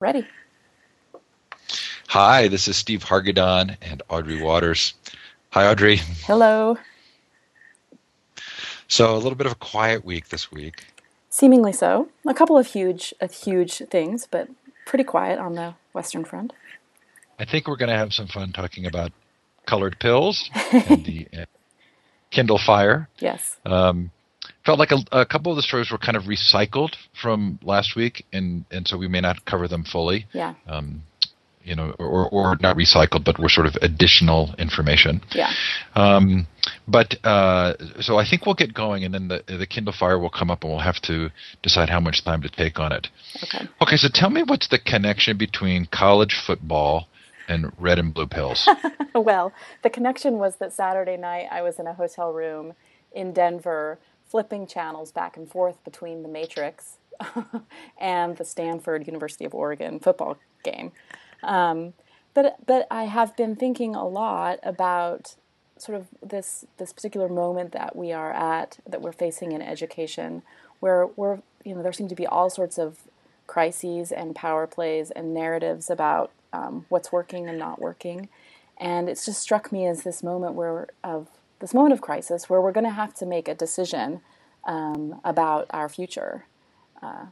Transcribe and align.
Ready. 0.00 0.26
Hi, 2.08 2.48
this 2.48 2.68
is 2.68 2.76
Steve 2.78 3.04
Hargadon 3.04 3.76
and 3.82 4.02
Audrey 4.08 4.40
Watters. 4.40 4.94
Hi, 5.50 5.70
Audrey. 5.70 5.96
Hello. 6.24 6.78
So, 8.88 9.14
a 9.14 9.18
little 9.18 9.34
bit 9.34 9.46
of 9.46 9.52
a 9.52 9.56
quiet 9.56 10.02
week 10.02 10.30
this 10.30 10.50
week. 10.50 10.86
Seemingly 11.28 11.74
so. 11.74 12.08
A 12.26 12.32
couple 12.32 12.56
of 12.56 12.66
huge, 12.66 13.12
uh, 13.20 13.28
huge 13.28 13.82
things, 13.90 14.26
but 14.30 14.48
pretty 14.86 15.04
quiet 15.04 15.38
on 15.38 15.54
the 15.54 15.74
Western 15.92 16.24
Front. 16.24 16.54
I 17.38 17.44
think 17.44 17.68
we're 17.68 17.76
going 17.76 17.90
to 17.90 17.96
have 17.98 18.14
some 18.14 18.26
fun 18.26 18.52
talking 18.52 18.86
about 18.86 19.12
colored 19.66 19.98
pills 20.00 20.48
and 20.72 21.04
the 21.04 21.28
uh, 21.42 21.44
Kindle 22.30 22.58
Fire. 22.58 23.10
Yes. 23.18 23.58
Um, 23.66 24.12
felt 24.64 24.78
like 24.78 24.92
a, 24.92 24.98
a, 25.12 25.26
couple 25.26 25.52
of 25.52 25.56
the 25.56 25.62
stories 25.62 25.90
were 25.90 25.98
kind 25.98 26.16
of 26.16 26.24
recycled 26.24 26.94
from 27.20 27.58
last 27.62 27.96
week, 27.96 28.24
and 28.32 28.64
and 28.70 28.86
so 28.86 28.96
we 28.96 29.08
may 29.08 29.20
not 29.20 29.44
cover 29.44 29.68
them 29.68 29.84
fully. 29.84 30.26
Yeah. 30.32 30.54
Um, 30.66 31.02
you 31.62 31.76
know, 31.76 31.94
or, 31.98 32.26
or 32.30 32.56
not 32.60 32.76
recycled, 32.76 33.22
but 33.22 33.38
were 33.38 33.50
sort 33.50 33.66
of 33.66 33.76
additional 33.82 34.54
information. 34.58 35.20
Yeah. 35.32 35.52
Um, 35.94 36.46
but 36.88 37.14
uh, 37.24 37.74
so 38.00 38.16
I 38.16 38.24
think 38.28 38.46
we'll 38.46 38.54
get 38.54 38.72
going, 38.72 39.04
and 39.04 39.12
then 39.12 39.28
the 39.28 39.44
the 39.46 39.66
Kindle 39.66 39.94
Fire 39.98 40.18
will 40.18 40.30
come 40.30 40.50
up, 40.50 40.62
and 40.62 40.72
we'll 40.72 40.80
have 40.80 41.00
to 41.02 41.30
decide 41.62 41.88
how 41.90 42.00
much 42.00 42.24
time 42.24 42.42
to 42.42 42.48
take 42.48 42.78
on 42.78 42.92
it. 42.92 43.08
Okay. 43.42 43.68
Okay. 43.82 43.96
So 43.96 44.08
tell 44.12 44.30
me, 44.30 44.42
what's 44.42 44.68
the 44.68 44.78
connection 44.78 45.36
between 45.36 45.86
college 45.86 46.34
football 46.46 47.08
and 47.48 47.72
red 47.78 47.98
and 47.98 48.14
blue 48.14 48.26
pills? 48.26 48.68
well, 49.14 49.52
the 49.82 49.90
connection 49.90 50.38
was 50.38 50.56
that 50.56 50.72
Saturday 50.72 51.16
night 51.16 51.46
I 51.50 51.62
was 51.62 51.78
in 51.78 51.86
a 51.86 51.94
hotel 51.94 52.32
room 52.32 52.72
in 53.12 53.32
Denver 53.32 53.98
flipping 54.30 54.66
channels 54.66 55.10
back 55.10 55.36
and 55.36 55.50
forth 55.50 55.82
between 55.84 56.22
the 56.22 56.28
Matrix 56.28 56.98
and 58.00 58.36
the 58.36 58.44
Stanford 58.44 59.06
University 59.06 59.44
of 59.44 59.54
Oregon 59.54 59.98
football 59.98 60.38
game. 60.62 60.92
Um, 61.42 61.94
but 62.32 62.64
but 62.64 62.86
I 62.90 63.04
have 63.04 63.36
been 63.36 63.56
thinking 63.56 63.94
a 63.94 64.06
lot 64.06 64.60
about 64.62 65.34
sort 65.78 65.98
of 65.98 66.06
this 66.22 66.64
this 66.78 66.92
particular 66.92 67.28
moment 67.28 67.72
that 67.72 67.96
we 67.96 68.12
are 68.12 68.32
at 68.32 68.78
that 68.88 69.02
we're 69.02 69.12
facing 69.12 69.52
in 69.52 69.62
education, 69.62 70.42
where 70.78 71.06
we're 71.06 71.40
you 71.64 71.74
know 71.74 71.82
there 71.82 71.92
seem 71.92 72.08
to 72.08 72.14
be 72.14 72.26
all 72.26 72.48
sorts 72.48 72.78
of 72.78 72.98
crises 73.46 74.12
and 74.12 74.36
power 74.36 74.66
plays 74.66 75.10
and 75.10 75.34
narratives 75.34 75.90
about 75.90 76.30
um, 76.52 76.86
what's 76.88 77.10
working 77.10 77.48
and 77.48 77.58
not 77.58 77.80
working, 77.80 78.28
and 78.78 79.08
it's 79.08 79.26
just 79.26 79.42
struck 79.42 79.72
me 79.72 79.86
as 79.86 80.04
this 80.04 80.22
moment 80.22 80.54
where 80.54 80.88
of 81.02 81.26
this 81.60 81.74
moment 81.74 81.92
of 81.92 82.00
crisis 82.00 82.48
where 82.50 82.60
we're 82.60 82.72
going 82.72 82.84
to 82.84 82.90
have 82.90 83.14
to 83.14 83.26
make 83.26 83.48
a 83.48 83.54
decision 83.54 84.20
um, 84.64 85.20
about 85.24 85.66
our 85.70 85.88
future. 85.88 86.46
Uh, 87.02 87.26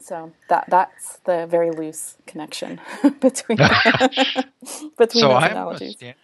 so 0.00 0.32
that 0.48 0.64
that's 0.68 1.18
the 1.24 1.46
very 1.46 1.70
loose 1.70 2.16
connection 2.26 2.80
between 3.20 3.58
between 4.98 5.22
so 5.22 5.28
those 5.28 5.42
I'm 5.42 5.50
analogies. 5.50 5.96
Stan- 5.96 6.14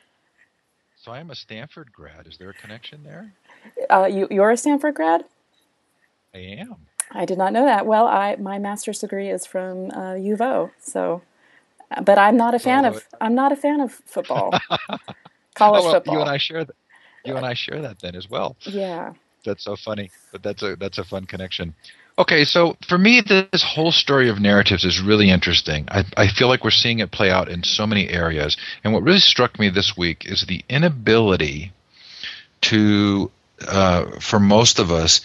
so 0.96 1.12
I'm 1.12 1.30
a 1.30 1.36
Stanford 1.36 1.92
grad. 1.92 2.26
Is 2.26 2.38
there 2.38 2.50
a 2.50 2.54
connection 2.54 3.04
there? 3.04 3.32
Uh, 3.90 4.06
you 4.06 4.26
you're 4.30 4.50
a 4.50 4.56
Stanford 4.56 4.94
grad. 4.94 5.24
I 6.34 6.38
am. 6.38 6.76
I 7.12 7.24
did 7.24 7.38
not 7.38 7.52
know 7.52 7.64
that. 7.64 7.86
Well, 7.86 8.06
I 8.06 8.36
my 8.36 8.58
master's 8.58 8.98
degree 8.98 9.28
is 9.28 9.46
from 9.46 9.90
uh, 9.92 10.14
U 10.14 10.34
of 10.34 10.40
O, 10.40 10.70
so 10.80 11.22
but 12.02 12.18
I'm 12.18 12.36
not 12.36 12.54
a 12.54 12.58
fan 12.58 12.84
Although 12.84 12.98
of 12.98 13.06
I'm 13.20 13.34
not 13.34 13.52
a 13.52 13.56
fan 13.56 13.80
of 13.80 13.92
football, 13.92 14.50
college 15.54 15.82
oh, 15.82 15.84
well, 15.84 15.92
football. 15.92 16.14
You 16.14 16.20
and 16.22 16.30
I 16.30 16.38
share 16.38 16.64
that. 16.64 16.74
You 17.26 17.36
and 17.36 17.46
I 17.46 17.54
share 17.54 17.82
that 17.82 17.98
then 18.00 18.14
as 18.14 18.28
well. 18.28 18.56
yeah, 18.64 19.12
That's 19.44 19.64
so 19.64 19.76
funny. 19.76 20.10
But 20.32 20.42
that's 20.42 20.62
a 20.62 20.76
that's 20.76 20.98
a 20.98 21.04
fun 21.04 21.26
connection. 21.26 21.74
Okay, 22.18 22.44
so 22.46 22.76
for 22.88 22.96
me, 22.96 23.20
this 23.20 23.62
whole 23.62 23.92
story 23.92 24.30
of 24.30 24.40
narratives 24.40 24.86
is 24.86 25.00
really 25.00 25.28
interesting. 25.28 25.86
I, 25.90 26.04
I 26.16 26.28
feel 26.28 26.48
like 26.48 26.64
we're 26.64 26.70
seeing 26.70 27.00
it 27.00 27.10
play 27.10 27.30
out 27.30 27.50
in 27.50 27.62
so 27.62 27.86
many 27.86 28.08
areas. 28.08 28.56
And 28.82 28.94
what 28.94 29.02
really 29.02 29.18
struck 29.18 29.58
me 29.58 29.68
this 29.68 29.98
week 29.98 30.24
is 30.24 30.46
the 30.46 30.64
inability 30.70 31.72
to, 32.62 33.30
uh, 33.68 34.18
for 34.18 34.40
most 34.40 34.78
of 34.78 34.90
us, 34.90 35.20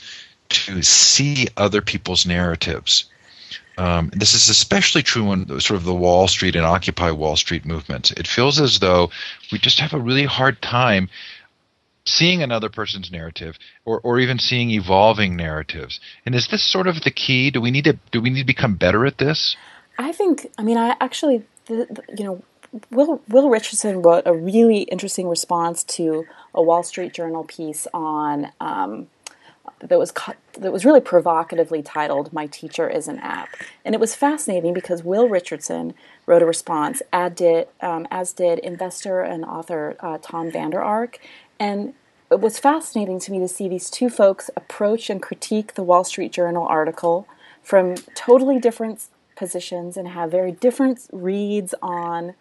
to 0.50 0.81
see 0.81 1.47
other 1.56 1.81
people's 1.81 2.25
narratives. 2.25 3.06
Um, 3.78 4.11
this 4.13 4.34
is 4.34 4.50
especially 4.50 5.01
true 5.01 5.31
in 5.31 5.47
sort 5.61 5.78
of 5.78 5.85
the 5.85 5.95
Wall 5.95 6.28
Street 6.28 6.57
and 6.57 6.66
Occupy 6.66 7.11
Wall 7.11 7.38
Street 7.38 7.66
movements. 7.66 8.11
It 8.11 8.28
feels 8.28 8.59
as 8.59 8.79
though 8.79 9.11
we 9.50 9.59
just 9.59 9.79
have 9.79 9.94
a 9.94 10.00
really 10.00 10.25
hard 10.25 10.61
time 10.61 11.09
seeing 12.06 12.41
another 12.41 12.69
person's 12.69 13.12
narrative 13.12 13.57
or, 13.85 14.00
or 14.01 14.19
even 14.19 14.39
seeing 14.39 14.72
evolving 14.72 15.35
narratives. 15.35 16.00
And 16.25 16.35
is 16.35 16.47
this 16.50 16.63
sort 16.63 16.88
of 16.88 17.01
the 17.03 17.12
key? 17.12 17.51
Do 17.51 17.62
we 17.62 17.72
need 17.72 17.85
to 17.85 18.00
do 18.12 18.22
we 18.22 18.29
need 18.29 18.41
to 18.41 18.45
become 18.45 18.75
better 18.75 19.06
at 19.06 19.17
this? 19.17 19.56
I 19.97 20.11
think. 20.11 20.51
I 20.57 20.63
mean, 20.63 20.78
I 20.78 20.95
actually, 21.00 21.44
the, 21.67 21.88
the, 21.90 22.03
you 22.17 22.23
know, 22.23 22.44
Will 22.90 23.22
Will 23.28 23.50
Richardson 23.50 24.01
wrote 24.01 24.23
a 24.25 24.34
really 24.34 24.84
interesting 24.84 25.28
response 25.28 25.84
to 25.84 26.25
a 26.53 26.61
Wall 26.61 26.84
Street 26.84 27.13
Journal 27.13 27.44
piece 27.44 27.88
on. 27.94 28.51
Um, 28.59 29.07
that 29.79 29.97
was 29.97 30.13
that 30.59 30.72
was 30.72 30.85
really 30.85 31.01
provocatively 31.01 31.81
titled 31.81 32.31
"My 32.31 32.45
Teacher 32.47 32.88
is 32.88 33.07
an 33.07 33.19
App," 33.19 33.50
and 33.84 33.95
it 33.95 34.01
was 34.01 34.16
fascinating 34.16 34.73
because 34.73 35.03
Will 35.03 35.28
Richardson 35.28 35.94
wrote 36.25 36.41
a 36.41 36.45
response, 36.45 37.01
as 37.11 37.34
did, 37.34 37.67
um, 37.81 38.07
as 38.11 38.31
did 38.34 38.59
investor 38.59 39.22
and 39.22 39.44
author 39.44 39.95
uh, 40.00 40.17
Tom 40.22 40.51
Vander 40.51 40.81
Ark, 40.81 41.19
and 41.61 41.94
it 42.31 42.39
was 42.39 42.57
fascinating 42.57 43.19
to 43.19 43.31
me 43.31 43.38
to 43.38 43.47
see 43.47 43.69
these 43.69 43.91
two 43.91 44.09
folks 44.09 44.49
approach 44.55 45.11
and 45.11 45.22
critique 45.22 45.75
the 45.75 45.83
Wall 45.83 46.03
Street 46.03 46.31
Journal 46.31 46.66
article 46.66 47.27
from 47.61 47.94
totally 48.16 48.59
different 48.59 49.05
positions 49.35 49.95
and 49.95 50.07
have 50.07 50.31
very 50.31 50.51
different 50.51 51.07
reads 51.11 51.75
on 51.79 52.33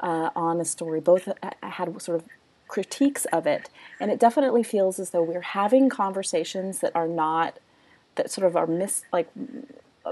uh, 0.00 0.30
on 0.36 0.58
the 0.58 0.64
story. 0.64 1.00
Both 1.00 1.28
had 1.64 2.00
sort 2.00 2.20
of 2.20 2.28
critiques 2.68 3.24
of 3.26 3.44
it, 3.44 3.70
and 3.98 4.08
it 4.08 4.20
definitely 4.20 4.62
feels 4.62 5.00
as 5.00 5.10
though 5.10 5.24
we're 5.24 5.40
having 5.40 5.88
conversations 5.88 6.78
that 6.78 6.94
are 6.94 7.08
not 7.08 7.58
that 8.14 8.30
sort 8.30 8.46
of 8.46 8.54
are 8.54 8.68
mis 8.68 9.02
like 9.12 9.28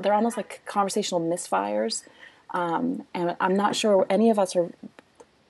they're 0.03 0.15
almost 0.15 0.37
like 0.37 0.63
conversational 0.67 1.21
misfires. 1.21 2.03
Um, 2.51 3.07
and 3.15 3.37
I'm 3.39 3.55
not 3.55 3.77
sure 3.77 4.05
any 4.11 4.31
of 4.31 4.39
us 4.41 4.57
are 4.57 4.73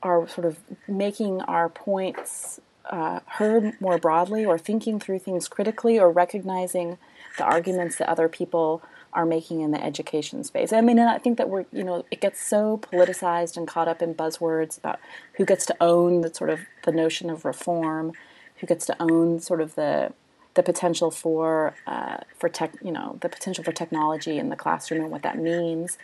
are 0.03 0.29
sort 0.29 0.47
of 0.47 0.59
making 0.87 1.41
our 1.43 1.71
points 1.71 2.61
uh, 2.89 3.21
heard 3.27 3.81
more 3.81 3.99
broadly 3.99 4.45
or 4.45 4.59
thinking 4.59 4.99
through 4.99 5.19
things 5.19 5.49
critically 5.49 5.99
or 5.99 6.11
recognizing 6.11 6.99
the 7.37 7.45
arguments 7.45 7.97
that 7.97 8.09
other 8.09 8.29
people 8.29 8.83
are 9.13 9.25
making 9.25 9.61
in 9.61 9.71
the 9.71 9.83
education 9.83 10.45
space. 10.45 10.73
I 10.73 10.81
mean, 10.81 10.99
and 10.99 11.09
I 11.09 11.19
think 11.19 11.39
that 11.39 11.49
we're, 11.49 11.65
you 11.73 11.83
know, 11.83 12.05
it 12.11 12.21
gets 12.21 12.41
so 12.41 12.79
politicized 12.79 13.57
and 13.57 13.67
caught 13.67 13.89
up 13.89 14.03
in 14.03 14.15
buzzwords 14.15 14.79
about 14.79 14.99
who 15.35 15.45
gets 15.45 15.65
to 15.67 15.77
own 15.81 16.21
the 16.21 16.33
sort 16.33 16.51
of 16.51 16.61
the 16.85 16.93
notion 16.93 17.31
of 17.31 17.45
reform, 17.45 18.13
who 18.57 18.67
gets 18.67 18.85
to 18.87 18.97
own 19.01 19.41
sort 19.41 19.61
of 19.61 19.75
the 19.75 20.13
the 20.55 20.63
potential 20.63 21.11
for 21.11 21.75
uh, 21.87 22.19
for 22.37 22.49
tech, 22.49 22.73
you 22.83 22.91
know, 22.91 23.17
the 23.21 23.29
potential 23.29 23.63
for 23.63 23.73
technology 23.73 24.39
in 24.39 24.49
the 24.49 24.57
classroom 24.57 25.03
and 25.03 25.11
what 25.11 25.23
that 25.23 25.39
means. 25.39 25.99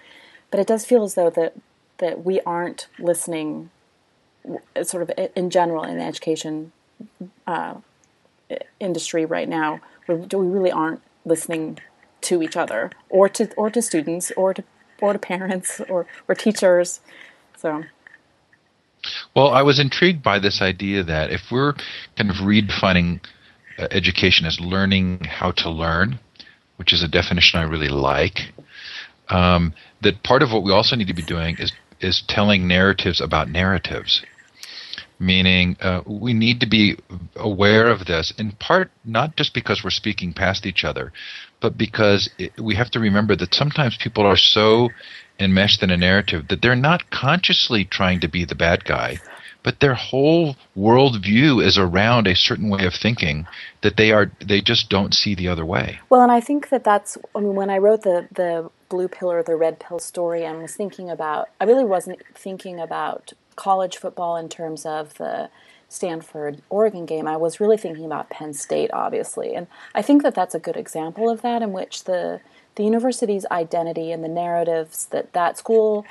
But 0.51 0.61
it 0.61 0.67
does 0.67 0.85
feel 0.85 1.03
as 1.03 1.15
though 1.15 1.31
that 1.31 1.55
that 1.99 2.25
we 2.25 2.41
aren't 2.41 2.89
listening 2.99 3.71
sort 4.83 5.03
of 5.03 5.11
in 5.35 5.51
general 5.51 5.85
in 5.85 5.99
the 5.99 6.05
education 6.05 6.73
uh, 7.47 7.75
industry 8.81 9.25
right 9.25 9.49
now, 9.49 9.81
we, 10.07 10.17
really 10.33 10.71
aren't 10.71 11.01
listening 11.25 11.79
to 12.23 12.43
each 12.43 12.57
other, 12.57 12.91
or 13.09 13.29
to 13.29 13.53
or 13.55 13.71
to 13.71 13.83
students, 13.83 14.31
or 14.37 14.55
to 14.55 14.65
or 15.01 15.13
to 15.13 15.19
parents, 15.19 15.81
or 15.89 16.07
or 16.29 16.35
teachers. 16.35 17.01
So. 17.57 17.85
Well, 19.37 19.49
I 19.49 19.63
was 19.63 19.79
intrigued 19.79 20.23
by 20.23 20.39
this 20.39 20.63
idea 20.63 21.03
that 21.03 21.31
if 21.31 21.43
we're 21.51 21.75
kind 22.17 22.31
of 22.31 22.37
redefining 22.37 23.21
uh, 23.79 23.89
education 23.91 24.47
as 24.47 24.59
learning 24.61 25.25
how 25.25 25.51
to 25.51 25.69
learn, 25.69 26.19
which 26.77 26.93
is 26.95 27.03
a 27.03 27.09
definition 27.09 27.61
I 27.61 27.65
really 27.65 27.91
like, 27.91 28.53
um, 29.29 29.75
that 30.01 30.23
part 30.23 30.43
of 30.43 30.53
what 30.53 30.63
we 30.63 30.73
also 30.73 30.97
need 30.97 31.09
to 31.09 31.15
be 31.15 31.23
doing 31.23 31.57
is 31.59 31.73
is 32.01 32.23
telling 32.29 32.67
narratives 32.67 33.21
about 33.21 33.49
narratives 33.49 34.23
meaning 35.19 35.77
uh, 35.81 36.03
we 36.07 36.33
need 36.33 36.61
to 36.61 36.69
be 36.69 36.97
aware 37.37 37.89
of 37.89 38.07
this 38.07 38.33
in 38.39 38.53
part 38.53 38.91
not 39.05 39.37
just 39.37 39.55
because 39.55 39.83
we're 39.83 39.91
speaking 39.91 40.33
past 40.33 40.67
each 40.67 40.85
other 40.85 41.13
but 41.61 41.79
because 41.79 42.31
it, 42.39 42.53
we 42.61 42.75
have 42.75 42.91
to 42.91 43.01
remember 43.01 43.37
that 43.37 43.55
sometimes 43.55 43.97
people 43.97 44.25
are 44.25 44.37
so 44.37 44.89
enmeshed 45.39 45.83
in 45.83 45.91
a 45.91 45.97
narrative 45.97 46.49
that 46.49 46.63
they're 46.63 46.77
not 46.77 47.11
consciously 47.11 47.85
trying 47.85 48.21
to 48.21 48.29
be 48.29 48.45
the 48.45 48.55
bad 48.55 48.85
guy 48.85 49.19
but 49.65 49.81
their 49.81 49.95
whole 49.95 50.57
worldview 50.77 51.65
is 51.65 51.77
around 51.77 52.29
a 52.29 52.37
certain 52.37 52.69
way 52.69 52.85
of 52.85 52.93
thinking 52.95 53.47
that 53.83 53.97
they 53.97 54.13
are 54.13 54.31
they 54.47 54.61
just 54.61 54.91
don't 54.91 55.15
see 55.15 55.35
the 55.35 55.49
other 55.49 55.65
way. 55.65 55.99
Well 56.11 56.21
and 56.21 56.31
i 56.31 56.41
think 56.41 56.69
that 56.69 56.85
that's 56.85 57.19
i 57.35 57.41
mean 57.41 57.57
when 57.57 57.71
i 57.71 57.79
wrote 57.79 58.03
the 58.03 58.29
the 58.31 58.71
blue 58.91 59.09
pill 59.09 59.33
or 59.33 59.43
the 59.43 59.57
red 59.57 59.81
pill 59.81 59.99
story 59.99 60.45
and 60.45 60.63
was 60.63 60.77
thinking 60.77 61.11
about 61.11 61.49
i 61.61 61.65
really 61.65 61.85
wasn't 61.85 62.23
thinking 62.35 62.79
about 62.79 63.33
college 63.57 63.97
football 63.97 64.37
in 64.37 64.49
terms 64.49 64.87
of 64.87 65.15
the 65.15 65.51
Stanford 65.89 66.63
Oregon 66.71 67.07
game, 67.07 67.29
I 67.29 67.37
was 67.37 67.61
really 67.61 67.77
thinking 67.77 68.05
about 68.05 68.31
Penn 68.31 68.53
State, 68.55 68.91
obviously, 68.93 69.55
and 69.55 69.67
I 69.95 70.03
think 70.03 70.23
that 70.23 70.35
that's 70.35 70.55
a 70.55 70.59
good 70.59 70.77
example 70.77 71.31
of 71.31 71.43
that, 71.43 71.63
in 71.63 71.73
which 71.73 72.05
the 72.05 72.41
the 72.77 72.85
university's 72.85 73.47
identity 73.53 74.11
and 74.11 74.25
the 74.25 74.29
narratives 74.29 75.07
that 75.07 75.33
that 75.33 75.57
school 75.57 76.05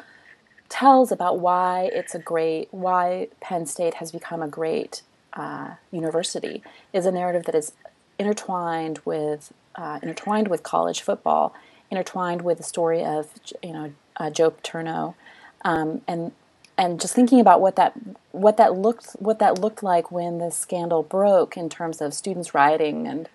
tells 0.70 1.12
about 1.12 1.40
why 1.40 1.90
it's 1.94 2.16
a 2.16 2.20
great, 2.20 2.68
why 2.72 3.28
Penn 3.42 3.66
State 3.66 3.96
has 3.96 4.12
become 4.12 4.42
a 4.42 4.48
great 4.48 5.02
uh, 5.34 5.72
university 5.92 6.64
is 6.94 7.06
a 7.06 7.12
narrative 7.12 7.44
that 7.46 7.56
is 7.56 7.74
intertwined 8.18 9.00
with 9.06 9.52
uh, 9.76 10.00
intertwined 10.02 10.48
with 10.48 10.64
college 10.64 11.02
football, 11.02 11.54
intertwined 11.92 12.42
with 12.42 12.58
the 12.58 12.64
story 12.64 13.04
of 13.04 13.30
you 13.62 13.74
know 13.74 13.94
uh, 14.18 14.30
Joe 14.30 14.52
Paterno, 14.52 15.16
um, 15.64 16.02
and 16.08 16.32
and 16.78 17.00
just 17.00 17.14
thinking 17.14 17.40
about 17.40 17.62
what 17.62 17.76
that 17.76 17.94
what 18.32 18.58
that 18.58 18.76
looked 18.76 19.12
what 19.20 19.40
that 19.40 19.60
looked 19.60 19.84
like 19.84 20.12
when 20.12 20.40
the 20.40 20.50
scandal 20.50 21.04
broke 21.04 21.56
in 21.56 21.70
terms 21.70 22.02
of 22.02 22.14
students 22.14 22.54
rioting 22.54 23.08
and 23.08 23.30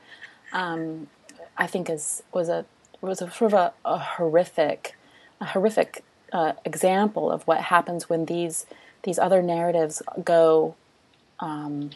um, 0.52 1.08
I 1.56 1.66
think 1.66 1.88
is 1.90 2.22
was 2.32 2.48
a 2.48 2.64
was 3.00 3.22
a 3.22 3.30
sort 3.30 3.52
of 3.52 3.58
a, 3.58 3.72
a 3.84 3.98
horrific 3.98 4.96
a 5.40 5.46
horrific 5.46 6.04
uh, 6.32 6.52
example 6.64 7.30
of 7.30 7.42
what 7.46 7.60
happens 7.62 8.08
when 8.08 8.24
these 8.26 8.66
these 9.04 9.18
other 9.18 9.42
narratives 9.42 10.02
go 10.24 10.74
um, 11.40 11.90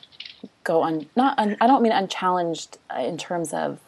go 0.65 0.83
on 0.83 1.07
not 1.17 1.39
un, 1.39 1.57
I 1.61 1.67
don't 1.67 1.83
mean 1.83 1.93
unchallenged 1.93 2.79
in 2.97 3.19
terms 3.19 3.53
of 3.53 3.81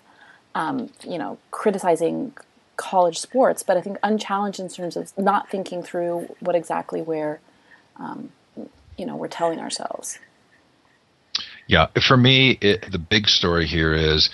um, 0.55 0.91
you 1.05 1.19
know 1.19 1.39
criticizing 1.51 2.35
college 2.77 3.19
sports, 3.19 3.62
but 3.62 3.77
I 3.77 3.81
think 3.81 3.99
unchallenged 4.03 4.61
in 4.61 4.69
terms 4.69 4.97
of 4.97 5.17
not 5.17 5.49
thinking 5.49 5.83
through 5.83 6.35
what 6.41 6.55
exactly 6.55 7.01
we're, 7.01 7.41
um, 7.96 8.31
you 8.96 9.06
know, 9.06 9.17
we're 9.17 9.29
telling 9.29 9.58
ourselves. 9.58 10.19
Yeah, 11.67 11.87
for 12.06 12.17
me, 12.17 12.58
it, 12.61 12.93
the 12.93 12.99
big 12.99 13.26
story 13.26 13.67
here 13.67 13.94
is 13.94 14.31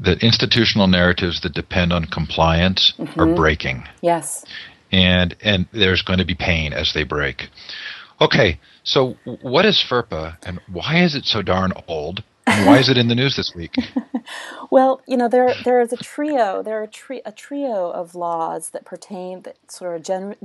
that 0.00 0.22
institutional 0.22 0.88
narratives 0.88 1.40
that 1.42 1.54
depend 1.54 1.92
on 1.92 2.06
compliance 2.06 2.94
mm-hmm. 2.98 3.20
are 3.20 3.34
breaking. 3.34 3.84
Yes. 4.02 4.44
And 4.90 5.36
and 5.40 5.66
there's 5.72 6.02
going 6.02 6.18
to 6.18 6.24
be 6.24 6.34
pain 6.34 6.72
as 6.72 6.92
they 6.94 7.04
break. 7.04 7.48
Okay, 8.20 8.60
so 8.84 9.16
what 9.42 9.64
is 9.64 9.82
FERPA 9.88 10.36
and 10.44 10.60
why 10.70 11.02
is 11.02 11.14
it 11.14 11.24
so 11.24 11.42
darn 11.42 11.72
old? 11.88 12.22
And 12.46 12.66
why 12.66 12.78
is 12.78 12.90
it 12.90 12.98
in 12.98 13.08
the 13.08 13.14
news 13.14 13.36
this 13.36 13.52
week? 13.54 13.74
well, 14.70 15.00
you 15.08 15.16
know, 15.16 15.28
there 15.28 15.54
there 15.64 15.80
is 15.80 15.92
a 15.92 15.96
trio. 15.96 16.62
There 16.62 16.78
are 16.78 16.84
a, 16.84 16.88
tri- 16.88 17.22
a 17.24 17.32
trio 17.32 17.90
of 17.90 18.14
laws 18.14 18.70
that 18.70 18.84
pertain 18.84 19.42
that 19.42 19.56
sort 19.70 19.96
of 19.96 20.02
gen- 20.02 20.36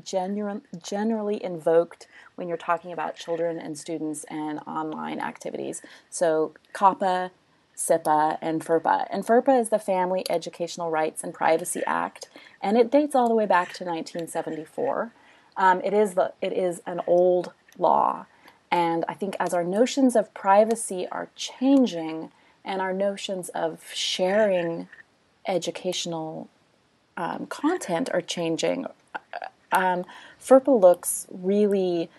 generally 0.81 1.43
invoked 1.43 2.07
when 2.39 2.47
you're 2.47 2.57
talking 2.57 2.93
about 2.93 3.17
children 3.17 3.59
and 3.59 3.77
students 3.77 4.23
and 4.29 4.59
online 4.65 5.19
activities. 5.19 5.81
So 6.09 6.53
COPPA, 6.73 7.31
CIPA, 7.75 8.37
and 8.41 8.63
FERPA. 8.65 9.07
And 9.11 9.25
FERPA 9.25 9.59
is 9.59 9.69
the 9.69 9.77
Family 9.77 10.23
Educational 10.29 10.89
Rights 10.89 11.21
and 11.21 11.33
Privacy 11.33 11.83
Act, 11.85 12.29
and 12.61 12.77
it 12.77 12.89
dates 12.89 13.13
all 13.13 13.27
the 13.27 13.35
way 13.35 13.45
back 13.45 13.73
to 13.73 13.83
1974. 13.83 15.11
Um, 15.57 15.81
it 15.83 15.93
is 15.93 16.13
the 16.13 16.33
it 16.41 16.53
is 16.53 16.81
an 16.85 17.01
old 17.05 17.51
law. 17.77 18.25
And 18.71 19.03
I 19.09 19.13
think 19.15 19.35
as 19.39 19.53
our 19.53 19.63
notions 19.63 20.15
of 20.15 20.33
privacy 20.33 21.07
are 21.11 21.29
changing 21.35 22.31
and 22.63 22.81
our 22.81 22.93
notions 22.93 23.49
of 23.49 23.83
sharing 23.93 24.87
educational 25.47 26.47
um, 27.17 27.47
content 27.47 28.09
are 28.13 28.21
changing, 28.21 28.85
um, 29.71 30.05
FERPA 30.39 30.79
looks 30.79 31.27
really 31.29 32.09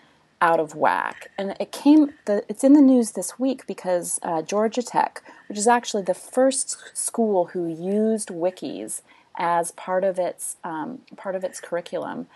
out 0.41 0.59
of 0.59 0.75
whack. 0.75 1.29
And 1.37 1.55
it 1.59 1.71
came, 1.71 2.13
the, 2.25 2.43
it's 2.49 2.63
in 2.63 2.73
the 2.73 2.81
news 2.81 3.11
this 3.11 3.39
week 3.39 3.67
because 3.67 4.19
uh, 4.23 4.41
Georgia 4.41 4.81
Tech, 4.81 5.21
which 5.47 5.57
is 5.57 5.67
actually 5.67 6.03
the 6.03 6.15
first 6.15 6.97
school 6.97 7.45
who 7.45 7.67
used 7.67 8.29
wikis 8.29 9.01
as 9.37 9.71
part 9.71 10.03
of 10.03 10.19
its 10.19 10.57
um, 10.63 10.99
part 11.15 11.35
of 11.35 11.43
its 11.43 11.61
curriculum, 11.61 12.27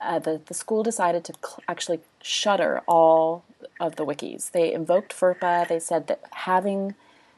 uh, 0.00 0.18
the, 0.18 0.40
the 0.46 0.54
school 0.54 0.82
decided 0.82 1.24
to 1.24 1.32
cl- 1.42 1.60
actually 1.66 2.00
shutter 2.22 2.82
all 2.86 3.44
of 3.80 3.96
the 3.96 4.04
wikis. 4.04 4.50
They 4.50 4.72
invoked 4.72 5.12
FERPA. 5.12 5.66
They 5.66 5.80
said 5.80 6.06
that 6.06 6.20
having 6.30 6.94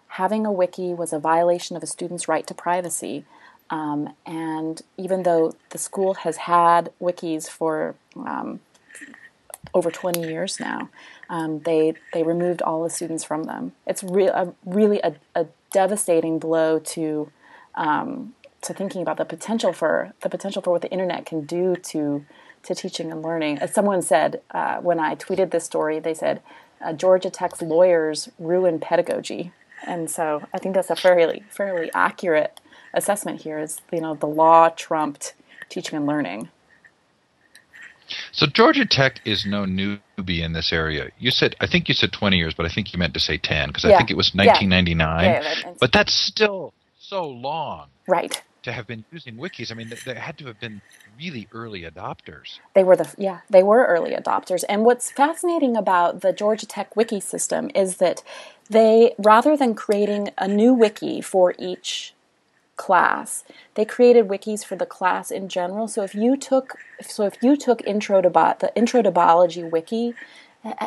having 0.08 0.44
a 0.44 0.52
wiki 0.52 0.92
was 0.92 1.12
a 1.12 1.18
violation 1.18 1.76
of 1.76 1.82
a 1.82 1.86
student's 1.86 2.28
right 2.28 2.46
to 2.46 2.54
privacy. 2.54 3.24
Um, 3.68 4.14
and 4.24 4.80
even 4.96 5.24
though 5.24 5.54
the 5.70 5.78
school 5.78 6.14
has 6.14 6.36
had 6.36 6.90
wikis 7.00 7.48
for 7.48 7.96
um, 8.14 8.60
over 9.74 9.90
20 9.90 10.20
years 10.20 10.60
now, 10.60 10.88
um, 11.28 11.60
they 11.60 11.94
they 12.12 12.22
removed 12.22 12.62
all 12.62 12.82
the 12.82 12.90
students 12.90 13.24
from 13.24 13.44
them. 13.44 13.72
It's 13.86 14.02
re- 14.02 14.28
a, 14.28 14.52
really 14.64 15.00
a, 15.00 15.14
a, 15.34 15.46
devastating 15.72 16.38
blow 16.38 16.78
to 16.78 17.30
um, 17.74 18.34
to 18.62 18.72
thinking 18.72 19.02
about 19.02 19.18
the 19.18 19.24
potential 19.24 19.72
for 19.72 20.12
the 20.22 20.28
potential 20.28 20.62
for 20.62 20.70
what 20.70 20.82
the 20.82 20.90
internet 20.90 21.26
can 21.26 21.44
do 21.44 21.76
to 21.76 22.24
to 22.62 22.74
teaching 22.74 23.12
and 23.12 23.22
learning. 23.22 23.58
As 23.58 23.72
someone 23.74 24.02
said 24.02 24.40
uh, 24.52 24.78
when 24.78 24.98
I 24.98 25.14
tweeted 25.14 25.50
this 25.50 25.64
story, 25.64 25.98
they 25.98 26.14
said 26.14 26.40
uh, 26.84 26.92
Georgia 26.92 27.30
Tech's 27.30 27.62
lawyers 27.62 28.28
ruin 28.38 28.78
pedagogy, 28.78 29.52
and 29.86 30.10
so 30.10 30.42
I 30.54 30.58
think 30.58 30.74
that's 30.74 30.90
a 30.90 30.96
fairly 30.96 31.44
fairly 31.50 31.90
accurate 31.94 32.60
assessment 32.94 33.42
here. 33.42 33.58
Is 33.58 33.80
you 33.92 34.00
know 34.00 34.14
the 34.14 34.26
law 34.26 34.68
trumped 34.70 35.34
teaching 35.68 35.96
and 35.96 36.06
learning. 36.06 36.48
So 38.32 38.46
Georgia 38.46 38.86
Tech 38.86 39.20
is 39.24 39.44
no 39.46 39.64
newbie 39.64 40.42
in 40.44 40.52
this 40.52 40.72
area. 40.72 41.10
You 41.18 41.30
said 41.30 41.56
I 41.60 41.66
think 41.66 41.88
you 41.88 41.94
said 41.94 42.12
20 42.12 42.36
years, 42.36 42.54
but 42.54 42.66
I 42.66 42.68
think 42.68 42.92
you 42.92 42.98
meant 42.98 43.14
to 43.14 43.20
say 43.20 43.38
10 43.38 43.68
because 43.68 43.84
yeah. 43.84 43.94
I 43.94 43.98
think 43.98 44.10
it 44.10 44.16
was 44.16 44.32
1999. 44.34 45.24
Yeah. 45.24 45.42
Yeah, 45.42 45.74
but 45.80 45.92
that's 45.92 46.14
still 46.14 46.72
so 46.98 47.28
long. 47.28 47.88
Right 48.06 48.42
to 48.66 48.72
have 48.72 48.86
been 48.86 49.04
using 49.12 49.36
wikis. 49.36 49.70
I 49.70 49.74
mean, 49.74 49.88
they, 49.88 49.96
they 50.04 50.18
had 50.18 50.36
to 50.38 50.46
have 50.46 50.60
been 50.60 50.82
really 51.16 51.48
early 51.52 51.82
adopters. 51.82 52.58
They 52.74 52.82
were 52.82 52.96
the 52.96 53.12
yeah, 53.16 53.40
they 53.48 53.62
were 53.62 53.86
early 53.86 54.10
adopters. 54.10 54.64
And 54.68 54.84
what's 54.84 55.10
fascinating 55.10 55.76
about 55.76 56.20
the 56.20 56.32
Georgia 56.32 56.66
Tech 56.66 56.94
wiki 56.96 57.20
system 57.20 57.70
is 57.74 57.98
that 57.98 58.22
they 58.68 59.14
rather 59.18 59.56
than 59.56 59.74
creating 59.74 60.30
a 60.36 60.48
new 60.48 60.74
wiki 60.74 61.20
for 61.20 61.54
each 61.58 62.12
class, 62.76 63.44
they 63.74 63.84
created 63.84 64.28
wikis 64.28 64.64
for 64.64 64.76
the 64.76 64.86
class 64.86 65.30
in 65.30 65.48
general. 65.48 65.88
So 65.88 66.02
if 66.02 66.14
you 66.14 66.36
took 66.36 66.78
so 67.00 67.24
if 67.24 67.42
you 67.42 67.56
took 67.56 67.86
intro 67.86 68.20
to 68.22 68.30
bot 68.30 68.60
the 68.60 68.74
intro 68.76 69.02
to 69.02 69.10
biology 69.10 69.62
wiki, 69.62 70.14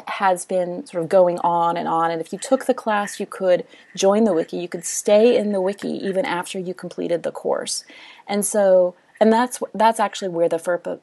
has 0.07 0.45
been 0.45 0.85
sort 0.85 1.03
of 1.03 1.09
going 1.09 1.39
on 1.39 1.77
and 1.77 1.87
on. 1.87 2.11
And 2.11 2.19
if 2.21 2.33
you 2.33 2.39
took 2.39 2.65
the 2.65 2.73
class, 2.73 3.19
you 3.19 3.25
could 3.25 3.65
join 3.95 4.23
the 4.23 4.33
wiki. 4.33 4.57
You 4.57 4.67
could 4.67 4.85
stay 4.85 5.37
in 5.37 5.51
the 5.51 5.61
wiki 5.61 5.89
even 5.89 6.25
after 6.25 6.59
you 6.59 6.73
completed 6.73 7.23
the 7.23 7.31
course. 7.31 7.85
And 8.27 8.45
so, 8.45 8.95
and 9.19 9.31
that's 9.31 9.61
that's 9.73 9.99
actually 9.99 10.29
where 10.29 10.49
the 10.49 10.57
FERPA 10.57 10.99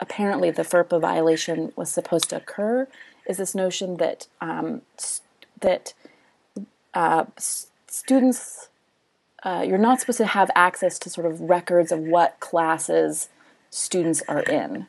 apparently 0.00 0.50
the 0.50 0.62
FERPA 0.62 1.00
violation 1.00 1.72
was 1.76 1.90
supposed 1.90 2.30
to 2.30 2.36
occur. 2.36 2.88
Is 3.26 3.38
this 3.38 3.54
notion 3.54 3.96
that 3.96 4.26
um, 4.40 4.82
that 5.60 5.94
uh, 6.92 7.24
students 7.36 8.68
uh, 9.44 9.64
you're 9.66 9.78
not 9.78 10.00
supposed 10.00 10.18
to 10.18 10.26
have 10.26 10.50
access 10.54 10.98
to 10.98 11.10
sort 11.10 11.26
of 11.26 11.40
records 11.40 11.92
of 11.92 12.00
what 12.00 12.40
classes 12.40 13.28
students 13.70 14.22
are 14.26 14.42
in. 14.42 14.86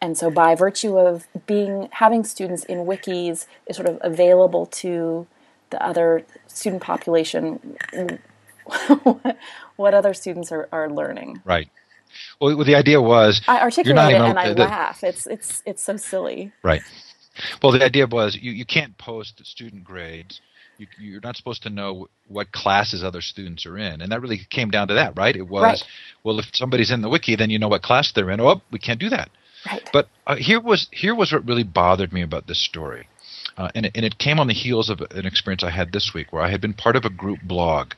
And 0.00 0.16
so 0.16 0.30
by 0.30 0.54
virtue 0.54 0.98
of 0.98 1.26
being 1.46 1.88
having 1.92 2.24
students 2.24 2.64
in 2.64 2.78
wikis 2.78 3.46
is 3.66 3.76
sort 3.76 3.88
of 3.88 3.98
available 4.02 4.66
to 4.66 5.26
the 5.70 5.82
other 5.84 6.24
student 6.46 6.82
population 6.82 7.76
what 9.76 9.94
other 9.94 10.14
students 10.14 10.52
are, 10.52 10.68
are 10.70 10.90
learning. 10.90 11.40
Right. 11.44 11.68
Well 12.40 12.64
the 12.64 12.74
idea 12.74 13.00
was 13.00 13.42
i 13.48 13.60
articulate 13.60 14.14
it 14.14 14.20
and 14.20 14.38
i 14.38 14.52
the, 14.52 14.62
laugh. 14.62 15.02
It's 15.02 15.26
it's 15.26 15.62
it's 15.66 15.82
so 15.82 15.96
silly. 15.96 16.52
Right. 16.62 16.82
Well 17.62 17.72
the 17.72 17.84
idea 17.84 18.06
was 18.06 18.36
you, 18.36 18.52
you 18.52 18.64
can't 18.64 18.96
post 18.98 19.44
student 19.46 19.84
grades 19.84 20.40
you, 20.98 21.16
are 21.16 21.20
not 21.20 21.36
supposed 21.36 21.62
to 21.64 21.70
know 21.70 22.08
what 22.28 22.52
classes 22.52 23.02
other 23.02 23.20
students 23.20 23.66
are 23.66 23.76
in, 23.76 24.00
and 24.00 24.12
that 24.12 24.22
really 24.22 24.40
came 24.50 24.70
down 24.70 24.88
to 24.88 24.94
that, 24.94 25.16
right? 25.16 25.34
It 25.34 25.48
was, 25.48 25.62
right. 25.62 25.82
well, 26.24 26.38
if 26.38 26.46
somebody's 26.52 26.90
in 26.90 27.02
the 27.02 27.08
wiki, 27.08 27.36
then 27.36 27.50
you 27.50 27.58
know 27.58 27.68
what 27.68 27.82
class 27.82 28.12
they're 28.12 28.30
in. 28.30 28.40
Oh, 28.40 28.62
we 28.70 28.78
can't 28.78 29.00
do 29.00 29.08
that. 29.08 29.30
Right. 29.66 29.88
But 29.92 30.08
uh, 30.26 30.36
here 30.36 30.60
was 30.60 30.88
here 30.92 31.14
was 31.14 31.32
what 31.32 31.46
really 31.46 31.64
bothered 31.64 32.12
me 32.12 32.22
about 32.22 32.46
this 32.46 32.64
story, 32.64 33.08
uh, 33.56 33.70
and 33.74 33.86
it, 33.86 33.92
and 33.96 34.04
it 34.04 34.18
came 34.18 34.38
on 34.38 34.46
the 34.46 34.54
heels 34.54 34.88
of 34.88 35.00
an 35.00 35.26
experience 35.26 35.64
I 35.64 35.70
had 35.70 35.92
this 35.92 36.12
week 36.14 36.32
where 36.32 36.42
I 36.42 36.50
had 36.50 36.60
been 36.60 36.74
part 36.74 36.96
of 36.96 37.04
a 37.04 37.10
group 37.10 37.40
blog 37.42 37.94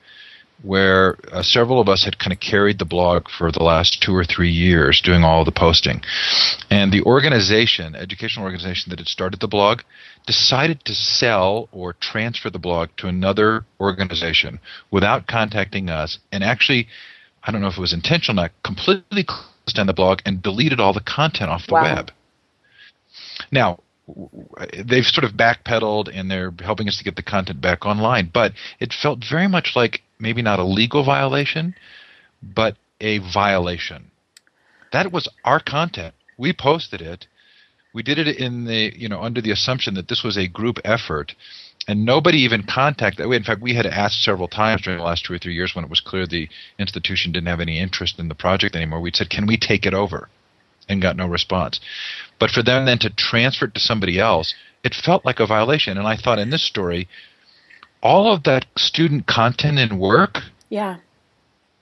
where 0.62 1.16
uh, 1.32 1.42
several 1.42 1.80
of 1.80 1.88
us 1.88 2.04
had 2.04 2.18
kind 2.18 2.32
of 2.32 2.40
carried 2.40 2.78
the 2.78 2.84
blog 2.84 3.26
for 3.38 3.50
the 3.50 3.62
last 3.62 4.02
two 4.02 4.14
or 4.14 4.24
three 4.24 4.50
years 4.50 5.00
doing 5.02 5.24
all 5.24 5.44
the 5.44 5.52
posting. 5.52 6.02
And 6.70 6.92
the 6.92 7.02
organization, 7.02 7.94
educational 7.94 8.44
organization 8.44 8.90
that 8.90 8.98
had 8.98 9.08
started 9.08 9.40
the 9.40 9.48
blog, 9.48 9.80
decided 10.26 10.84
to 10.84 10.94
sell 10.94 11.68
or 11.72 11.94
transfer 11.94 12.50
the 12.50 12.58
blog 12.58 12.90
to 12.98 13.06
another 13.06 13.64
organization 13.80 14.60
without 14.90 15.26
contacting 15.26 15.88
us 15.88 16.18
and 16.30 16.44
actually, 16.44 16.88
I 17.42 17.50
don't 17.50 17.62
know 17.62 17.68
if 17.68 17.78
it 17.78 17.80
was 17.80 17.94
intentional 17.94 18.38
or 18.38 18.42
not, 18.44 18.52
completely 18.62 19.24
on 19.78 19.86
the 19.86 19.92
blog 19.92 20.20
and 20.26 20.42
deleted 20.42 20.80
all 20.80 20.92
the 20.92 21.00
content 21.00 21.50
off 21.50 21.66
the 21.66 21.74
wow. 21.74 21.94
web. 21.94 22.10
Now, 23.52 23.78
they've 24.84 25.04
sort 25.04 25.24
of 25.24 25.32
backpedaled 25.32 26.10
and 26.12 26.30
they're 26.30 26.52
helping 26.60 26.88
us 26.88 26.98
to 26.98 27.04
get 27.04 27.16
the 27.16 27.22
content 27.22 27.60
back 27.60 27.84
online, 27.84 28.30
but 28.32 28.52
it 28.78 28.92
felt 28.92 29.24
very 29.28 29.48
much 29.48 29.72
like 29.74 30.02
maybe 30.18 30.42
not 30.42 30.58
a 30.58 30.64
legal 30.64 31.04
violation, 31.04 31.74
but 32.42 32.76
a 33.00 33.18
violation. 33.18 34.10
That 34.92 35.12
was 35.12 35.28
our 35.44 35.60
content. 35.60 36.14
We 36.36 36.52
posted 36.52 37.00
it. 37.00 37.26
We 37.92 38.02
did 38.02 38.18
it 38.18 38.36
in 38.36 38.64
the 38.64 38.92
you 38.96 39.08
know 39.08 39.20
under 39.22 39.40
the 39.40 39.50
assumption 39.50 39.94
that 39.94 40.08
this 40.08 40.22
was 40.22 40.36
a 40.36 40.46
group 40.46 40.78
effort, 40.84 41.34
and 41.88 42.04
nobody 42.04 42.38
even 42.38 42.62
contacted. 42.62 43.26
In 43.26 43.42
fact, 43.42 43.60
we 43.60 43.74
had 43.74 43.86
asked 43.86 44.22
several 44.22 44.48
times 44.48 44.82
during 44.82 44.98
the 44.98 45.04
last 45.04 45.24
two 45.24 45.34
or 45.34 45.38
three 45.38 45.54
years 45.54 45.74
when 45.74 45.84
it 45.84 45.90
was 45.90 46.00
clear 46.00 46.26
the 46.26 46.48
institution 46.78 47.32
didn't 47.32 47.48
have 47.48 47.60
any 47.60 47.78
interest 47.80 48.18
in 48.18 48.28
the 48.28 48.34
project 48.34 48.76
anymore. 48.76 49.00
We'd 49.00 49.16
said, 49.16 49.30
"Can 49.30 49.46
we 49.46 49.56
take 49.56 49.86
it 49.86 49.94
over?" 49.94 50.28
And 50.90 51.00
got 51.00 51.16
no 51.16 51.26
response. 51.26 51.80
But 52.38 52.50
for 52.50 52.62
them 52.62 52.84
then 52.86 52.98
to 53.00 53.10
transfer 53.10 53.66
it 53.66 53.74
to 53.74 53.80
somebody 53.80 54.18
else, 54.18 54.54
it 54.82 54.94
felt 54.94 55.24
like 55.24 55.40
a 55.40 55.46
violation. 55.46 55.98
And 55.98 56.06
I 56.06 56.16
thought 56.16 56.38
in 56.38 56.50
this 56.50 56.66
story, 56.66 57.08
all 58.02 58.32
of 58.32 58.44
that 58.44 58.66
student 58.76 59.26
content 59.26 59.78
and 59.78 60.00
work 60.00 60.38
yeah. 60.68 60.96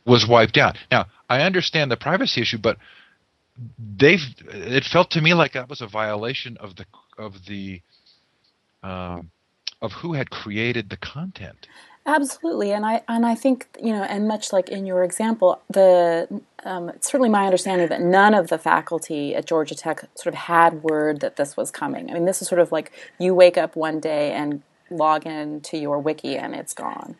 was 0.04 0.26
wiped 0.28 0.56
out. 0.56 0.76
Now, 0.90 1.06
I 1.28 1.42
understand 1.42 1.90
the 1.90 1.96
privacy 1.96 2.42
issue, 2.42 2.58
but 2.58 2.76
they've 3.78 4.20
it 4.48 4.84
felt 4.84 5.10
to 5.12 5.20
me 5.20 5.34
like 5.34 5.52
that 5.52 5.68
was 5.68 5.80
a 5.80 5.86
violation 5.86 6.56
of 6.58 6.76
the 6.76 6.86
of 7.16 7.34
the 7.46 7.80
um, 8.82 9.30
of 9.80 9.92
who 9.92 10.14
had 10.14 10.30
created 10.30 10.90
the 10.90 10.96
content. 10.96 11.66
Absolutely, 12.08 12.72
and 12.72 12.86
I 12.86 13.02
and 13.06 13.26
I 13.26 13.34
think 13.34 13.68
you 13.78 13.92
know, 13.92 14.02
and 14.02 14.26
much 14.26 14.50
like 14.50 14.70
in 14.70 14.86
your 14.86 15.04
example, 15.04 15.60
the 15.68 16.26
um, 16.64 16.88
it's 16.88 17.06
certainly 17.12 17.28
my 17.28 17.44
understanding 17.44 17.86
that 17.88 18.00
none 18.00 18.32
of 18.32 18.48
the 18.48 18.56
faculty 18.56 19.34
at 19.34 19.44
Georgia 19.44 19.74
Tech 19.74 20.08
sort 20.14 20.34
of 20.34 20.34
had 20.34 20.82
word 20.82 21.20
that 21.20 21.36
this 21.36 21.54
was 21.54 21.70
coming. 21.70 22.10
I 22.10 22.14
mean, 22.14 22.24
this 22.24 22.40
is 22.40 22.48
sort 22.48 22.62
of 22.62 22.72
like 22.72 22.92
you 23.18 23.34
wake 23.34 23.58
up 23.58 23.76
one 23.76 24.00
day 24.00 24.32
and 24.32 24.62
log 24.90 25.26
in 25.26 25.60
to 25.60 25.76
your 25.76 25.98
wiki 25.98 26.34
and 26.34 26.54
it's 26.54 26.72
gone. 26.72 27.16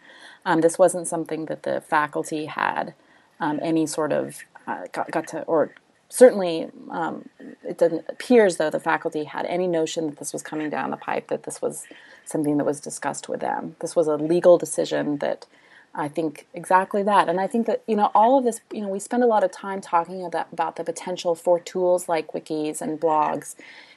Um, 0.46 0.62
this 0.62 0.78
wasn't 0.78 1.06
something 1.06 1.44
that 1.46 1.64
the 1.64 1.82
faculty 1.82 2.46
had 2.46 2.94
um, 3.40 3.60
any 3.62 3.86
sort 3.86 4.10
of 4.10 4.38
uh, 4.66 4.84
got, 4.90 5.10
got 5.10 5.26
to 5.28 5.42
or 5.42 5.74
certainly 6.08 6.70
um, 6.90 7.28
it 7.62 7.76
doesn't 7.76 8.06
appear 8.08 8.46
as 8.46 8.56
though 8.56 8.70
the 8.70 8.80
faculty 8.80 9.24
had 9.24 9.44
any 9.46 9.66
notion 9.66 10.06
that 10.06 10.18
this 10.18 10.32
was 10.32 10.42
coming 10.42 10.70
down 10.70 10.90
the 10.90 10.96
pipe, 10.96 11.28
that 11.28 11.42
this 11.42 11.60
was 11.60 11.84
something 12.28 12.58
that 12.58 12.64
was 12.64 12.80
discussed 12.80 13.28
with 13.28 13.40
them. 13.40 13.76
This 13.80 13.96
was 13.96 14.06
a 14.06 14.16
legal 14.16 14.58
decision 14.58 15.18
that 15.18 15.46
I 15.94 16.08
think 16.08 16.46
exactly 16.54 17.02
that. 17.02 17.28
And 17.28 17.40
I 17.40 17.46
think 17.46 17.66
that, 17.66 17.82
you 17.86 17.96
know, 17.96 18.10
all 18.14 18.38
of 18.38 18.44
this, 18.44 18.60
you 18.70 18.82
know, 18.82 18.88
we 18.88 18.98
spend 18.98 19.24
a 19.24 19.26
lot 19.26 19.42
of 19.42 19.50
time 19.50 19.80
talking 19.80 20.24
about, 20.24 20.46
about 20.52 20.76
the 20.76 20.84
potential 20.84 21.34
for 21.34 21.58
tools 21.58 22.08
like 22.08 22.32
wikis 22.32 22.80
and 22.80 23.00
blogs 23.00 23.56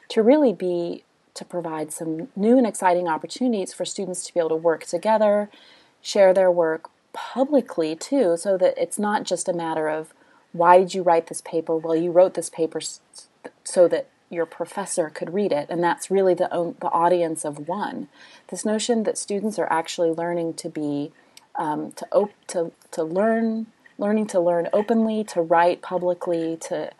to 0.09 0.23
really 0.23 0.53
be, 0.53 1.03
to 1.33 1.45
provide 1.45 1.91
some 1.91 2.29
new 2.35 2.57
and 2.57 2.65
exciting 2.65 3.07
opportunities 3.07 3.73
for 3.73 3.85
students 3.85 4.25
to 4.25 4.33
be 4.33 4.39
able 4.39 4.49
to 4.49 4.55
work 4.55 4.85
together, 4.85 5.49
share 6.01 6.33
their 6.33 6.51
work 6.51 6.89
publicly 7.13 7.95
too, 7.95 8.37
so 8.37 8.57
that 8.57 8.73
it's 8.77 8.97
not 8.97 9.23
just 9.23 9.49
a 9.49 9.53
matter 9.53 9.89
of, 9.89 10.13
why 10.53 10.77
did 10.79 10.93
you 10.93 11.03
write 11.03 11.27
this 11.27 11.41
paper? 11.41 11.75
Well, 11.75 11.95
you 11.95 12.11
wrote 12.11 12.33
this 12.33 12.49
paper 12.49 12.79
so 13.63 13.87
that 13.89 14.07
your 14.31 14.45
professor 14.45 15.09
could 15.09 15.33
read 15.33 15.51
it, 15.51 15.67
and 15.69 15.83
that's 15.83 16.09
really 16.09 16.33
the 16.33 16.47
the 16.79 16.89
audience 16.89 17.45
of 17.45 17.67
one. 17.67 18.07
This 18.49 18.65
notion 18.65 19.03
that 19.03 19.17
students 19.17 19.59
are 19.59 19.71
actually 19.71 20.11
learning 20.11 20.55
to 20.55 20.69
be 20.69 21.11
um, 21.55 21.91
to 21.93 22.07
op- 22.11 22.47
to 22.47 22.71
to 22.91 23.03
learn, 23.03 23.67
learning 23.97 24.27
to 24.27 24.39
learn 24.39 24.69
openly, 24.73 25.23
to 25.25 25.41
write 25.41 25.81
publicly, 25.81 26.57
to 26.61 26.91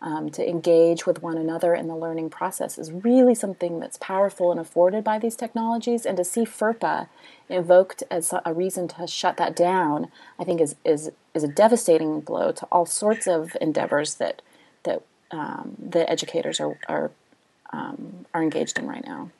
um, 0.00 0.30
to 0.30 0.48
engage 0.48 1.06
with 1.06 1.22
one 1.22 1.36
another 1.36 1.74
in 1.74 1.88
the 1.88 1.96
learning 1.96 2.30
process 2.30 2.78
is 2.78 2.92
really 2.92 3.34
something 3.34 3.80
that's 3.80 3.98
powerful 3.98 4.50
and 4.50 4.60
afforded 4.60 5.02
by 5.02 5.18
these 5.18 5.34
technologies. 5.34 6.06
And 6.06 6.16
to 6.18 6.24
see 6.24 6.44
FERPA 6.44 7.08
invoked 7.48 8.04
as 8.10 8.32
a 8.44 8.54
reason 8.54 8.86
to 8.88 9.06
shut 9.06 9.36
that 9.38 9.56
down, 9.56 10.10
I 10.38 10.44
think 10.44 10.60
is 10.60 10.76
is 10.84 11.10
is 11.34 11.44
a 11.44 11.48
devastating 11.48 12.20
blow 12.20 12.52
to 12.52 12.66
all 12.70 12.86
sorts 12.86 13.26
of 13.26 13.56
endeavors 13.60 14.14
that 14.16 14.42
that 14.84 15.02
um, 15.30 15.76
the 15.78 16.08
educators 16.10 16.60
are 16.60 16.78
are 16.88 17.10
um, 17.72 18.26
are 18.34 18.42
engaged 18.42 18.78
in 18.78 18.86
right 18.86 19.04
now. 19.04 19.30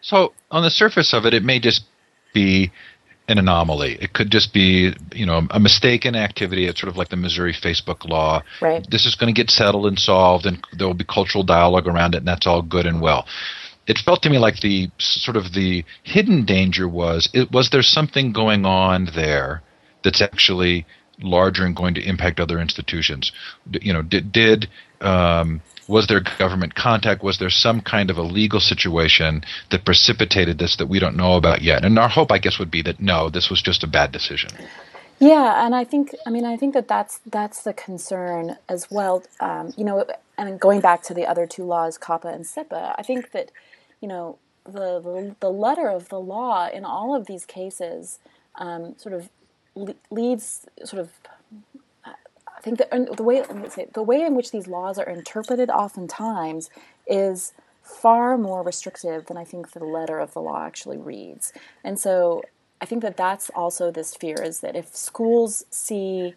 So 0.00 0.32
on 0.50 0.62
the 0.62 0.70
surface 0.70 1.12
of 1.12 1.26
it, 1.26 1.34
it 1.34 1.42
may 1.42 1.58
just 1.58 1.84
be 2.32 2.70
an 3.28 3.38
anomaly. 3.38 3.98
It 4.00 4.12
could 4.14 4.30
just 4.30 4.54
be, 4.54 4.94
you 5.12 5.26
know, 5.26 5.46
a 5.50 5.60
mistaken 5.60 6.14
activity. 6.14 6.66
It's 6.66 6.80
sort 6.80 6.88
of 6.88 6.96
like 6.96 7.10
the 7.10 7.16
Missouri 7.16 7.52
Facebook 7.52 8.08
law. 8.08 8.42
Right. 8.60 8.86
This 8.90 9.04
is 9.04 9.16
going 9.16 9.32
to 9.32 9.38
get 9.38 9.50
settled 9.50 9.86
and 9.86 9.98
solved, 9.98 10.46
and 10.46 10.64
there 10.76 10.86
will 10.86 10.94
be 10.94 11.04
cultural 11.04 11.44
dialogue 11.44 11.86
around 11.86 12.14
it, 12.14 12.18
and 12.18 12.28
that's 12.28 12.46
all 12.46 12.62
good 12.62 12.86
and 12.86 13.00
well. 13.02 13.26
It 13.86 13.98
felt 13.98 14.22
to 14.22 14.30
me 14.30 14.38
like 14.38 14.60
the 14.60 14.90
sort 14.98 15.36
of 15.36 15.52
the 15.52 15.84
hidden 16.02 16.44
danger 16.44 16.86
was 16.86 17.28
it 17.32 17.50
was 17.50 17.70
there 17.70 17.82
something 17.82 18.32
going 18.32 18.66
on 18.66 19.08
there 19.14 19.62
that's 20.04 20.20
actually 20.20 20.86
larger 21.20 21.64
and 21.64 21.74
going 21.74 21.94
to 21.94 22.02
impact 22.02 22.40
other 22.40 22.58
institutions. 22.58 23.32
You 23.70 23.92
know, 23.92 24.02
did, 24.02 24.32
did 24.32 24.68
um, 25.00 25.60
was 25.88 26.06
there 26.06 26.20
government 26.38 26.74
contact? 26.74 27.22
Was 27.22 27.38
there 27.38 27.50
some 27.50 27.80
kind 27.80 28.10
of 28.10 28.18
a 28.18 28.22
legal 28.22 28.60
situation 28.60 29.42
that 29.70 29.84
precipitated 29.84 30.58
this 30.58 30.76
that 30.76 30.88
we 30.88 30.98
don't 30.98 31.16
know 31.16 31.36
about 31.36 31.62
yet? 31.62 31.84
And 31.84 31.98
our 31.98 32.08
hope, 32.08 32.30
I 32.30 32.38
guess, 32.38 32.58
would 32.58 32.70
be 32.70 32.82
that 32.82 33.00
no, 33.00 33.30
this 33.30 33.50
was 33.50 33.62
just 33.62 33.82
a 33.82 33.86
bad 33.86 34.12
decision. 34.12 34.50
Yeah, 35.20 35.66
and 35.66 35.74
I 35.74 35.84
think, 35.84 36.14
I 36.26 36.30
mean, 36.30 36.44
I 36.44 36.56
think 36.56 36.74
that 36.74 36.86
that's 36.86 37.18
that's 37.26 37.62
the 37.62 37.72
concern 37.72 38.56
as 38.68 38.88
well. 38.90 39.24
Um, 39.40 39.72
you 39.76 39.84
know, 39.84 40.06
and 40.36 40.60
going 40.60 40.80
back 40.80 41.02
to 41.04 41.14
the 41.14 41.26
other 41.26 41.46
two 41.46 41.64
laws, 41.64 41.98
COPPA 41.98 42.32
and 42.32 42.44
CIPA, 42.44 42.94
I 42.96 43.02
think 43.02 43.32
that, 43.32 43.50
you 44.00 44.06
know, 44.06 44.38
the 44.64 45.34
the, 45.40 45.50
letter 45.50 45.88
of 45.88 46.08
the 46.08 46.20
law 46.20 46.68
in 46.68 46.84
all 46.84 47.16
of 47.16 47.26
these 47.26 47.44
cases 47.44 48.18
um, 48.56 48.94
sort 48.98 49.14
of 49.14 49.28
le- 49.78 49.94
leads 50.10 50.66
sort 50.84 51.00
of 51.00 51.10
I 52.04 52.60
think 52.60 52.78
the, 52.78 53.14
the 53.16 53.22
way 53.22 53.44
say, 53.68 53.86
the 53.92 54.02
way 54.02 54.22
in 54.22 54.34
which 54.34 54.50
these 54.50 54.66
laws 54.66 54.98
are 54.98 55.08
interpreted 55.08 55.70
oftentimes 55.70 56.70
is 57.06 57.52
far 57.82 58.36
more 58.36 58.62
restrictive 58.62 59.26
than 59.26 59.36
I 59.36 59.44
think 59.44 59.72
the 59.72 59.84
letter 59.84 60.18
of 60.18 60.34
the 60.34 60.40
law 60.40 60.64
actually 60.64 60.98
reads. 60.98 61.52
And 61.84 61.98
so 61.98 62.42
I 62.80 62.84
think 62.84 63.02
that 63.02 63.16
that's 63.16 63.50
also 63.50 63.90
this 63.90 64.14
fear 64.14 64.42
is 64.42 64.60
that 64.60 64.76
if 64.76 64.94
schools 64.94 65.64
see 65.70 66.34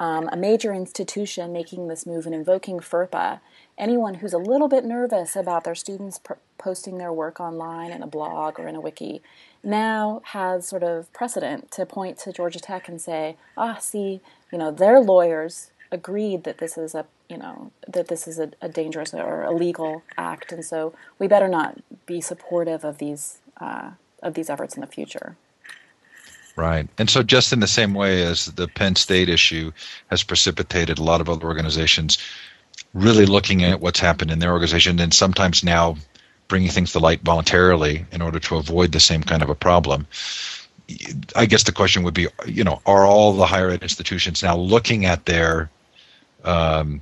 um, 0.00 0.28
a 0.32 0.36
major 0.36 0.72
institution 0.72 1.52
making 1.52 1.88
this 1.88 2.06
move 2.06 2.26
and 2.26 2.34
invoking 2.34 2.80
FERPA, 2.80 3.40
anyone 3.78 4.14
who's 4.14 4.32
a 4.32 4.38
little 4.38 4.68
bit 4.68 4.84
nervous 4.84 5.36
about 5.36 5.64
their 5.64 5.74
students 5.74 6.20
posting 6.58 6.98
their 6.98 7.12
work 7.12 7.38
online 7.40 7.92
in 7.92 8.02
a 8.02 8.06
blog 8.06 8.58
or 8.58 8.66
in 8.66 8.74
a 8.74 8.80
wiki 8.80 9.22
now 9.64 10.22
has 10.26 10.66
sort 10.66 10.82
of 10.82 11.12
precedent 11.12 11.70
to 11.72 11.86
point 11.86 12.18
to 12.18 12.32
Georgia 12.32 12.60
Tech 12.60 12.88
and 12.88 13.00
say, 13.00 13.36
ah, 13.56 13.76
see, 13.80 14.20
you 14.52 14.58
know, 14.58 14.70
their 14.70 15.00
lawyers 15.00 15.70
agreed 15.90 16.44
that 16.44 16.58
this 16.58 16.76
is 16.76 16.94
a, 16.94 17.06
you 17.28 17.38
know, 17.38 17.70
that 17.88 18.08
this 18.08 18.26
is 18.26 18.38
a, 18.38 18.50
a 18.60 18.68
dangerous 18.68 19.14
or 19.14 19.44
illegal 19.44 20.02
act, 20.16 20.52
and 20.52 20.64
so 20.64 20.94
we 21.18 21.26
better 21.26 21.48
not 21.48 21.78
be 22.06 22.20
supportive 22.20 22.84
of 22.84 22.98
these 22.98 23.38
uh, 23.60 23.90
of 24.22 24.34
these 24.34 24.50
efforts 24.50 24.74
in 24.74 24.80
the 24.80 24.86
future. 24.86 25.36
Right. 26.56 26.88
And 26.98 27.10
so, 27.10 27.22
just 27.22 27.52
in 27.52 27.60
the 27.60 27.66
same 27.66 27.94
way 27.94 28.22
as 28.22 28.46
the 28.46 28.68
Penn 28.68 28.96
State 28.96 29.28
issue 29.28 29.72
has 30.08 30.22
precipitated 30.22 30.98
a 30.98 31.02
lot 31.02 31.20
of 31.20 31.28
other 31.28 31.46
organizations 31.46 32.18
really 32.92 33.26
looking 33.26 33.64
at 33.64 33.80
what's 33.80 34.00
happened 34.00 34.30
in 34.30 34.38
their 34.38 34.52
organization 34.52 35.00
and 35.00 35.12
sometimes 35.12 35.64
now 35.64 35.96
bringing 36.48 36.70
things 36.70 36.92
to 36.92 36.98
light 36.98 37.20
voluntarily 37.22 38.04
in 38.12 38.22
order 38.22 38.38
to 38.38 38.56
avoid 38.56 38.92
the 38.92 39.00
same 39.00 39.22
kind 39.22 39.42
of 39.42 39.48
a 39.48 39.54
problem. 39.54 40.06
I 41.34 41.46
guess 41.46 41.62
the 41.62 41.72
question 41.72 42.02
would 42.02 42.14
be, 42.14 42.28
you 42.46 42.64
know, 42.64 42.80
are 42.84 43.06
all 43.06 43.32
the 43.32 43.46
higher 43.46 43.70
ed 43.70 43.82
institutions 43.82 44.42
now 44.42 44.56
looking 44.56 45.06
at 45.06 45.24
their 45.24 45.70
um, 46.44 47.00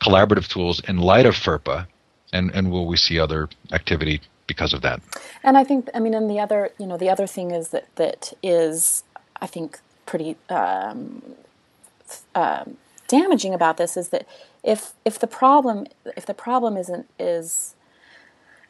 collaborative 0.00 0.48
tools 0.48 0.80
in 0.86 0.98
light 0.98 1.24
of 1.24 1.34
FERPA, 1.34 1.86
and 2.32 2.50
and 2.54 2.70
will 2.70 2.86
we 2.86 2.96
see 2.98 3.18
other 3.18 3.48
activity 3.72 4.20
because 4.46 4.74
of 4.74 4.82
that? 4.82 5.00
And 5.42 5.56
I 5.56 5.64
think, 5.64 5.88
I 5.94 6.00
mean, 6.00 6.12
and 6.12 6.28
the 6.28 6.38
other, 6.38 6.70
you 6.78 6.86
know, 6.86 6.98
the 6.98 7.08
other 7.08 7.26
thing 7.26 7.50
is 7.50 7.68
that 7.68 7.86
that 7.96 8.34
is, 8.42 9.04
I 9.40 9.46
think, 9.46 9.78
pretty 10.04 10.36
um, 10.50 11.22
uh, 12.34 12.64
damaging 13.08 13.54
about 13.54 13.76
this 13.76 13.96
is 13.96 14.08
that 14.08 14.26
if 14.62 14.92
if 15.04 15.18
the 15.18 15.26
problem 15.26 15.86
if 16.16 16.26
the 16.26 16.34
problem 16.34 16.76
isn't 16.76 17.06
is 17.18 17.74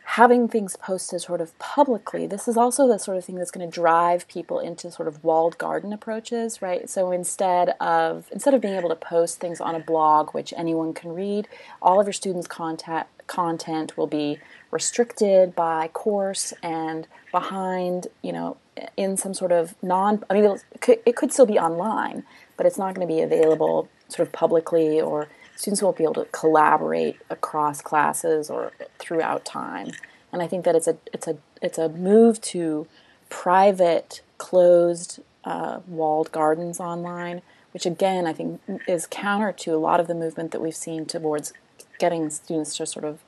having 0.05 0.49
things 0.49 0.77
posted 0.77 1.21
sort 1.21 1.41
of 1.41 1.59
publicly, 1.59 2.27
this 2.27 2.47
is 2.47 2.57
also 2.57 2.87
the 2.87 2.99
sort 2.99 3.17
of 3.17 3.25
thing 3.25 3.37
that's 3.37 3.51
going 3.51 3.69
to 3.69 3.75
drive 3.75 4.29
people 4.29 4.61
into 4.61 4.91
sort 4.91 5.09
of 5.09 5.25
walled 5.25 5.57
garden 5.59 5.93
approaches, 5.93 6.61
right? 6.61 6.89
So 6.89 7.11
instead 7.11 7.71
of 7.81 8.29
instead 8.31 8.55
of 8.55 8.61
being 8.61 8.75
able 8.75 8.91
to 8.91 8.97
post 8.97 9.41
things 9.41 9.61
on 9.61 9.75
a 9.75 9.81
blog 9.81 10.31
which 10.31 10.53
anyone 10.57 10.93
can 10.93 11.15
read, 11.15 11.49
all 11.81 12.01
of 12.01 12.07
your 12.07 12.13
students' 12.13 12.47
content 12.47 13.07
content 13.27 13.97
will 13.97 14.07
be 14.07 14.39
restricted 14.71 15.55
by 15.55 15.89
course 15.89 16.53
and 16.63 17.07
behind, 17.33 18.09
you 18.23 18.33
know, 18.33 18.57
in 18.97 19.17
some 19.17 19.33
sort 19.35 19.53
of 19.53 19.75
non. 19.83 20.23
I 20.29 20.35
mean, 20.35 20.45
it 20.45 20.81
could, 20.81 20.99
it 21.07 21.17
could 21.17 21.33
still 21.33 21.47
be 21.47 21.59
online, 21.59 22.25
but 22.57 22.67
it's 22.67 22.79
not 22.79 22.95
going 22.95 23.07
to 23.07 23.13
be 23.13 23.21
available 23.21 23.89
sort 24.09 24.29
of 24.29 24.33
publicly 24.33 25.01
or 25.01 25.29
students 25.57 25.83
won't 25.83 25.97
be 25.97 26.05
able 26.05 26.15
to 26.15 26.27
collaborate 26.27 27.21
across 27.31 27.81
classes 27.81 28.51
or 28.51 28.73
throughout 28.99 29.45
time. 29.45 29.91
And 30.33 30.43
I 30.43 30.47
think 30.47 30.65
that 30.65 30.75
it's 30.75 30.89
a 30.89 30.97
it's 31.13 31.29
a 31.29 31.37
it's 31.63 31.79
a 31.79 31.89
move 31.89 32.41
to 32.43 32.87
private, 33.29 34.21
closed, 34.39 35.21
uh, 35.45 35.81
walled 35.87 36.33
gardens 36.33 36.81
online, 36.81 37.43
which 37.73 37.87
again 37.87 38.27
I 38.27 38.33
think 38.33 38.61
is 38.89 39.07
counter 39.07 39.53
to 39.53 39.75
a 39.75 39.79
lot 39.79 40.01
of 40.01 40.07
the 40.07 40.15
movement 40.15 40.51
that 40.53 40.61
we've 40.61 40.75
seen 40.75 41.07
towards 41.07 41.53
getting 41.99 42.31
students 42.31 42.77
to 42.77 42.87
sort 42.87 43.05
of 43.05 43.21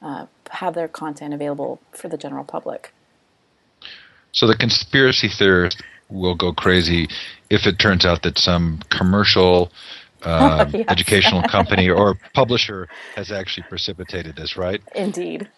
uh, 0.00 0.26
have 0.50 0.74
their 0.74 0.88
content 0.88 1.34
available 1.34 1.80
for 1.92 2.08
the 2.08 2.16
general 2.16 2.44
public. 2.44 2.92
So 4.32 4.46
the 4.46 4.56
conspiracy 4.56 5.28
theorist 5.28 5.82
will 6.08 6.34
go 6.34 6.52
crazy 6.52 7.08
if 7.50 7.66
it 7.66 7.78
turns 7.78 8.04
out 8.04 8.22
that 8.22 8.38
some 8.38 8.80
commercial 8.90 9.70
uh, 10.24 10.66
yes. 10.72 10.84
educational 10.88 11.42
company 11.48 11.88
or 11.88 12.18
publisher 12.34 12.88
has 13.16 13.32
actually 13.32 13.64
precipitated 13.68 14.36
this, 14.36 14.56
right? 14.56 14.80
Indeed. 14.94 15.48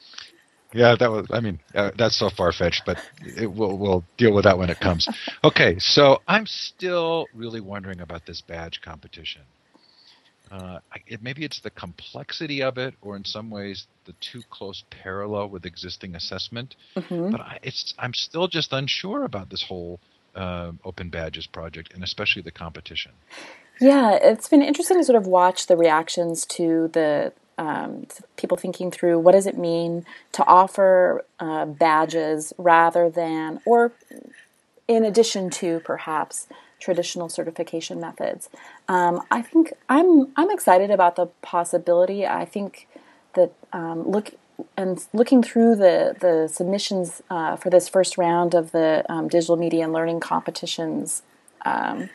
Yeah, 0.74 0.96
that 0.98 1.10
was. 1.10 1.28
I 1.30 1.38
mean, 1.38 1.60
uh, 1.74 1.92
that's 1.96 2.16
so 2.18 2.30
far 2.30 2.50
fetched, 2.52 2.82
but 2.84 2.98
it, 3.22 3.46
we'll 3.50 3.78
we'll 3.78 4.04
deal 4.18 4.34
with 4.34 4.44
that 4.44 4.58
when 4.58 4.70
it 4.70 4.80
comes. 4.80 5.08
Okay, 5.44 5.78
so 5.78 6.22
I'm 6.26 6.46
still 6.46 7.26
really 7.34 7.60
wondering 7.60 8.00
about 8.00 8.24
this 8.26 8.40
badge 8.40 8.80
competition. 8.82 9.42
Uh, 10.50 10.78
it, 11.06 11.22
maybe 11.22 11.44
it's 11.44 11.60
the 11.60 11.70
complexity 11.70 12.62
of 12.62 12.78
it, 12.78 12.94
or 13.02 13.14
in 13.14 13.24
some 13.24 13.50
ways 13.50 13.86
the 14.06 14.14
too 14.20 14.42
close 14.50 14.84
parallel 14.90 15.50
with 15.50 15.66
existing 15.66 16.14
assessment. 16.14 16.76
Mm-hmm. 16.96 17.30
But 17.30 17.40
I, 17.40 17.58
it's 17.62 17.94
I'm 17.98 18.14
still 18.14 18.48
just 18.48 18.72
unsure 18.72 19.24
about 19.24 19.50
this 19.50 19.62
whole 19.62 20.00
uh, 20.34 20.72
open 20.84 21.10
badges 21.10 21.46
project, 21.46 21.92
and 21.94 22.02
especially 22.02 22.42
the 22.42 22.50
competition. 22.50 23.12
Yeah, 23.80 24.18
it's 24.20 24.48
been 24.48 24.62
interesting 24.62 24.98
to 24.98 25.04
sort 25.04 25.16
of 25.16 25.26
watch 25.26 25.66
the 25.66 25.76
reactions 25.76 26.46
to 26.46 26.88
the 26.92 27.32
um, 27.58 28.06
people 28.36 28.56
thinking 28.56 28.90
through 28.90 29.18
what 29.18 29.32
does 29.32 29.46
it 29.46 29.56
mean 29.56 30.04
to 30.32 30.44
offer 30.44 31.24
uh, 31.38 31.66
badges 31.66 32.52
rather 32.58 33.08
than, 33.08 33.60
or 33.64 33.92
in 34.88 35.04
addition 35.04 35.50
to 35.50 35.80
perhaps 35.80 36.46
traditional 36.80 37.28
certification 37.28 38.00
methods. 38.00 38.48
Um, 38.88 39.22
I 39.30 39.40
think 39.42 39.72
I'm 39.88 40.32
I'm 40.36 40.50
excited 40.50 40.90
about 40.90 41.16
the 41.16 41.26
possibility. 41.42 42.26
I 42.26 42.44
think 42.44 42.86
that 43.34 43.52
um, 43.72 44.08
look 44.08 44.32
and 44.76 45.04
looking 45.12 45.42
through 45.42 45.76
the 45.76 46.16
the 46.20 46.48
submissions 46.48 47.22
uh, 47.30 47.56
for 47.56 47.70
this 47.70 47.88
first 47.88 48.18
round 48.18 48.54
of 48.54 48.72
the 48.72 49.04
um, 49.08 49.28
digital 49.28 49.56
media 49.56 49.84
and 49.84 49.92
learning 49.92 50.20
competitions. 50.20 51.22
Um, 51.64 52.10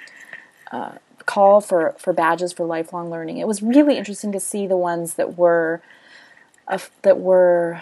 uh, 0.72 0.94
call 1.29 1.62
for, 1.62 1.93
for 2.00 2.12
badges 2.12 2.51
for 2.51 2.65
lifelong 2.65 3.12
learning. 3.12 3.38
It 3.38 3.45
was 3.48 3.62
really 3.62 3.98
interesting 3.98 4.31
to 4.31 4.39
see 4.39 4.65
the 4.65 4.75
ones 4.75 5.13
that 5.13 5.38
were 5.38 5.79
uh, 6.67 6.79
that 7.03 7.19
were 7.19 7.81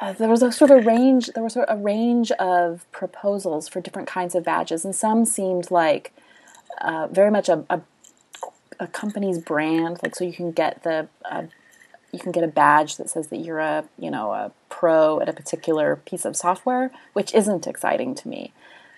uh, 0.00 0.14
there 0.14 0.28
was 0.28 0.42
a 0.42 0.50
sort 0.50 0.70
of 0.70 0.78
a 0.78 0.80
range 0.80 1.26
there 1.34 1.42
was 1.42 1.52
sort 1.52 1.68
of 1.68 1.78
a 1.78 1.82
range 1.82 2.30
of 2.32 2.90
proposals 2.92 3.68
for 3.68 3.80
different 3.82 4.08
kinds 4.08 4.34
of 4.34 4.42
badges 4.44 4.84
and 4.86 4.94
some 4.94 5.26
seemed 5.26 5.70
like 5.70 6.12
uh, 6.80 7.06
very 7.08 7.30
much 7.30 7.48
a, 7.50 7.64
a, 7.68 7.80
a, 8.78 8.86
company's 8.86 9.38
brand 9.38 9.98
like 10.02 10.14
so 10.14 10.24
you 10.24 10.32
can 10.32 10.50
get 10.50 10.82
the 10.82 11.08
uh, 11.30 11.42
you 12.12 12.18
can 12.18 12.32
get 12.32 12.44
a 12.44 12.48
badge 12.48 12.96
that 12.96 13.10
says 13.10 13.28
that 13.28 13.38
you're 13.38 13.60
a 13.60 13.84
you 13.98 14.10
know 14.10 14.32
a 14.32 14.52
pro 14.68 15.20
at 15.20 15.28
a 15.28 15.32
particular 15.32 15.96
piece 15.96 16.24
of 16.24 16.36
software 16.36 16.90
which 17.12 17.34
isn't 17.34 17.66
exciting 17.66 18.14
to 18.14 18.28
me 18.28 18.52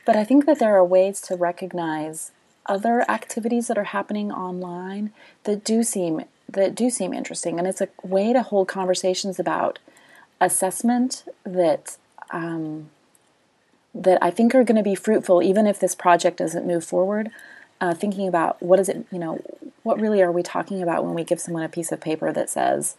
but 0.04 0.16
i 0.16 0.24
think 0.24 0.46
that 0.46 0.58
there 0.58 0.76
are 0.76 0.84
ways 0.84 1.20
to 1.20 1.34
recognize 1.36 2.32
other 2.66 3.04
activities 3.10 3.68
that 3.68 3.78
are 3.78 3.84
happening 3.84 4.30
online 4.30 5.12
that 5.44 5.64
do 5.64 5.82
seem 5.82 6.24
that 6.48 6.74
do 6.74 6.90
seem 6.90 7.14
interesting, 7.14 7.58
and 7.58 7.66
it's 7.66 7.80
a 7.80 7.88
way 8.02 8.32
to 8.32 8.42
hold 8.42 8.68
conversations 8.68 9.38
about 9.38 9.78
assessment 10.40 11.24
that 11.44 11.96
um, 12.30 12.90
that 13.94 14.18
I 14.22 14.30
think 14.30 14.54
are 14.54 14.64
going 14.64 14.76
to 14.76 14.82
be 14.82 14.94
fruitful, 14.94 15.42
even 15.42 15.66
if 15.66 15.78
this 15.78 15.94
project 15.94 16.38
doesn't 16.38 16.66
move 16.66 16.84
forward. 16.84 17.30
Uh, 17.80 17.92
thinking 17.92 18.28
about 18.28 18.62
what 18.62 18.78
is 18.78 18.88
it, 18.88 19.04
you 19.10 19.18
know, 19.18 19.42
what 19.82 20.00
really 20.00 20.22
are 20.22 20.30
we 20.30 20.42
talking 20.42 20.82
about 20.82 21.04
when 21.04 21.14
we 21.14 21.24
give 21.24 21.40
someone 21.40 21.64
a 21.64 21.68
piece 21.68 21.90
of 21.90 22.00
paper 22.00 22.32
that 22.32 22.48
says, 22.48 22.96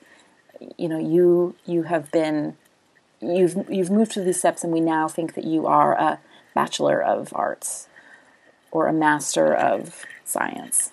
you 0.77 0.89
know, 0.89 0.99
you 0.99 1.55
you 1.65 1.83
have 1.83 2.11
been, 2.11 2.57
you've 3.21 3.55
you've 3.69 3.89
moved 3.89 4.11
through 4.11 4.25
these 4.25 4.39
steps, 4.39 4.61
and 4.61 4.73
we 4.73 4.81
now 4.81 5.07
think 5.07 5.35
that 5.35 5.45
you 5.45 5.65
are 5.65 5.93
a 5.93 6.19
bachelor 6.53 7.01
of 7.01 7.31
arts 7.33 7.87
or 8.73 8.87
a 8.87 8.93
master 8.93 9.53
of 9.53 10.03
science. 10.25 10.91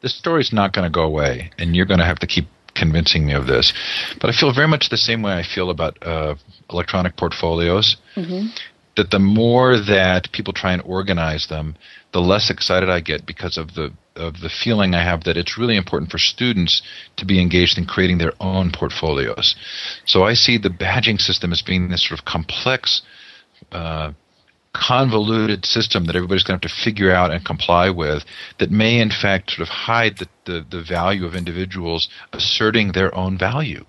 This 0.00 0.16
story's 0.16 0.52
not 0.52 0.72
going 0.72 0.90
to 0.90 0.94
go 0.94 1.02
away, 1.02 1.50
and 1.58 1.76
you're 1.76 1.86
going 1.86 2.00
to 2.00 2.06
have 2.06 2.18
to 2.20 2.26
keep 2.26 2.46
convincing 2.74 3.26
me 3.26 3.34
of 3.34 3.46
this. 3.46 3.72
But 4.20 4.30
I 4.30 4.32
feel 4.32 4.52
very 4.54 4.68
much 4.68 4.88
the 4.88 4.96
same 4.96 5.22
way 5.22 5.32
I 5.32 5.42
feel 5.42 5.70
about 5.70 5.98
uh, 6.02 6.36
electronic 6.70 7.16
portfolios. 7.16 7.96
Mm-hmm. 8.16 8.48
That 8.96 9.10
the 9.12 9.18
more 9.20 9.76
that 9.76 10.32
people 10.32 10.52
try 10.52 10.72
and 10.72 10.82
organize 10.82 11.46
them, 11.46 11.76
the 12.12 12.20
less 12.20 12.50
excited 12.50 12.88
I 12.88 12.98
get 13.00 13.26
because 13.26 13.56
of 13.56 13.74
the 13.74 13.92
of 14.16 14.40
the 14.40 14.48
feeling 14.48 14.96
I 14.96 15.04
have 15.04 15.22
that 15.24 15.36
it's 15.36 15.56
really 15.56 15.76
important 15.76 16.10
for 16.10 16.18
students 16.18 16.82
to 17.18 17.24
be 17.24 17.40
engaged 17.40 17.78
in 17.78 17.86
creating 17.86 18.18
their 18.18 18.32
own 18.40 18.72
portfolios. 18.72 19.54
So 20.04 20.24
I 20.24 20.34
see 20.34 20.58
the 20.58 20.70
badging 20.70 21.20
system 21.20 21.52
as 21.52 21.62
being 21.62 21.88
this 21.88 22.08
sort 22.08 22.18
of 22.18 22.24
complex 22.24 23.02
uh, 23.70 24.12
convoluted 24.78 25.66
system 25.66 26.04
that 26.04 26.14
everybody's 26.14 26.44
going 26.44 26.58
to 26.58 26.68
have 26.68 26.76
to 26.76 26.82
figure 26.82 27.10
out 27.10 27.32
and 27.32 27.44
comply 27.44 27.90
with 27.90 28.24
that 28.58 28.70
may 28.70 29.00
in 29.00 29.10
fact 29.10 29.50
sort 29.50 29.60
of 29.60 29.68
hide 29.68 30.16
the, 30.18 30.28
the, 30.44 30.64
the 30.70 30.80
value 30.80 31.26
of 31.26 31.34
individuals 31.34 32.08
asserting 32.32 32.92
their 32.92 33.12
own 33.12 33.36
value 33.36 33.84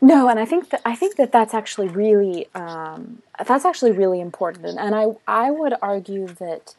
no 0.00 0.28
and 0.28 0.38
i 0.38 0.44
think 0.44 0.70
that 0.70 0.80
i 0.84 0.94
think 0.94 1.16
that 1.16 1.32
that's 1.32 1.52
actually 1.52 1.88
really 1.88 2.46
um, 2.54 3.20
that's 3.44 3.64
actually 3.64 3.90
really 3.90 4.20
important 4.20 4.64
and, 4.64 4.78
and 4.78 4.94
i 4.94 5.06
i 5.26 5.50
would 5.50 5.74
argue 5.82 6.28
that 6.28 6.76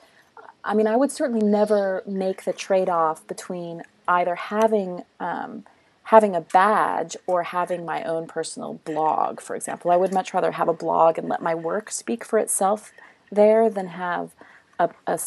i 0.63 0.73
mean 0.73 0.87
i 0.87 0.95
would 0.95 1.11
certainly 1.11 1.45
never 1.45 2.01
make 2.07 2.45
the 2.45 2.53
trade-off 2.53 3.27
between 3.27 3.83
either 4.07 4.35
having 4.35 5.03
um, 5.19 5.65
having 6.03 6.35
a 6.35 6.41
badge 6.41 7.15
or 7.27 7.43
having 7.43 7.85
my 7.85 8.03
own 8.03 8.27
personal 8.27 8.73
blog, 8.83 9.39
for 9.39 9.55
example. 9.55 9.91
I 9.91 9.95
would 9.95 10.13
much 10.13 10.33
rather 10.33 10.51
have 10.51 10.67
a 10.67 10.73
blog 10.73 11.17
and 11.17 11.29
let 11.29 11.41
my 11.41 11.55
work 11.55 11.89
speak 11.89 12.25
for 12.25 12.37
itself 12.37 12.91
there 13.31 13.69
than 13.69 13.87
have 13.87 14.35
a, 14.79 14.89
a 15.07 15.19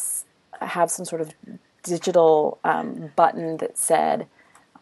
have 0.61 0.91
some 0.91 1.05
sort 1.05 1.21
of 1.21 1.33
digital 1.83 2.59
um, 2.63 3.11
button 3.15 3.57
that 3.57 3.77
said, 3.77 4.27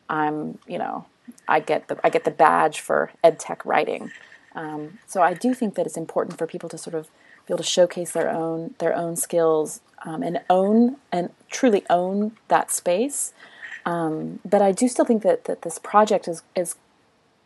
"I'm," 0.10 0.60
you 0.68 0.78
know, 0.78 1.06
I 1.48 1.60
get 1.60 1.88
the 1.88 2.00
I 2.04 2.10
get 2.10 2.24
the 2.24 2.32
badge 2.32 2.80
for 2.80 3.12
EdTech 3.24 3.66
writing. 3.66 4.12
Um, 4.56 5.00
so 5.08 5.22
I 5.22 5.34
do 5.34 5.54
think 5.54 5.76
that 5.76 5.86
it's 5.86 5.98
important 5.98 6.38
for 6.38 6.46
people 6.46 6.70
to 6.70 6.78
sort 6.78 6.94
of 6.94 7.08
be 7.46 7.54
able 7.54 7.58
to 7.58 7.64
showcase 7.64 8.12
their 8.12 8.30
own 8.30 8.76
their 8.80 8.96
own 8.96 9.16
skills 9.16 9.82
um, 10.06 10.24
and 10.24 10.42
own 10.50 10.98
and 11.12 11.30
truly 11.50 11.84
own 11.90 12.34
that 12.48 12.72
space. 12.72 13.34
Um, 13.86 14.40
but 14.46 14.62
I 14.62 14.72
do 14.72 14.88
still 14.88 15.06
think 15.06 15.24
that, 15.24 15.46
that 15.46 15.64
this 15.64 15.80
project 15.80 16.28
is 16.28 16.44
is 16.56 16.76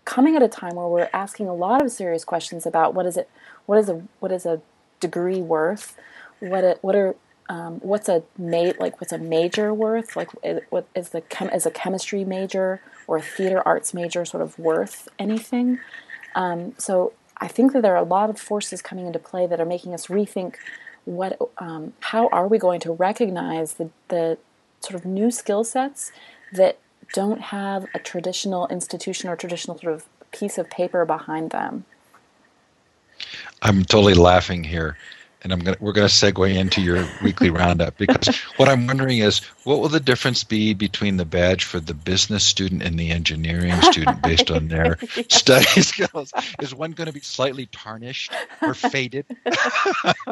coming 0.06 0.36
at 0.36 0.44
a 0.44 0.48
time 0.48 0.76
where 0.76 0.88
we're 0.88 1.10
asking 1.14 1.48
a 1.48 1.54
lot 1.54 1.84
of 1.84 1.92
serious 1.92 2.24
questions 2.24 2.66
about 2.66 2.94
what 2.94 3.06
is 3.06 3.18
it 3.18 3.30
what 3.66 3.78
is 3.78 3.90
a 3.90 4.04
what 4.20 4.32
is 4.32 4.46
a 4.46 4.62
degree 5.00 5.42
worth? 5.42 5.96
What 6.40 6.64
a, 6.64 6.78
what 6.82 6.96
are 6.96 7.16
um, 7.50 7.80
what's 7.80 8.10
a 8.10 8.24
ma- 8.38 8.74
like 8.80 9.00
what's 9.00 9.14
a 9.14 9.18
major 9.18 9.74
worth? 9.74 10.16
Like 10.16 10.30
what 10.70 10.88
is 10.96 11.10
the 11.10 11.22
chem- 11.22 11.50
is 11.50 11.66
a 11.66 11.72
chemistry 11.72 12.26
major 12.26 12.82
or 13.08 13.18
a 13.18 13.22
theater 13.22 13.62
arts 13.66 13.94
major 13.94 14.26
sort 14.26 14.44
of 14.44 14.58
worth 14.60 15.08
anything? 15.18 15.80
Um, 16.36 16.74
so 16.78 17.14
I 17.38 17.48
think 17.48 17.74
that 17.74 17.82
there 17.82 17.94
are 17.94 18.04
a 18.04 18.04
lot 18.04 18.30
of 18.30 18.40
forces 18.40 18.82
coming 18.82 19.08
into 19.08 19.20
play 19.20 19.48
that 19.48 19.60
are 19.60 19.66
making 19.66 19.94
us 19.94 20.08
rethink 20.08 20.56
what 21.06 21.40
um, 21.58 21.94
how 22.02 22.28
are 22.30 22.48
we 22.48 22.58
going 22.58 22.82
to 22.82 22.92
recognize 22.92 23.76
the 23.76 23.90
the 24.10 24.38
sort 24.82 24.96
of 24.96 25.06
new 25.06 25.32
skill 25.32 25.64
sets 25.64 26.12
that 26.54 26.78
don't 27.14 27.42
have 27.42 27.86
a 27.94 28.00
traditional 28.00 28.68
institution 28.68 29.30
or 29.30 29.36
traditional 29.36 29.78
sort 29.78 29.94
of 29.94 30.06
piece 30.32 30.58
of 30.58 30.70
paper 30.70 31.06
behind 31.06 31.52
them. 31.52 31.86
I'm 33.62 33.84
totally 33.84 34.14
laughing 34.14 34.64
here, 34.64 34.98
and 35.44 35.54
I'm 35.54 35.60
gonna 35.60 35.78
we're 35.80 35.94
gonna 35.94 36.08
segue 36.08 36.54
into 36.54 36.82
your 36.82 37.08
weekly 37.24 37.50
roundup 37.50 37.98
because 37.98 38.36
what 38.58 38.70
I'm 38.70 38.88
wondering 38.88 39.20
is 39.20 39.40
what 39.64 39.80
will 39.80 39.90
the 39.90 40.00
difference 40.00 40.44
be 40.44 40.74
between 40.74 41.18
the 41.18 41.26
badge 41.26 41.64
for 41.64 41.80
the 41.80 41.94
business 41.94 42.44
student 42.44 42.84
and 42.84 43.00
the 43.00 43.12
engineering 43.12 43.80
student 43.82 44.22
based 44.22 44.52
on 44.52 44.68
their 44.68 44.98
study 45.30 45.82
skills? 45.82 46.34
Is 46.62 46.74
one 46.76 46.92
going 46.92 47.08
to 47.08 47.14
be 47.14 47.22
slightly 47.22 47.68
tarnished 47.68 48.34
or 48.62 48.74
faded? 48.74 49.26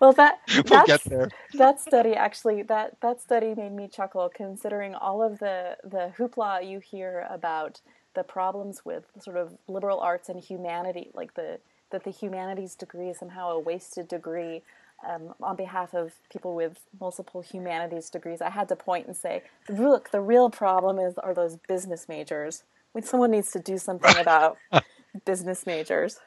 well, 0.00 0.12
that 0.14 0.40
we'll 0.68 0.84
get 0.84 1.04
there. 1.04 1.28
That 1.54 1.80
study 1.80 2.14
actually 2.14 2.62
that 2.64 3.00
that 3.00 3.20
study 3.20 3.54
made 3.54 3.72
me 3.72 3.88
chuckle 3.88 4.30
considering 4.34 4.94
all 4.94 5.22
of 5.22 5.38
the 5.38 5.76
the 5.84 6.12
hoopla 6.18 6.68
you 6.68 6.80
hear 6.80 7.26
about 7.30 7.80
the 8.14 8.24
problems 8.24 8.84
with 8.84 9.04
sort 9.20 9.36
of 9.36 9.56
liberal 9.68 10.00
arts 10.00 10.28
and 10.28 10.40
humanity, 10.40 11.10
like 11.14 11.34
the 11.34 11.60
that 11.90 12.04
the 12.04 12.10
humanities 12.10 12.74
degree 12.74 13.08
is 13.10 13.18
somehow 13.18 13.50
a 13.50 13.58
wasted 13.58 14.08
degree. 14.08 14.62
Um, 15.08 15.34
on 15.40 15.54
behalf 15.54 15.94
of 15.94 16.14
people 16.28 16.56
with 16.56 16.80
multiple 17.00 17.40
humanities 17.40 18.10
degrees, 18.10 18.40
I 18.42 18.50
had 18.50 18.68
to 18.68 18.76
point 18.76 19.06
and 19.06 19.16
say, 19.16 19.44
"Look, 19.68 20.10
the 20.10 20.20
real 20.20 20.50
problem 20.50 20.98
is 20.98 21.16
are 21.18 21.34
those 21.34 21.56
business 21.68 22.08
majors. 22.08 22.64
When 22.92 23.04
someone 23.04 23.30
needs 23.30 23.52
to 23.52 23.60
do 23.60 23.78
something 23.78 24.16
about 24.18 24.58
business 25.24 25.66
majors." 25.66 26.18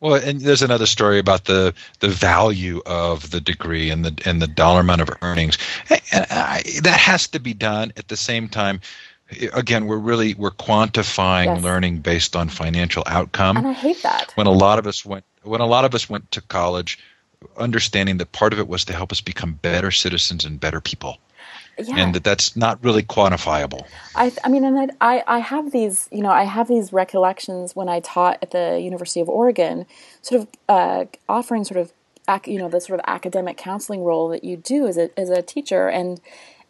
Well, 0.00 0.14
and 0.14 0.40
there's 0.40 0.62
another 0.62 0.86
story 0.86 1.18
about 1.18 1.46
the 1.46 1.74
the 2.00 2.08
value 2.08 2.82
of 2.84 3.30
the 3.30 3.40
degree 3.40 3.90
and 3.90 4.04
the 4.04 4.28
and 4.28 4.42
the 4.42 4.46
dollar 4.46 4.80
amount 4.80 5.00
of 5.00 5.10
earnings. 5.22 5.56
And 5.88 6.26
I, 6.30 6.62
that 6.82 6.98
has 7.00 7.28
to 7.28 7.40
be 7.40 7.54
done 7.54 7.92
at 7.96 8.08
the 8.08 8.16
same 8.16 8.48
time. 8.48 8.80
Again, 9.52 9.86
we're 9.86 9.98
really 9.98 10.34
we're 10.34 10.52
quantifying 10.52 11.46
yes. 11.46 11.62
learning 11.62 11.98
based 11.98 12.36
on 12.36 12.48
financial 12.48 13.02
outcome. 13.06 13.56
And 13.56 13.66
I 13.66 13.72
hate 13.72 14.02
that. 14.02 14.32
When 14.36 14.46
a 14.46 14.52
lot 14.52 14.78
of 14.78 14.86
us 14.86 15.04
went 15.04 15.24
when 15.42 15.60
a 15.60 15.66
lot 15.66 15.84
of 15.84 15.94
us 15.94 16.08
went 16.08 16.30
to 16.32 16.40
college, 16.40 16.98
understanding 17.56 18.18
that 18.18 18.32
part 18.32 18.52
of 18.52 18.58
it 18.58 18.68
was 18.68 18.84
to 18.86 18.92
help 18.92 19.12
us 19.12 19.20
become 19.20 19.54
better 19.54 19.90
citizens 19.90 20.44
and 20.44 20.60
better 20.60 20.80
people 20.80 21.18
yeah. 21.78 21.96
and 21.98 22.14
that 22.14 22.24
that's 22.24 22.56
not 22.56 22.82
really 22.82 23.02
quantifiable. 23.02 23.86
I, 24.14 24.32
I 24.44 24.48
mean, 24.48 24.64
and 24.64 24.92
I, 25.00 25.22
I 25.26 25.38
have 25.40 25.72
these, 25.72 26.08
you 26.10 26.22
know, 26.22 26.30
I 26.30 26.44
have 26.44 26.68
these 26.68 26.92
recollections 26.92 27.76
when 27.76 27.88
I 27.88 28.00
taught 28.00 28.38
at 28.42 28.50
the 28.50 28.80
University 28.80 29.20
of 29.20 29.28
Oregon, 29.28 29.86
sort 30.22 30.42
of 30.42 30.48
uh, 30.68 31.04
offering 31.28 31.64
sort 31.64 31.80
of, 31.80 31.92
you 32.46 32.58
know, 32.58 32.68
the 32.68 32.80
sort 32.80 32.98
of 32.98 33.04
academic 33.06 33.56
counseling 33.56 34.02
role 34.02 34.28
that 34.28 34.42
you 34.42 34.56
do 34.56 34.86
as 34.86 34.96
a 34.96 35.16
as 35.18 35.30
a 35.30 35.42
teacher, 35.42 35.88
and 35.88 36.20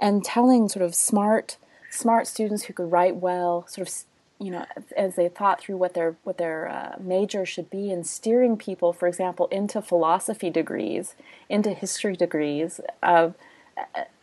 and 0.01 0.25
telling 0.25 0.69
sort 0.69 0.85
of 0.85 0.95
smart 0.95 1.57
smart 1.97 2.27
students 2.27 2.65
who 2.65 2.73
could 2.73 2.91
write 2.91 3.17
well, 3.17 3.67
sort 3.69 3.89
of 3.89 3.95
you 4.39 4.51
know, 4.51 4.67
as 4.95 5.17
they 5.17 5.29
thought 5.29 5.61
through 5.61 5.79
what 5.79 5.95
their 5.95 6.17
what 6.23 6.37
their 6.37 6.69
uh, 6.69 6.97
major 7.01 7.47
should 7.47 7.71
be, 7.71 7.91
and 7.91 8.07
steering 8.07 8.57
people, 8.57 8.93
for 8.93 9.09
example, 9.09 9.47
into 9.47 9.81
philosophy 9.81 10.51
degrees, 10.51 11.15
into 11.49 11.71
history 11.71 12.15
degrees, 12.15 12.81
of 13.03 13.35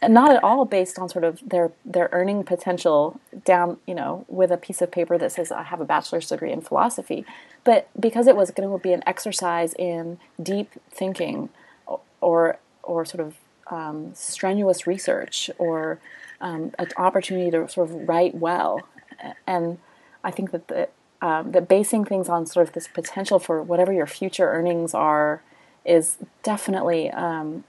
not 0.07 0.35
at 0.35 0.43
all 0.43 0.65
based 0.65 0.99
on 0.99 1.09
sort 1.09 1.23
of 1.23 1.39
their 1.47 1.71
their 1.85 2.09
earning 2.11 2.43
potential 2.43 3.19
down 3.45 3.77
you 3.87 3.95
know 3.95 4.25
with 4.27 4.51
a 4.51 4.57
piece 4.57 4.81
of 4.81 4.91
paper 4.91 5.17
that 5.17 5.31
says 5.31 5.51
I 5.51 5.63
have 5.63 5.79
a 5.79 5.85
bachelor's 5.85 6.29
degree 6.29 6.51
in 6.51 6.61
philosophy, 6.61 7.25
but 7.63 7.89
because 7.99 8.27
it 8.27 8.35
was 8.35 8.51
going 8.51 8.69
to 8.69 8.81
be 8.81 8.93
an 8.93 9.03
exercise 9.07 9.73
in 9.79 10.19
deep 10.41 10.71
thinking 10.91 11.49
or 12.21 12.57
or 12.83 13.05
sort 13.05 13.25
of 13.25 13.35
um, 13.67 14.11
strenuous 14.13 14.85
research 14.85 15.49
or 15.57 15.99
um, 16.43 16.71
an 16.77 16.89
opportunity 16.97 17.49
to 17.49 17.67
sort 17.69 17.89
of 17.89 18.07
write 18.07 18.35
well, 18.35 18.81
and 19.47 19.79
I 20.23 20.29
think 20.29 20.51
that 20.51 20.67
the 20.67 20.89
um, 21.21 21.53
that 21.53 21.69
basing 21.69 22.03
things 22.03 22.27
on 22.27 22.45
sort 22.45 22.67
of 22.67 22.73
this 22.73 22.89
potential 22.89 23.39
for 23.39 23.63
whatever 23.63 23.93
your 23.93 24.05
future 24.05 24.51
earnings 24.51 24.93
are 24.93 25.41
is 25.85 26.17
definitely 26.43 27.09
um, 27.11 27.63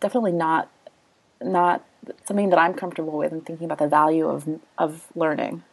definitely 0.00 0.32
not 0.32 0.70
not 1.42 1.84
something 2.24 2.50
that 2.50 2.58
I'm 2.58 2.74
comfortable 2.74 3.18
with 3.18 3.32
and 3.32 3.44
thinking 3.44 3.64
about 3.64 3.78
the 3.78 3.88
value 3.88 4.28
of 4.28 4.48
of 4.78 5.08
learning. 5.16 5.64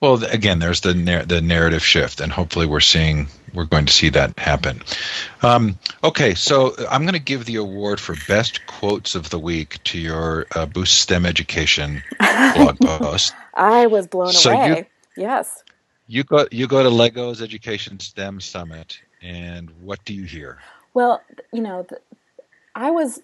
Well, 0.00 0.24
again, 0.24 0.60
there's 0.60 0.80
the 0.80 0.94
the 1.26 1.42
narrative 1.42 1.84
shift, 1.84 2.20
and 2.20 2.32
hopefully, 2.32 2.66
we're 2.66 2.80
seeing 2.80 3.28
we're 3.52 3.66
going 3.66 3.84
to 3.84 3.92
see 3.92 4.08
that 4.10 4.38
happen. 4.38 4.80
Um, 5.42 5.78
okay, 6.02 6.34
so 6.34 6.74
I'm 6.90 7.02
going 7.02 7.14
to 7.14 7.18
give 7.18 7.44
the 7.44 7.56
award 7.56 8.00
for 8.00 8.16
best 8.26 8.66
quotes 8.66 9.14
of 9.14 9.28
the 9.28 9.38
week 9.38 9.82
to 9.84 9.98
your 9.98 10.46
uh, 10.54 10.64
Boost 10.64 11.00
STEM 11.00 11.26
Education 11.26 12.02
blog 12.18 12.78
post. 12.80 13.34
I 13.54 13.88
was 13.88 14.06
blown 14.06 14.32
so 14.32 14.52
away. 14.52 14.86
You, 15.16 15.22
yes. 15.24 15.64
You 16.06 16.24
go 16.24 16.46
you 16.50 16.66
go 16.66 16.82
to 16.82 16.90
Lego's 16.90 17.42
Education 17.42 18.00
STEM 18.00 18.40
Summit, 18.40 18.98
and 19.20 19.70
what 19.82 20.02
do 20.06 20.14
you 20.14 20.24
hear? 20.24 20.58
Well, 20.94 21.22
you 21.52 21.60
know, 21.60 21.86
I 22.74 22.90
was 22.90 23.20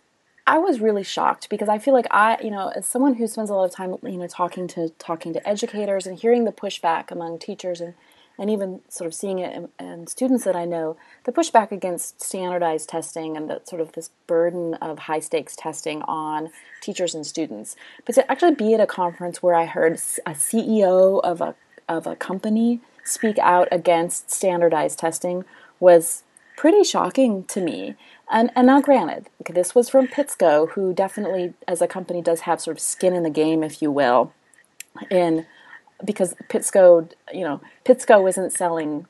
I 0.47 0.59
was 0.59 0.81
really 0.81 1.03
shocked 1.03 1.49
because 1.51 1.69
I 1.69 1.79
feel 1.79 1.93
like 1.93 2.07
I, 2.11 2.39
you 2.41 2.51
know, 2.51 2.69
as 2.69 2.87
someone 2.87 3.15
who 3.15 3.27
spends 3.27 3.51
a 3.51 3.55
lot 3.55 3.65
of 3.65 3.73
time, 3.73 3.97
you 4.03 4.17
know, 4.17 4.29
talking 4.29 4.69
to 4.69 4.91
talking 4.91 5.33
to 5.33 5.49
educators 5.49 6.07
and 6.07 6.19
hearing 6.19 6.45
the 6.45 6.53
pushback 6.53 7.11
among 7.11 7.39
teachers 7.39 7.81
and 7.81 7.95
and 8.39 8.51
even 8.51 8.81
sort 8.89 9.07
of 9.07 9.15
seeing 9.15 9.39
it 9.39 9.55
in, 9.55 9.69
in 9.81 10.07
students 10.07 10.45
that 10.45 10.55
I 10.55 10.67
know, 10.67 10.97
the 11.25 11.33
pushback 11.33 11.73
against 11.73 12.23
standardized 12.23 12.89
testing 12.89 13.37
and 13.37 13.49
the 13.49 13.63
sort 13.65 13.81
of 13.81 13.93
this 13.93 14.11
burden 14.27 14.75
of 14.75 15.01
high 15.01 15.21
stakes 15.21 15.57
testing 15.57 16.03
on 16.03 16.51
teachers 16.83 17.15
and 17.15 17.27
students. 17.27 17.77
But 18.05 18.15
to 18.17 18.31
actually 18.31 18.55
be 18.55 18.75
at 18.75 18.81
a 18.81 18.87
conference 18.87 19.43
where 19.43 19.55
I 19.55 19.65
heard 19.65 19.95
a 19.95 20.33
CEO 20.33 21.21
of 21.23 21.41
a 21.41 21.55
of 21.89 22.07
a 22.07 22.17
company 22.17 22.81
speak 23.05 23.39
out 23.39 23.69
against 23.71 24.31
standardized 24.31 24.99
testing 24.99 25.45
was 25.81 26.25
pretty 26.57 26.83
shocking 26.83 27.45
to 27.45 27.61
me. 27.61 27.95
And, 28.31 28.51
and 28.57 28.67
now, 28.67 28.81
granted, 28.81 29.29
this 29.49 29.75
was 29.75 29.89
from 29.89 30.09
Pitsco, 30.09 30.71
who 30.71 30.93
definitely, 30.93 31.55
as 31.69 31.81
a 31.81 31.87
company, 31.87 32.21
does 32.21 32.41
have 32.41 32.61
sort 32.61 32.77
of 32.77 32.81
skin 32.81 33.15
in 33.15 33.23
the 33.23 33.31
game, 33.31 33.63
if 33.63 33.81
you 33.81 33.91
will, 33.91 34.33
in 35.11 35.47
because 36.05 36.35
Pitsco, 36.49 37.11
you 37.33 37.43
know, 37.43 37.61
Pitsco 37.85 38.29
isn't 38.29 38.53
selling 38.53 39.07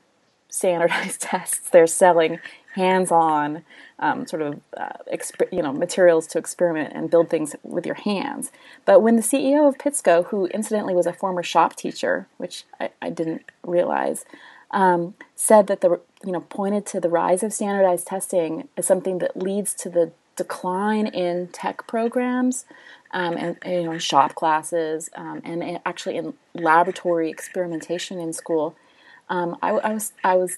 standardized 0.49 1.21
tests; 1.21 1.69
they're 1.69 1.87
selling 1.87 2.39
hands-on 2.75 3.63
um, 3.99 4.27
sort 4.27 4.43
of 4.43 4.61
uh, 4.77 4.89
exp- 5.11 5.51
you 5.51 5.61
know 5.61 5.73
materials 5.73 6.27
to 6.27 6.37
experiment 6.37 6.93
and 6.93 7.09
build 7.09 7.29
things 7.29 7.55
with 7.63 7.85
your 7.85 7.95
hands. 7.95 8.51
But 8.85 9.01
when 9.01 9.15
the 9.15 9.21
CEO 9.21 9.67
of 9.67 9.77
Pitsco, 9.77 10.27
who 10.27 10.45
incidentally 10.47 10.93
was 10.93 11.07
a 11.07 11.13
former 11.13 11.43
shop 11.43 11.75
teacher, 11.75 12.27
which 12.37 12.63
I, 12.79 12.91
I 13.01 13.09
didn't 13.09 13.43
realize, 13.63 14.25
um, 14.71 15.15
said 15.35 15.67
that 15.67 15.81
the 15.81 15.99
you 16.25 16.31
know 16.31 16.41
pointed 16.41 16.85
to 16.87 16.99
the 16.99 17.09
rise 17.09 17.43
of 17.43 17.53
standardized 17.53 18.07
testing 18.07 18.67
as 18.75 18.85
something 18.85 19.19
that 19.19 19.37
leads 19.37 19.73
to 19.75 19.89
the 19.89 20.11
decline 20.35 21.07
in 21.07 21.47
tech 21.47 21.87
programs 21.87 22.65
um, 23.11 23.35
and 23.37 23.57
you 23.65 23.83
know 23.83 23.97
shop 23.97 24.35
classes 24.35 25.09
um, 25.15 25.41
and 25.43 25.79
actually 25.85 26.17
in 26.17 26.33
laboratory 26.53 27.29
experimentation 27.29 28.19
in 28.19 28.33
school. 28.33 28.75
Um, 29.29 29.57
I, 29.61 29.71
I, 29.71 29.93
was 29.93 30.13
I 30.23 30.35
was 30.35 30.57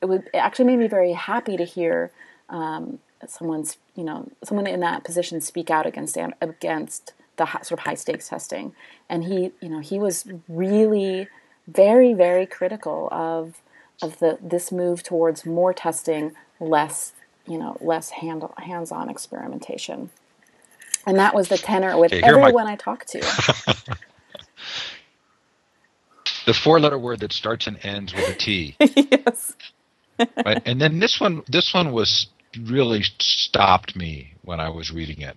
it, 0.00 0.06
would, 0.06 0.30
it 0.32 0.38
actually 0.38 0.66
made 0.66 0.78
me 0.78 0.88
very 0.88 1.12
happy 1.12 1.56
to 1.56 1.64
hear 1.64 2.10
um, 2.48 2.98
someone's 3.26 3.78
you 3.94 4.04
know 4.04 4.30
someone 4.44 4.66
in 4.66 4.80
that 4.80 5.04
position 5.04 5.40
speak 5.40 5.70
out 5.70 5.86
against 5.86 6.16
against 6.40 7.12
the 7.36 7.46
sort 7.62 7.72
of 7.72 7.78
high 7.80 7.94
stakes 7.94 8.28
testing, 8.28 8.74
and 9.08 9.24
he 9.24 9.52
you 9.60 9.68
know 9.68 9.80
he 9.80 9.98
was 9.98 10.26
really 10.48 11.28
very, 11.66 12.12
very 12.12 12.46
critical 12.46 13.08
of 13.10 13.60
of 14.02 14.18
the 14.18 14.38
this 14.42 14.70
move 14.70 15.02
towards 15.02 15.46
more 15.46 15.72
testing, 15.72 16.32
less 16.60 17.12
you 17.46 17.58
know, 17.58 17.76
less 17.80 18.10
hand 18.10 18.44
hands 18.58 18.92
on 18.92 19.08
experimentation. 19.08 20.10
And 21.06 21.18
that 21.18 21.34
was 21.34 21.48
the 21.48 21.56
tenor 21.56 21.96
with 21.98 22.12
okay, 22.12 22.22
everyone 22.22 22.64
my... 22.64 22.72
I 22.72 22.76
talked 22.76 23.08
to. 23.10 23.20
the 26.46 26.54
four 26.54 26.80
letter 26.80 26.98
word 26.98 27.20
that 27.20 27.32
starts 27.32 27.66
and 27.68 27.78
ends 27.84 28.12
with 28.12 28.28
a 28.28 28.34
T. 28.34 28.76
yes. 28.80 29.54
right? 30.18 30.60
And 30.66 30.80
then 30.80 30.98
this 30.98 31.20
one 31.20 31.42
this 31.48 31.72
one 31.72 31.92
was 31.92 32.26
really 32.62 33.02
stopped 33.20 33.94
me 33.94 34.34
when 34.42 34.60
I 34.60 34.70
was 34.70 34.90
reading 34.90 35.20
it 35.20 35.36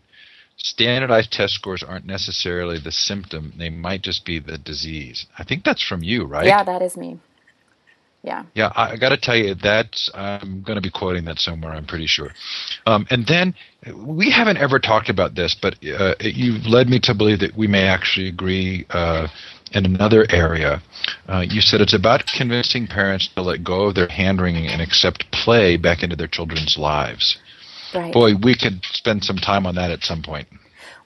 standardized 0.62 1.32
test 1.32 1.54
scores 1.54 1.84
aren't 1.84 2.06
necessarily 2.06 2.80
the 2.80 2.92
symptom. 2.92 3.54
They 3.58 3.70
might 3.70 4.02
just 4.02 4.26
be 4.26 4.40
the 4.40 4.58
disease. 4.58 5.26
I 5.38 5.44
think 5.44 5.64
that's 5.64 5.86
from 5.86 6.04
you 6.04 6.26
right? 6.26 6.46
Yeah 6.46 6.64
that 6.64 6.82
is 6.82 6.98
me. 6.98 7.20
Yeah. 8.22 8.44
Yeah 8.54 8.72
i, 8.76 8.92
I 8.92 8.98
got 8.98 9.10
to 9.10 9.18
tell 9.18 9.38
you 9.38 9.56
that 9.56 9.96
i'm 10.14 10.62
going 10.62 10.76
to 10.76 10.82
be 10.82 10.92
quoting 10.92 11.24
that 11.26 11.40
somewhere 11.40 11.72
i'm 11.72 11.86
pretty 11.86 12.08
sure. 12.08 12.32
Um, 12.86 13.08
and 13.10 13.26
then 13.26 13.56
we 13.96 14.30
haven't 14.30 14.58
ever 14.58 14.80
talked 14.80 15.10
about 15.10 15.36
this 15.36 15.56
but 15.60 15.76
uh, 15.86 16.16
you've 16.20 16.66
led 16.66 16.88
me 16.88 17.00
to 17.04 17.16
believe 17.16 17.40
that 17.40 17.56
we 17.58 17.68
may 17.68 17.84
actually 17.84 18.28
agree 18.28 18.86
uh, 18.90 19.28
in 19.72 19.86
another 19.86 20.26
area. 20.32 20.82
Uh, 21.28 21.46
you 21.48 21.62
said 21.62 21.80
it's 21.80 21.94
about 21.94 22.24
convincing 22.36 22.88
parents 22.88 23.30
to 23.36 23.42
let 23.42 23.64
go 23.64 23.84
of 23.84 23.96
their 23.96 24.08
hand 24.08 24.42
wringing 24.42 24.68
and 24.68 24.82
accept 24.82 25.32
play 25.32 25.78
back 25.78 26.02
into 26.02 26.16
their 26.16 26.28
children's 26.28 26.76
lives 26.78 27.38
Right. 27.94 28.14
Boy, 28.14 28.36
we 28.36 28.56
could 28.56 28.84
spend 28.86 29.24
some 29.24 29.38
time 29.38 29.66
on 29.66 29.76
that 29.76 29.92
at 29.92 30.04
some 30.04 30.22
point. 30.22 30.48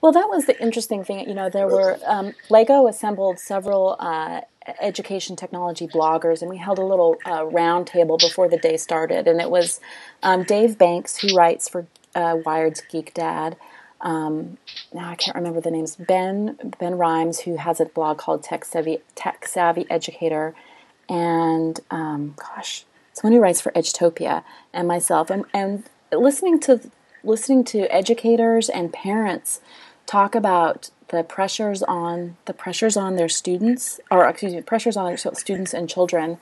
Well, 0.01 0.11
that 0.11 0.27
was 0.27 0.45
the 0.47 0.61
interesting 0.61 1.03
thing. 1.05 1.27
You 1.29 1.33
know, 1.33 1.49
there 1.49 1.67
were 1.67 1.97
um, 2.05 2.33
Lego 2.49 2.87
assembled 2.87 3.39
several 3.39 3.95
uh, 3.99 4.41
education 4.81 5.37
technology 5.37 5.87
bloggers, 5.87 6.41
and 6.41 6.49
we 6.49 6.57
held 6.57 6.77
a 6.77 6.85
little 6.85 7.15
uh, 7.25 7.45
round 7.45 7.87
table 7.87 8.17
before 8.17 8.49
the 8.49 8.57
day 8.57 8.75
started. 8.75 9.27
And 9.27 9.39
it 9.39 9.49
was 9.49 9.79
um, 10.21 10.43
Dave 10.43 10.77
Banks, 10.77 11.17
who 11.19 11.33
writes 11.35 11.69
for 11.69 11.87
uh, 12.15 12.37
Wired's 12.45 12.81
Geek 12.81 13.13
Dad. 13.13 13.55
Um, 14.01 14.57
now 14.93 15.09
I 15.09 15.15
can't 15.15 15.35
remember 15.35 15.61
the 15.61 15.71
names. 15.71 15.95
Ben 15.95 16.57
Ben 16.79 16.97
Rimes, 16.97 17.39
who 17.41 17.55
has 17.55 17.79
a 17.79 17.85
blog 17.85 18.17
called 18.17 18.43
Tech 18.43 18.65
Savvy 18.65 18.99
Tech 19.15 19.47
Savvy 19.47 19.85
Educator, 19.89 20.53
and 21.07 21.79
um, 21.89 22.35
gosh, 22.37 22.83
someone 23.13 23.37
who 23.37 23.41
writes 23.41 23.61
for 23.61 23.71
Edutopia, 23.71 24.43
and 24.73 24.87
myself, 24.87 25.29
and, 25.29 25.45
and 25.53 25.85
listening 26.17 26.59
to 26.61 26.79
listening 27.23 27.63
to 27.63 27.79
educators 27.93 28.69
and 28.69 28.91
parents 28.91 29.61
talk 30.05 30.35
about 30.35 30.89
the 31.07 31.23
pressures 31.23 31.81
on 31.83 32.35
the 32.45 32.53
pressures 32.53 32.97
on 32.97 33.15
their 33.15 33.29
students, 33.29 33.99
or 34.11 34.27
excuse 34.27 34.53
me, 34.53 34.61
pressures 34.61 34.97
on 34.97 35.05
their 35.05 35.17
students 35.17 35.73
and 35.73 35.89
children, 35.89 36.37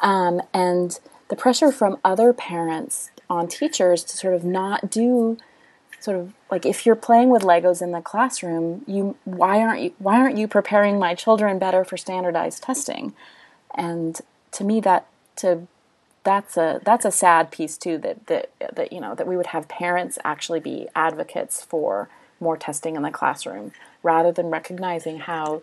um, 0.00 0.42
and 0.52 0.98
the 1.28 1.36
pressure 1.36 1.70
from 1.70 1.98
other 2.04 2.32
parents 2.32 3.10
on 3.30 3.46
teachers 3.48 4.02
to 4.04 4.16
sort 4.16 4.34
of 4.34 4.44
not 4.44 4.90
do 4.90 5.36
sort 6.00 6.16
of 6.16 6.32
like 6.50 6.64
if 6.64 6.86
you're 6.86 6.94
playing 6.94 7.28
with 7.28 7.42
legos 7.42 7.82
in 7.82 7.90
the 7.90 8.00
classroom 8.00 8.82
you 8.86 9.16
why 9.24 9.60
aren't 9.60 9.82
you 9.82 9.92
why 9.98 10.20
aren't 10.20 10.38
you 10.38 10.46
preparing 10.46 10.98
my 10.98 11.14
children 11.14 11.58
better 11.58 11.84
for 11.84 11.96
standardized 11.96 12.62
testing? 12.62 13.12
And 13.74 14.18
to 14.52 14.64
me 14.64 14.80
that 14.80 15.06
to 15.36 15.66
that's 16.28 16.58
a 16.58 16.78
that's 16.84 17.06
a 17.06 17.10
sad 17.10 17.50
piece 17.50 17.78
too 17.78 17.96
that 17.96 18.26
that 18.26 18.50
that 18.74 18.92
you 18.92 19.00
know 19.00 19.14
that 19.14 19.26
we 19.26 19.34
would 19.34 19.46
have 19.46 19.66
parents 19.66 20.18
actually 20.24 20.60
be 20.60 20.86
advocates 20.94 21.64
for 21.64 22.10
more 22.38 22.56
testing 22.56 22.96
in 22.96 23.02
the 23.02 23.10
classroom 23.10 23.72
rather 24.02 24.30
than 24.30 24.48
recognizing 24.48 25.20
how 25.20 25.62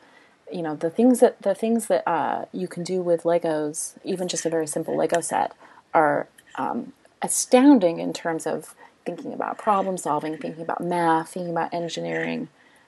you 0.51 0.63
know 0.63 0.75
the 0.75 0.89
things 0.89 1.19
that 1.19 1.39
the 1.39 1.54
things 1.54 1.86
that 1.86 2.08
uh, 2.10 2.45
you 2.51 2.67
can 2.67 2.84
do 2.84 2.99
with 2.99 3.23
Legos, 3.23 3.93
even 4.04 4.28
just 4.28 4.43
a 4.43 4.49
very 4.49 4.65
simple 4.65 4.97
Lego 4.97 5.21
set, 5.21 5.51
are 5.93 6.28
um, 6.56 6.93
astounding 7.21 7.99
in 7.99 8.12
terms 8.12 8.47
of 8.47 8.73
thinking 9.06 9.34
about 9.34 9.60
problem 9.60 9.97
solving, 9.97 10.36
thinking 10.36 10.63
about 10.63 10.82
math, 10.82 11.30
thinking 11.30 11.51
about 11.51 11.71
engineering, 11.75 12.47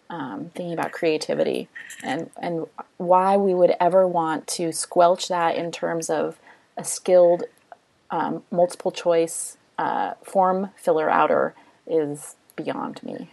um, 0.10 0.50
thinking 0.56 0.74
about 0.74 0.92
creativity, 0.92 1.68
and 2.02 2.32
and 2.42 2.66
why 2.98 3.38
we 3.38 3.54
would 3.54 3.76
ever 3.80 4.08
want 4.08 4.48
to 4.48 4.72
squelch 4.72 5.28
that 5.28 5.56
in 5.56 5.72
terms 5.72 6.10
of 6.10 6.40
a 6.76 6.84
skilled 6.84 7.44
um, 8.12 8.44
multiple 8.52 8.92
choice 8.92 9.58
uh, 9.78 10.14
form 10.24 10.72
filler 10.76 11.10
outer 11.10 11.54
is 11.86 12.36
beyond 12.56 13.02
me. 13.04 13.32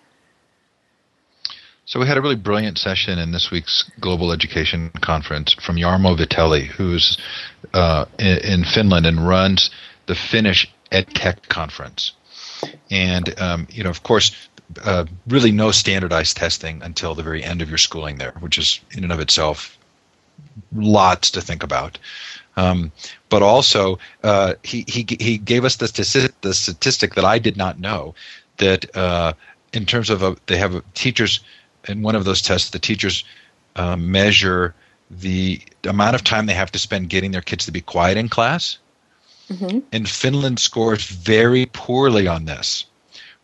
So 1.86 2.00
we 2.00 2.06
had 2.06 2.16
a 2.16 2.22
really 2.22 2.36
brilliant 2.36 2.78
session 2.78 3.18
in 3.18 3.32
this 3.32 3.50
week's 3.50 3.90
Global 4.00 4.32
Education 4.32 4.90
Conference 5.02 5.52
from 5.52 5.76
Jarmo 5.76 6.16
Viteli, 6.16 6.66
who's 6.66 7.18
uh, 7.74 8.06
in, 8.18 8.38
in, 8.38 8.64
Finland 8.64 9.04
and 9.04 9.26
runs 9.26 9.70
the 10.06 10.14
Finnish 10.14 10.72
EdTech 10.90 11.48
Conference. 11.48 12.12
And 12.90 13.38
um, 13.38 13.66
you 13.70 13.84
know, 13.84 13.90
of 13.90 14.02
course, 14.02 14.32
uh, 14.82 15.04
really 15.28 15.52
no 15.52 15.72
standardized 15.72 16.38
testing 16.38 16.82
until 16.82 17.14
the 17.14 17.22
very 17.22 17.44
end 17.44 17.60
of 17.60 17.68
your 17.68 17.78
schooling 17.78 18.16
there, 18.16 18.32
which 18.40 18.56
is 18.56 18.80
in 18.92 19.04
and 19.04 19.12
of 19.12 19.20
itself 19.20 19.76
lots 20.72 21.32
to 21.32 21.42
think 21.42 21.62
about. 21.62 21.98
Um, 22.56 22.92
but 23.28 23.42
also, 23.42 23.98
uh, 24.22 24.54
he, 24.62 24.84
he 24.86 25.04
he 25.18 25.38
gave 25.38 25.64
us 25.64 25.76
the, 25.76 26.32
the 26.40 26.54
statistic 26.54 27.14
that 27.14 27.24
I 27.24 27.38
did 27.38 27.56
not 27.56 27.80
know 27.80 28.14
that 28.58 28.96
uh, 28.96 29.32
in 29.72 29.86
terms 29.86 30.10
of 30.10 30.22
a, 30.22 30.36
they 30.46 30.56
have 30.56 30.76
a, 30.76 30.82
teachers 30.94 31.40
in 31.88 32.02
one 32.02 32.14
of 32.14 32.24
those 32.24 32.42
tests, 32.42 32.70
the 32.70 32.78
teachers 32.78 33.24
uh, 33.76 33.96
measure 33.96 34.74
the 35.10 35.60
amount 35.84 36.14
of 36.14 36.24
time 36.24 36.46
they 36.46 36.54
have 36.54 36.72
to 36.72 36.78
spend 36.78 37.10
getting 37.10 37.32
their 37.32 37.42
kids 37.42 37.66
to 37.66 37.72
be 37.72 37.80
quiet 37.80 38.16
in 38.16 38.28
class. 38.28 38.78
Mm-hmm. 39.50 39.80
And 39.92 40.08
Finland 40.08 40.58
scores 40.58 41.06
very 41.06 41.66
poorly 41.66 42.26
on 42.26 42.46
this, 42.46 42.86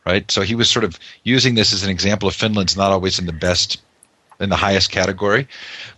right? 0.07 0.31
So 0.31 0.41
he 0.43 0.55
was 0.55 0.71
sort 0.71 0.85
of 0.85 0.99
using 1.25 1.57
this 1.57 1.73
as 1.73 1.83
an 1.83 1.91
example 1.91 2.29
of 2.29 2.35
Finland's 2.35 2.77
not 2.77 2.91
always 2.93 3.19
in 3.19 3.27
the 3.27 3.33
best, 3.33 3.83
in 4.41 4.49
the 4.49 4.57
highest 4.57 4.91
category. 4.91 5.47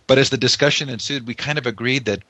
But 0.07 0.17
as 0.17 0.29
the 0.29 0.37
discussion 0.37 0.89
ensued, 0.89 1.25
we 1.25 1.33
kind 1.33 1.57
of 1.57 1.65
agreed 1.65 2.05
that 2.05 2.21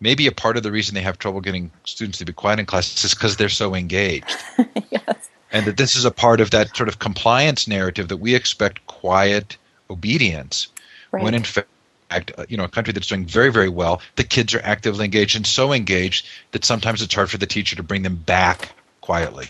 maybe 0.00 0.26
a 0.26 0.32
part 0.32 0.56
of 0.56 0.62
the 0.62 0.72
reason 0.72 0.94
they 0.94 1.00
have 1.00 1.18
trouble 1.18 1.40
getting 1.40 1.70
students 1.84 2.18
to 2.18 2.24
be 2.24 2.32
quiet 2.32 2.58
in 2.58 2.66
class 2.66 3.04
is 3.04 3.14
because 3.14 3.36
they're 3.36 3.48
so 3.48 3.74
engaged. 3.74 4.36
yes. 4.90 5.30
And 5.52 5.66
that 5.66 5.76
this 5.76 5.96
is 5.96 6.04
a 6.04 6.10
part 6.10 6.40
of 6.40 6.50
that 6.50 6.76
sort 6.76 6.88
of 6.88 6.98
compliance 6.98 7.66
narrative 7.66 8.08
that 8.08 8.18
we 8.18 8.34
expect 8.34 8.86
quiet 8.86 9.56
obedience 9.90 10.68
right. 11.10 11.22
when 11.22 11.34
in 11.34 11.42
fact 11.42 11.68
uh, 12.10 12.44
you 12.48 12.56
know 12.56 12.64
a 12.64 12.68
country 12.68 12.92
that's 12.92 13.08
doing 13.08 13.24
very 13.24 13.50
very 13.50 13.68
well 13.68 14.00
the 14.16 14.24
kids 14.24 14.54
are 14.54 14.60
actively 14.62 15.04
engaged 15.04 15.36
and 15.36 15.46
so 15.46 15.72
engaged 15.72 16.26
that 16.52 16.64
sometimes 16.64 17.02
it's 17.02 17.14
hard 17.14 17.30
for 17.30 17.38
the 17.38 17.46
teacher 17.46 17.76
to 17.76 17.82
bring 17.82 18.02
them 18.02 18.16
back 18.16 18.70
quietly 19.00 19.48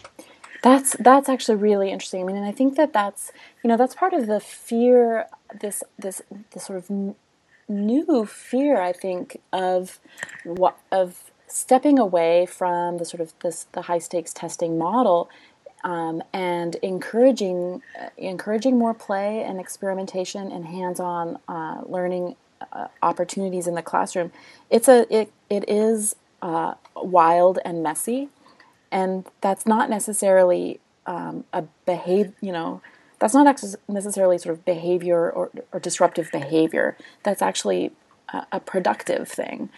that's 0.63 0.97
that's 1.01 1.29
actually 1.29 1.57
really 1.57 1.91
interesting 1.91 2.23
i 2.23 2.25
mean 2.25 2.37
and 2.37 2.47
i 2.47 2.53
think 2.53 2.77
that 2.77 2.93
that's 2.93 3.33
you 3.65 3.69
know 3.69 3.77
that's 3.77 3.95
part 3.95 4.13
of 4.13 4.27
the 4.27 4.41
fear 4.41 5.27
this 5.61 5.83
this 5.99 6.23
this 6.53 6.65
sort 6.65 6.79
of 6.79 6.91
n- 6.91 7.15
new 7.69 8.27
fear 8.27 8.81
i 8.81 8.93
think 8.93 9.41
of 9.53 10.01
what 10.45 10.79
of 10.93 11.31
stepping 11.49 11.99
away 11.99 12.47
from 12.47 12.99
the 12.99 13.05
sort 13.05 13.21
of 13.21 13.33
this 13.43 13.67
the 13.73 13.83
high 13.83 13.99
stakes 13.99 14.33
testing 14.33 14.79
model 14.79 15.29
um, 15.85 16.23
and 16.33 16.77
encouraging 16.77 17.83
uh, 18.01 18.09
encouraging 18.19 18.79
more 18.79 18.95
play 18.95 19.43
and 19.45 19.61
experimentation 19.61 20.53
and 20.53 20.67
hands-on 20.67 21.39
uh, 21.49 21.83
learning 21.87 22.37
uh, 22.73 22.89
opportunities 23.03 23.67
in 23.67 23.75
the 23.75 23.83
classroom. 23.83 24.33
It's 24.71 24.89
a 24.89 25.07
it 25.15 25.33
it 25.51 25.69
is 25.69 26.17
uh, 26.43 26.75
wild 26.97 27.59
and 27.65 27.83
messy, 27.83 28.29
and 28.91 29.27
that's 29.41 29.67
not 29.67 29.89
necessarily 29.91 30.81
um, 31.07 31.45
a 31.53 31.63
behave 31.87 32.33
you 32.41 32.53
know 32.53 32.81
that's 33.21 33.35
not 33.35 33.45
necessarily 33.87 34.39
sort 34.39 34.55
of 34.55 34.65
behavior 34.65 35.31
or, 35.31 35.51
or 35.73 35.79
disruptive 35.79 36.31
behavior. 36.33 36.97
That's 37.23 37.43
actually 37.43 37.93
a, 38.33 38.47
a 38.53 38.61
productive 38.61 39.29
thing. 39.29 39.69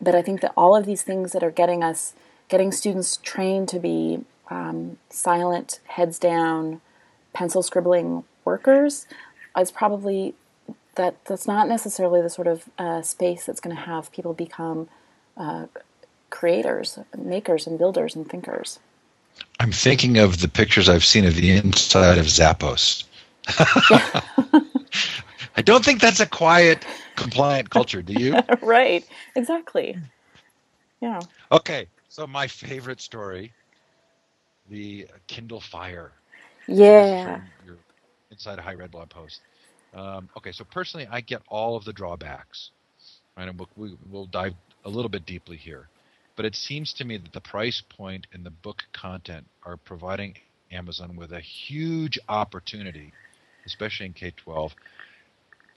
But 0.00 0.14
I 0.14 0.22
think 0.22 0.40
that 0.40 0.52
all 0.56 0.74
of 0.74 0.86
these 0.86 1.02
things 1.02 1.32
that 1.32 1.44
are 1.44 1.50
getting 1.50 1.84
us 1.84 2.14
getting 2.48 2.72
students 2.72 3.18
trained 3.18 3.68
to 3.68 3.78
be 3.78 4.24
um, 4.50 4.98
silent, 5.10 5.80
heads 5.88 6.18
down, 6.18 6.80
pencil 7.32 7.62
scribbling 7.62 8.24
workers 8.44 9.06
is 9.58 9.70
probably 9.70 10.34
that 10.94 11.22
that's 11.26 11.46
not 11.46 11.68
necessarily 11.68 12.22
the 12.22 12.30
sort 12.30 12.46
of 12.46 12.64
uh, 12.78 13.02
space 13.02 13.44
that's 13.44 13.60
going 13.60 13.76
to 13.76 13.82
have 13.82 14.10
people 14.10 14.32
become 14.32 14.88
uh, 15.36 15.66
creators, 16.30 16.98
makers, 17.16 17.66
and 17.66 17.78
builders 17.78 18.14
and 18.16 18.28
thinkers. 18.28 18.78
I'm 19.60 19.72
thinking 19.72 20.18
of 20.18 20.40
the 20.40 20.48
pictures 20.48 20.88
I've 20.88 21.04
seen 21.04 21.24
of 21.26 21.34
the 21.34 21.50
inside 21.50 22.18
of 22.18 22.26
Zappos. 22.26 23.04
I 25.56 25.62
don't 25.62 25.84
think 25.84 26.00
that's 26.00 26.20
a 26.20 26.26
quiet, 26.26 26.84
compliant 27.16 27.70
culture. 27.70 28.02
Do 28.02 28.12
you? 28.14 28.38
right. 28.62 29.06
Exactly. 29.34 29.96
Yeah. 31.00 31.20
Okay. 31.52 31.86
So 32.08 32.26
my 32.26 32.46
favorite 32.46 33.00
story 33.00 33.52
the 34.68 35.06
Kindle 35.26 35.60
Fire. 35.60 36.12
Yeah. 36.66 37.40
Inside 38.30 38.58
Higher 38.58 38.82
Ed 38.82 38.90
blog 38.90 39.08
post. 39.08 39.40
Um, 39.94 40.28
okay, 40.36 40.52
so 40.52 40.64
personally, 40.64 41.06
I 41.10 41.20
get 41.20 41.42
all 41.48 41.76
of 41.76 41.84
the 41.84 41.92
drawbacks, 41.92 42.70
right? 43.36 43.48
And 43.48 43.58
we'll, 43.58 43.68
we, 43.76 43.96
will 44.10 44.26
dive 44.26 44.54
a 44.84 44.88
little 44.88 45.08
bit 45.08 45.24
deeply 45.24 45.56
here, 45.56 45.88
but 46.36 46.44
it 46.44 46.54
seems 46.54 46.92
to 46.94 47.04
me 47.04 47.16
that 47.16 47.32
the 47.32 47.40
price 47.40 47.82
point 47.88 48.26
and 48.32 48.44
the 48.44 48.50
book 48.50 48.84
content 48.92 49.46
are 49.64 49.76
providing 49.76 50.34
Amazon 50.70 51.16
with 51.16 51.32
a 51.32 51.40
huge 51.40 52.18
opportunity, 52.28 53.12
especially 53.64 54.06
in 54.06 54.12
K 54.12 54.32
twelve, 54.36 54.72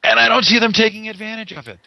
and 0.03 0.19
I 0.19 0.27
don't 0.27 0.43
see 0.43 0.59
them 0.59 0.73
taking 0.73 1.09
advantage 1.09 1.53
of 1.53 1.67
it. 1.67 1.79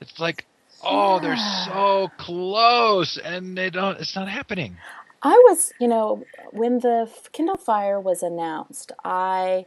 It's 0.00 0.18
like, 0.18 0.44
oh, 0.82 1.20
they're 1.20 1.36
so 1.36 2.10
close, 2.18 3.18
and 3.22 3.56
they 3.56 3.70
don't. 3.70 4.00
It's 4.00 4.16
not 4.16 4.28
happening. 4.28 4.76
I 5.22 5.30
was, 5.48 5.72
you 5.80 5.88
know, 5.88 6.24
when 6.50 6.80
the 6.80 7.10
Kindle 7.32 7.56
Fire 7.56 7.98
was 7.98 8.22
announced, 8.22 8.92
I, 9.04 9.64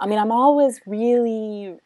I 0.00 0.06
mean, 0.08 0.18
I'm 0.18 0.32
always 0.32 0.80
really, 0.86 1.78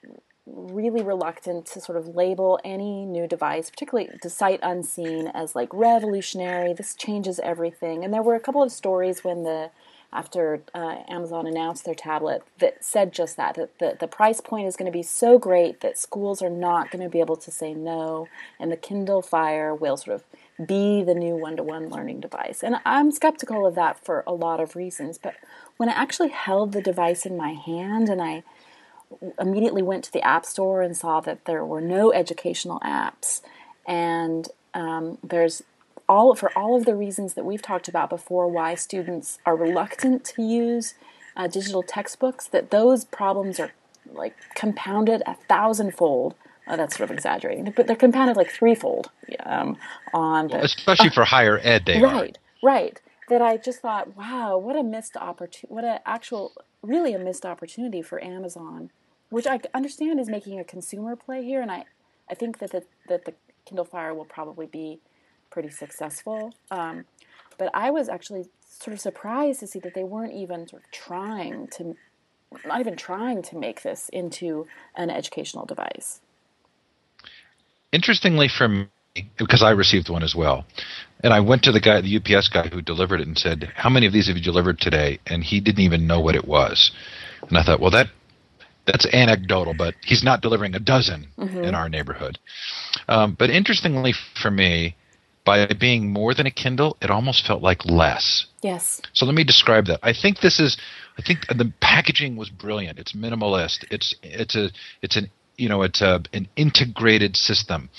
really 0.47 1.03
reluctant 1.03 1.67
to 1.67 1.81
sort 1.81 1.97
of 1.97 2.17
label 2.17 2.59
any 2.65 3.05
new 3.05 3.27
device, 3.27 3.71
particularly 3.71 4.11
to 4.21 4.29
sight 4.29 4.61
unseen, 4.63 5.29
as 5.29 5.55
like 5.55 5.73
revolutionary. 5.73 6.73
This 6.73 6.95
changes 6.95 7.39
everything. 7.41 8.05
And 8.05 8.13
there 8.13 8.23
were 8.23 8.35
a 8.35 8.41
couple 8.41 8.63
of 8.63 8.73
stories 8.73 9.23
when 9.23 9.45
the 9.45 9.71
after 10.13 10.61
uh, 10.75 10.97
Amazon 11.09 11.47
announced 11.47 11.85
their 11.85 11.95
tablet 11.95 12.43
that 12.59 12.85
said 12.85 13.13
just 13.13 13.37
that, 13.39 13.55
that 13.55 13.79
the, 13.79 13.97
the 13.99 14.07
price 14.07 14.41
point 14.41 14.67
is 14.67 14.77
going 14.77 14.91
to 14.91 14.97
be 14.97 15.03
so 15.03 15.39
great 15.39 15.81
that 15.81 15.97
schools 15.97 16.43
are 16.43 16.51
not 16.51 16.91
going 16.91 17.03
to 17.03 17.09
be 17.09 17.21
able 17.21 17.37
to 17.37 17.51
say 17.51 17.73
no, 17.73 18.29
and 18.61 18.71
the 18.71 18.77
Kindle 18.77 19.23
Fire 19.23 19.75
will 19.75 19.97
sort 19.97 20.17
of 20.17 20.69
be 20.69 21.03
the 21.03 21.15
new 21.15 21.35
one 21.35 21.57
to 21.57 21.63
one 21.63 21.89
learning 21.89 22.21
device. 22.21 22.63
And 22.63 22.77
I'm 22.85 23.11
skeptical 23.11 23.67
of 23.67 23.75
that 23.77 24.05
for 24.05 24.23
a 24.27 24.35
lot 24.35 24.61
of 24.61 24.77
reasons. 24.77 25.17
But 25.17 25.35
when 25.79 25.89
I 25.89 25.93
actually 25.93 26.29
held 26.29 26.73
the 26.73 26.83
device 26.83 27.25
in 27.25 27.37
my 27.37 27.55
hand 27.55 28.11
and 28.11 28.21
I 28.21 28.43
immediately 29.39 29.83
went 29.83 30.05
to 30.05 30.13
the 30.13 30.23
App 30.23 30.45
Store 30.45 30.83
and 30.83 30.97
saw 30.97 31.21
that 31.21 31.45
there 31.45 31.65
were 31.65 31.81
no 31.81 32.13
educational 32.13 32.81
apps, 32.81 33.41
and 33.87 34.49
um, 34.75 35.19
there's 35.23 35.63
all 36.09 36.35
for 36.35 36.57
all 36.57 36.77
of 36.77 36.85
the 36.85 36.95
reasons 36.95 37.35
that 37.35 37.45
we've 37.45 37.63
talked 37.63 37.89
about 37.89 38.11
before 38.11 38.49
why 38.49 38.75
students 38.75 39.39
are 39.47 39.57
reluctant 39.57 40.25
to 40.25 40.43
use 40.43 40.95
uh, 41.37 41.47
digital 41.47 41.83
textbooks 41.83 42.47
that 42.49 42.71
those 42.71 43.05
problems 43.05 43.61
are 43.61 43.73
like 44.13 44.35
compounded 44.55 45.23
a 45.27 45.35
thousandfold 45.49 46.35
Oh, 46.69 46.77
that's 46.77 46.97
sort 46.97 47.11
of 47.11 47.15
exaggerating, 47.15 47.73
but 47.75 47.87
they're 47.87 47.97
compounded 47.97 48.37
like 48.37 48.51
threefold 48.51 49.11
um, 49.45 49.77
on 50.15 50.49
the, 50.49 50.63
especially 50.63 51.09
uh, 51.09 51.13
for 51.13 51.25
higher 51.25 51.59
ed. 51.61 51.85
They 51.87 52.01
right, 52.01 52.39
are. 52.63 52.67
right. 52.67 53.01
That 53.29 53.43
I 53.43 53.57
just 53.57 53.81
thought, 53.81 54.17
wow, 54.17 54.59
what 54.59 54.77
a 54.77 54.83
missed 54.83 55.17
opportunity! 55.17 55.73
What 55.75 55.85
an 55.85 55.99
actual, 56.07 56.53
really 56.83 57.15
a 57.15 57.19
missed 57.19 57.45
opportunity 57.45 58.01
for 58.03 58.23
Amazon, 58.23 58.91
which 59.33 59.47
I 59.47 59.59
understand 59.73 60.21
is 60.21 60.29
making 60.29 60.61
a 60.61 60.65
consumer 60.65 61.17
play 61.17 61.43
here, 61.43 61.63
and 61.63 61.71
I, 61.71 61.85
I 62.31 62.35
think 62.35 62.59
that 62.59 62.71
the, 62.71 62.85
that 63.09 63.25
the 63.25 63.33
Kindle 63.65 63.87
Fire 63.87 64.13
will 64.13 64.27
probably 64.27 64.67
be 64.67 65.01
pretty 65.51 65.71
successful. 65.71 66.53
Um, 66.71 67.07
but 67.57 67.71
I 67.73 67.91
was 67.91 68.11
actually 68.11 68.51
sort 68.69 68.93
of 68.93 69.01
surprised 69.01 69.61
to 69.61 69.67
see 69.67 69.79
that 69.79 69.95
they 69.95 70.05
weren't 70.05 70.35
even 70.35 70.69
sort 70.69 70.83
of 70.85 70.91
trying 70.91 71.69
to, 71.79 71.97
not 72.67 72.81
even 72.81 72.95
trying 72.95 73.43
to 73.45 73.57
make 73.57 73.83
this 73.83 74.11
into 74.11 74.67
an 74.97 75.09
educational 75.09 75.65
device. 75.65 76.21
Interestingly, 77.91 78.49
for 78.49 78.69
me 78.69 78.89
because 79.39 79.63
I 79.63 79.71
received 79.71 80.09
one 80.09 80.23
as 80.23 80.35
well. 80.35 80.65
And 81.23 81.35
I 81.35 81.41
went 81.41 81.65
to 81.65 81.73
the 81.73 81.81
guy, 81.81 82.01
the 82.01 82.17
UPS 82.17 82.49
guy 82.49 82.69
who 82.69 82.81
delivered 82.81 83.21
it, 83.21 83.27
and 83.27 83.39
said, 83.39 83.71
"How 83.75 83.91
many 83.91 84.07
of 84.07 84.13
these 84.15 84.29
have 84.29 84.37
you 84.39 84.43
delivered 84.43 84.81
today?" 84.81 85.19
And 85.27 85.45
he 85.45 85.61
didn't 85.61 85.85
even 85.85 86.07
know 86.07 86.21
what 86.21 86.35
it 86.35 86.47
was. 86.47 86.93
And 87.49 87.59
I 87.59 87.63
thought, 87.63 87.81
well, 87.81 87.91
that 87.91 88.09
that's 88.87 89.07
anecdotal, 89.13 89.75
but 89.75 89.95
he's 90.05 90.25
not 90.25 90.41
delivering 90.41 90.75
a 90.75 90.81
dozen 90.81 91.29
mm-hmm. 91.39 91.65
in 91.65 91.75
our 91.75 91.89
neighborhood. 91.89 92.39
Um, 93.09 93.37
but 93.39 93.51
interestingly 93.51 94.13
for 94.41 94.51
me, 94.51 94.97
by 95.45 95.67
being 95.79 96.13
more 96.13 96.35
than 96.35 96.47
a 96.47 96.51
Kindle, 96.51 96.97
it 97.01 97.11
almost 97.11 97.47
felt 97.47 97.63
like 97.63 97.85
less. 97.85 98.47
Yes. 98.63 99.01
So 99.13 99.27
let 99.27 99.35
me 99.35 99.45
describe 99.45 99.87
that. 99.87 100.01
I 100.03 100.13
think 100.13 100.41
this 100.41 100.61
is, 100.61 100.77
I 101.19 101.23
think 101.23 101.47
the 101.49 101.73
packaging 101.81 102.37
was 102.37 102.49
brilliant. 102.49 102.99
It's 102.99 103.13
minimalist. 103.13 103.85
It's 103.91 104.15
it's 104.23 104.55
a 104.55 104.71
it's 105.03 105.17
an 105.17 105.31
you 105.57 105.69
know 105.69 105.83
it's 105.83 106.01
a 106.01 106.23
an 106.33 106.49
integrated 106.57 107.37
system. 107.37 107.91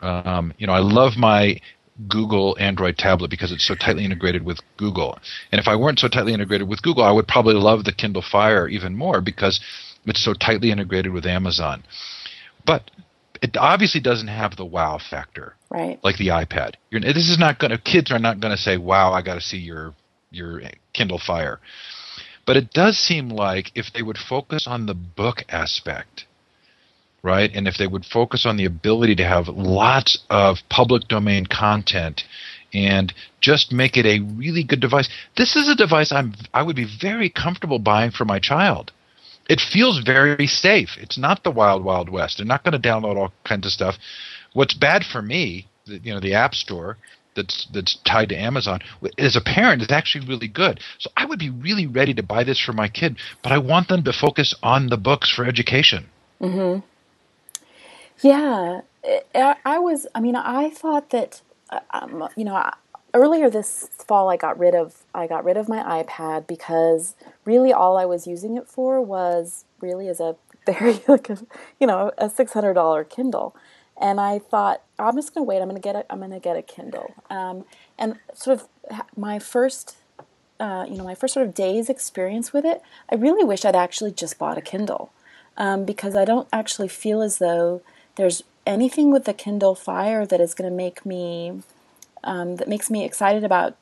Um, 0.00 0.52
you 0.58 0.66
know, 0.66 0.72
I 0.72 0.80
love 0.80 1.16
my 1.16 1.60
Google 2.08 2.56
Android 2.58 2.98
tablet 2.98 3.30
because 3.30 3.52
it's 3.52 3.66
so 3.66 3.74
tightly 3.74 4.04
integrated 4.04 4.44
with 4.44 4.58
Google. 4.76 5.18
And 5.52 5.60
if 5.60 5.68
I 5.68 5.76
weren't 5.76 5.98
so 5.98 6.08
tightly 6.08 6.32
integrated 6.34 6.68
with 6.68 6.82
Google, 6.82 7.04
I 7.04 7.12
would 7.12 7.28
probably 7.28 7.54
love 7.54 7.84
the 7.84 7.92
Kindle 7.92 8.22
Fire 8.22 8.68
even 8.68 8.96
more 8.96 9.20
because 9.20 9.60
it's 10.06 10.24
so 10.24 10.34
tightly 10.34 10.70
integrated 10.70 11.12
with 11.12 11.26
Amazon. 11.26 11.84
But 12.66 12.90
it 13.42 13.56
obviously 13.58 14.00
doesn't 14.00 14.28
have 14.28 14.56
the 14.56 14.64
wow 14.64 14.98
factor, 14.98 15.54
right? 15.70 15.98
Like 16.02 16.16
the 16.16 16.28
iPad. 16.28 16.74
You're, 16.90 17.00
this 17.00 17.28
is 17.28 17.38
not 17.38 17.58
going 17.58 17.72
to 17.72 17.78
kids 17.78 18.10
are 18.10 18.18
not 18.18 18.40
going 18.40 18.52
to 18.52 18.62
say, 18.62 18.76
"Wow, 18.76 19.12
I 19.12 19.22
got 19.22 19.34
to 19.34 19.40
see 19.40 19.58
your 19.58 19.94
your 20.30 20.62
Kindle 20.92 21.20
Fire." 21.24 21.60
But 22.46 22.56
it 22.56 22.72
does 22.72 22.98
seem 22.98 23.28
like 23.28 23.70
if 23.74 23.86
they 23.94 24.02
would 24.02 24.18
focus 24.18 24.66
on 24.66 24.86
the 24.86 24.94
book 24.94 25.44
aspect, 25.48 26.26
right, 27.22 27.50
and 27.54 27.66
if 27.66 27.76
they 27.78 27.86
would 27.86 28.04
focus 28.04 28.44
on 28.46 28.56
the 28.56 28.66
ability 28.66 29.14
to 29.16 29.24
have 29.24 29.48
lots 29.48 30.18
of 30.28 30.58
public 30.68 31.08
domain 31.08 31.46
content 31.46 32.22
and 32.72 33.12
just 33.40 33.72
make 33.72 33.96
it 33.96 34.04
a 34.04 34.20
really 34.20 34.64
good 34.64 34.80
device. 34.80 35.08
This 35.36 35.54
is 35.54 35.68
a 35.68 35.76
device 35.76 36.12
I'm 36.12 36.34
I 36.52 36.62
would 36.62 36.76
be 36.76 36.86
very 37.00 37.30
comfortable 37.30 37.78
buying 37.78 38.10
for 38.10 38.24
my 38.24 38.38
child 38.38 38.92
it 39.48 39.60
feels 39.60 40.00
very 40.00 40.46
safe. 40.46 40.96
It's 40.98 41.18
not 41.18 41.44
the 41.44 41.50
wild 41.50 41.84
wild 41.84 42.08
west. 42.08 42.38
They're 42.38 42.46
not 42.46 42.64
going 42.64 42.80
to 42.80 42.88
download 42.88 43.16
all 43.16 43.32
kinds 43.44 43.66
of 43.66 43.72
stuff. 43.72 43.96
What's 44.52 44.74
bad 44.74 45.04
for 45.04 45.20
me, 45.20 45.66
you 45.86 46.14
know, 46.14 46.20
the 46.20 46.34
App 46.34 46.54
Store 46.54 46.96
that's 47.34 47.66
that's 47.72 47.98
tied 48.06 48.28
to 48.28 48.36
Amazon 48.36 48.80
as 49.18 49.36
a 49.36 49.40
parent 49.40 49.82
is 49.82 49.90
actually 49.90 50.26
really 50.26 50.48
good. 50.48 50.80
So 50.98 51.10
I 51.16 51.26
would 51.26 51.38
be 51.38 51.50
really 51.50 51.86
ready 51.86 52.14
to 52.14 52.22
buy 52.22 52.44
this 52.44 52.60
for 52.60 52.72
my 52.72 52.88
kid, 52.88 53.16
but 53.42 53.52
I 53.52 53.58
want 53.58 53.88
them 53.88 54.04
to 54.04 54.12
focus 54.12 54.54
on 54.62 54.88
the 54.88 54.96
books 54.96 55.30
for 55.30 55.44
education. 55.44 56.06
Mhm. 56.40 56.82
Yeah, 58.20 58.82
I, 59.34 59.56
I 59.64 59.78
was. 59.78 60.06
I 60.14 60.20
mean, 60.20 60.36
I 60.36 60.70
thought 60.70 61.10
that. 61.10 61.42
Uh, 61.70 61.80
um, 61.92 62.28
you 62.36 62.44
know, 62.44 62.70
earlier 63.14 63.48
this 63.48 63.88
fall 64.06 64.28
I 64.28 64.36
got 64.36 64.58
rid 64.58 64.74
of 64.74 65.04
I 65.14 65.26
got 65.26 65.44
rid 65.44 65.56
of 65.56 65.68
my 65.68 66.02
iPad 66.02 66.46
because 66.46 67.14
really 67.44 67.72
all 67.72 67.96
I 67.96 68.04
was 68.04 68.26
using 68.26 68.56
it 68.56 68.68
for 68.68 69.00
was 69.00 69.64
really 69.80 70.08
as 70.08 70.20
a 70.20 70.36
very 70.66 71.00
like 71.08 71.30
a 71.30 71.38
you 71.80 71.86
know 71.86 72.10
a 72.18 72.28
six 72.28 72.52
hundred 72.52 72.74
dollar 72.74 73.04
Kindle, 73.04 73.54
and 74.00 74.20
I 74.20 74.38
thought 74.38 74.82
I'm 74.98 75.16
just 75.16 75.34
gonna 75.34 75.44
wait. 75.44 75.60
I'm 75.60 75.68
gonna 75.68 75.80
get 75.80 75.96
a 75.96 76.12
I'm 76.12 76.20
gonna 76.20 76.40
get 76.40 76.56
a 76.56 76.62
Kindle. 76.62 77.14
Um, 77.30 77.64
and 77.98 78.18
sort 78.34 78.60
of 78.60 78.68
my 79.16 79.38
first 79.38 79.96
uh, 80.58 80.86
you 80.88 80.96
know 80.96 81.04
my 81.04 81.14
first 81.14 81.34
sort 81.34 81.46
of 81.46 81.54
day's 81.54 81.88
experience 81.88 82.52
with 82.52 82.64
it, 82.64 82.82
I 83.10 83.14
really 83.14 83.44
wish 83.44 83.64
I'd 83.64 83.76
actually 83.76 84.12
just 84.12 84.38
bought 84.38 84.58
a 84.58 84.62
Kindle 84.62 85.12
um, 85.56 85.84
because 85.84 86.16
I 86.16 86.24
don't 86.24 86.48
actually 86.52 86.88
feel 86.88 87.22
as 87.22 87.38
though 87.38 87.82
there's 88.16 88.42
anything 88.66 89.12
with 89.12 89.24
the 89.24 89.34
Kindle 89.34 89.74
Fire 89.74 90.24
that 90.26 90.40
is 90.40 90.54
going 90.54 90.70
to 90.70 90.74
make 90.74 91.04
me 91.04 91.62
um, 92.24 92.56
that 92.56 92.68
makes 92.68 92.90
me 92.90 93.04
excited 93.04 93.44
about 93.44 93.76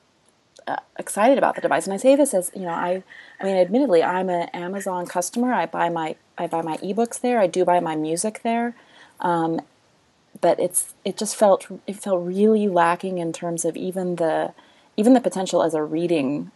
uh, 0.66 0.76
excited 0.98 1.38
about 1.38 1.57
the 1.57 1.61
device. 1.61 1.87
And 1.87 1.94
I 1.94 1.96
say 1.96 2.14
this 2.14 2.35
as 2.35 2.52
you 2.55 2.62
know, 2.62 2.68
I 2.68 3.02
I 3.40 3.44
mean, 3.44 3.57
admittedly, 3.57 4.02
I'm 4.02 4.28
an 4.28 4.48
Amazon 4.50 5.07
customer. 5.07 5.52
I 5.52 5.66
buy 5.66 5.88
my 5.88 6.16
I 6.38 6.46
buy 6.46 6.62
my 6.62 6.76
ebooks 6.78 7.20
there. 7.20 7.40
I 7.40 7.46
do 7.46 7.64
buy 7.64 7.81
my 7.81 7.96
music 7.96 8.40
there. 8.42 8.74
Um, 9.20 9.61
but 10.40 10.59
it's 10.61 10.94
it 11.05 11.16
just 11.16 11.37
felt 11.37 11.66
it 11.87 11.96
felt 11.96 12.24
really 12.24 12.68
lacking 12.68 13.18
in 13.18 13.33
terms 13.33 13.64
of 13.64 13.76
even 13.76 14.16
the 14.16 14.52
even 14.96 15.14
the 15.14 15.20
potential 15.20 15.62
as 15.62 15.74
a 15.74 15.83
reading 15.83 16.50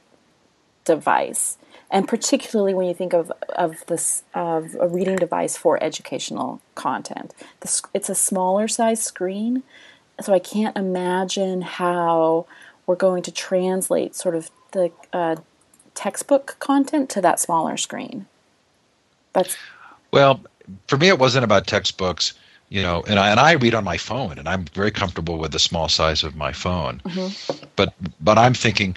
device 0.84 1.58
and 1.90 2.06
particularly 2.06 2.74
when 2.74 2.86
you 2.86 2.94
think 2.94 3.12
of 3.12 3.32
of 3.54 3.84
this 3.86 4.22
of 4.34 4.76
a 4.80 4.88
reading 4.88 5.16
device 5.16 5.56
for 5.56 5.82
educational 5.82 6.60
content 6.74 7.34
the, 7.60 7.82
it's 7.92 8.08
a 8.08 8.14
smaller 8.14 8.68
size 8.68 9.02
screen 9.02 9.62
so 10.20 10.32
I 10.32 10.38
can't 10.38 10.76
imagine 10.76 11.62
how 11.62 12.46
we're 12.86 12.96
going 12.96 13.22
to 13.24 13.32
translate 13.32 14.14
sort 14.14 14.34
of 14.34 14.50
the 14.72 14.90
uh, 15.12 15.36
textbook 15.94 16.56
content 16.58 17.10
to 17.10 17.20
that 17.20 17.40
smaller 17.40 17.76
screen. 17.76 18.26
That's 19.32 19.56
well, 20.12 20.40
for 20.86 20.96
me, 20.96 21.08
it 21.08 21.18
wasn't 21.18 21.44
about 21.44 21.66
textbooks, 21.66 22.32
you 22.68 22.82
know, 22.82 23.04
and 23.06 23.18
I 23.18 23.30
and 23.30 23.40
I 23.40 23.52
read 23.52 23.74
on 23.74 23.84
my 23.84 23.98
phone, 23.98 24.38
and 24.38 24.48
I'm 24.48 24.64
very 24.66 24.90
comfortable 24.90 25.38
with 25.38 25.52
the 25.52 25.58
small 25.58 25.88
size 25.88 26.22
of 26.24 26.36
my 26.36 26.52
phone. 26.52 27.00
Mm-hmm. 27.04 27.64
But 27.76 27.94
but 28.20 28.38
I'm 28.38 28.54
thinking, 28.54 28.96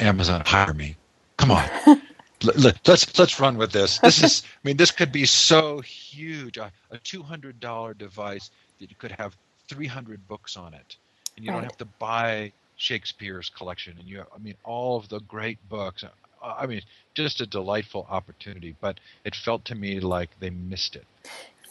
Amazon, 0.00 0.42
hire 0.44 0.74
me. 0.74 0.96
Come 1.36 1.50
on. 1.50 1.64
Let, 2.42 2.86
us 2.86 3.18
let's 3.18 3.40
run 3.40 3.56
with 3.56 3.72
this. 3.72 3.98
This 4.00 4.22
is, 4.22 4.42
I 4.44 4.68
mean, 4.68 4.76
this 4.76 4.90
could 4.90 5.10
be 5.10 5.24
so 5.24 5.80
huge. 5.80 6.58
A, 6.58 6.70
a 6.90 6.98
two 6.98 7.22
hundred 7.22 7.60
dollar 7.60 7.94
device 7.94 8.50
that 8.78 8.90
you 8.90 8.96
could 8.96 9.12
have 9.12 9.34
300 9.68 10.26
books 10.28 10.56
on 10.56 10.74
it, 10.74 10.96
and 11.36 11.44
you 11.44 11.50
right. 11.50 11.58
don't 11.58 11.64
have 11.64 11.78
to 11.78 11.84
buy 11.84 12.52
Shakespeare's 12.76 13.50
collection, 13.50 13.96
and 13.98 14.08
you, 14.08 14.24
I 14.34 14.38
mean, 14.38 14.54
all 14.64 14.96
of 14.96 15.08
the 15.08 15.20
great 15.20 15.58
books. 15.68 16.04
Uh, 16.04 16.08
I 16.42 16.66
mean, 16.66 16.82
just 17.14 17.40
a 17.40 17.46
delightful 17.46 18.06
opportunity, 18.10 18.76
but 18.80 19.00
it 19.24 19.34
felt 19.34 19.64
to 19.66 19.74
me 19.74 20.00
like 20.00 20.30
they 20.40 20.50
missed 20.50 20.96
it. 20.96 21.06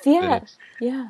Yeah, 0.05 0.41
yeah. 0.79 1.09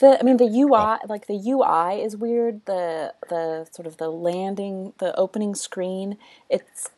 The, 0.00 0.18
I 0.18 0.22
mean, 0.22 0.38
the 0.38 0.46
UI, 0.46 0.70
oh. 0.72 0.98
like 1.08 1.26
the 1.26 1.40
UI 1.50 2.02
is 2.02 2.16
weird. 2.16 2.64
The 2.66 3.14
the 3.28 3.68
sort 3.70 3.86
of 3.86 3.98
the 3.98 4.08
landing, 4.08 4.92
the 4.98 5.16
opening 5.16 5.54
screen, 5.54 6.18
it's 6.50 6.90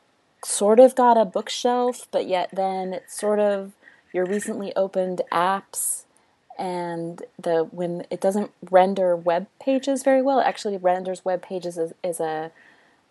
sort 0.45 0.81
of 0.81 0.95
got 0.95 1.19
a 1.19 1.25
bookshelf, 1.25 2.09
but 2.11 2.27
yet 2.27 2.51
then 2.53 2.95
it's 2.95 3.19
sort 3.19 3.39
of 3.39 3.73
your 4.13 4.25
recently 4.25 4.75
opened 4.75 5.21
apps 5.31 6.06
and 6.59 7.23
the 7.39 7.65
when 7.65 8.07
it 8.11 8.21
doesn't 8.21 8.51
render 8.71 9.15
web 9.17 9.47
pages 9.61 10.03
very 10.03 10.23
well, 10.23 10.41
it 10.41 10.45
actually 10.45 10.77
renders 10.77 11.25
web 11.25 11.43
pages 11.43 11.79
as, 11.79 11.93
as 12.03 12.21
a 12.21 12.51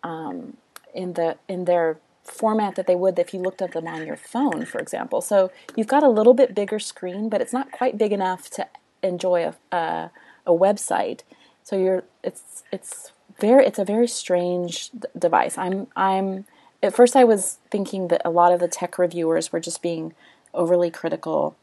um, 0.02 0.56
in 0.94 1.14
the 1.14 1.36
in 1.48 1.64
their 1.64 1.98
format 2.22 2.74
that 2.74 2.86
they 2.86 2.96
would 2.96 3.18
if 3.18 3.32
you 3.32 3.40
looked 3.40 3.62
at 3.62 3.72
them 3.72 3.86
on 3.86 4.06
your 4.06 4.16
phone, 4.16 4.64
for 4.64 4.78
example. 4.78 5.20
So 5.20 5.50
you've 5.76 5.86
got 5.86 6.02
a 6.02 6.08
little 6.08 6.34
bit 6.34 6.54
bigger 6.54 6.78
screen, 6.78 7.28
but 7.28 7.40
it's 7.40 7.52
not 7.52 7.70
quite 7.70 7.96
big 7.96 8.12
enough 8.12 8.50
to 8.50 8.66
enjoy 9.02 9.44
a, 9.44 9.76
a, 9.76 10.10
a 10.46 10.52
website. 10.52 11.20
So 11.62 11.76
you're 11.76 12.04
it's 12.22 12.64
it's 12.72 13.12
very 13.40 13.66
it's 13.66 13.78
a 13.78 13.84
very 13.84 14.08
strange 14.08 14.90
d- 14.90 15.08
device. 15.18 15.56
I'm 15.56 15.86
I'm 15.94 16.46
at 16.82 16.94
first 16.94 17.16
I 17.16 17.24
was 17.24 17.58
thinking 17.70 18.08
that 18.08 18.22
a 18.24 18.30
lot 18.30 18.52
of 18.52 18.60
the 18.60 18.68
tech 18.68 18.98
reviewers 18.98 19.52
were 19.52 19.60
just 19.60 19.82
being 19.82 20.14
overly 20.54 20.90
critical 20.90 21.56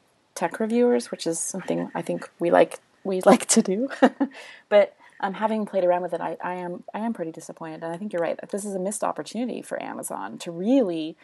tech 0.44 0.60
reviewers, 0.60 1.10
which 1.10 1.26
is 1.26 1.40
something 1.40 1.90
I 1.96 2.02
think 2.02 2.30
we 2.40 2.52
like 2.52 2.80
we 3.04 3.22
like 3.26 3.46
to 3.48 3.62
do. 3.62 3.90
but 4.70 4.96
um, 5.20 5.36
having 5.36 5.66
played 5.66 5.86
around 5.86 6.02
with 6.02 6.14
it, 6.14 6.22
I, 6.22 6.38
I 6.44 6.56
am 6.56 6.84
I 6.94 7.00
am 7.00 7.14
pretty 7.14 7.32
disappointed, 7.32 7.84
and 7.84 7.94
I 7.94 7.98
think 7.98 8.12
you're 8.12 8.22
right 8.22 8.40
that 8.40 8.50
this 8.50 8.66
is 8.66 8.76
a 8.76 8.80
missed 8.80 9.04
opportunity 9.04 9.62
for 9.62 9.82
Amazon 9.82 10.38
to 10.40 10.52
really 10.52 11.16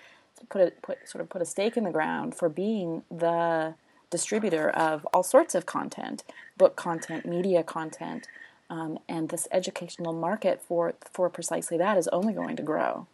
put 0.50 0.62
a 0.62 0.72
put 0.82 0.98
sort 1.08 1.22
of 1.22 1.30
put 1.30 1.42
a 1.42 1.46
stake 1.46 1.76
in 1.76 1.84
the 1.84 1.92
ground 1.92 2.36
for 2.36 2.48
being 2.48 3.04
the 3.12 3.76
distributor 4.10 4.70
of 4.70 5.06
all 5.14 5.22
sorts 5.22 5.54
of 5.54 5.66
content, 5.66 6.24
book 6.58 6.76
content, 6.76 7.26
media 7.26 7.62
content, 7.62 8.28
um, 8.70 8.98
and 9.08 9.30
this 9.30 9.48
educational 9.52 10.14
market 10.14 10.62
for 10.62 10.94
for 11.12 11.30
precisely 11.30 11.78
that 11.78 11.98
is 11.98 12.08
only 12.10 12.34
going 12.34 12.56
to 12.56 12.64
grow. 12.64 13.06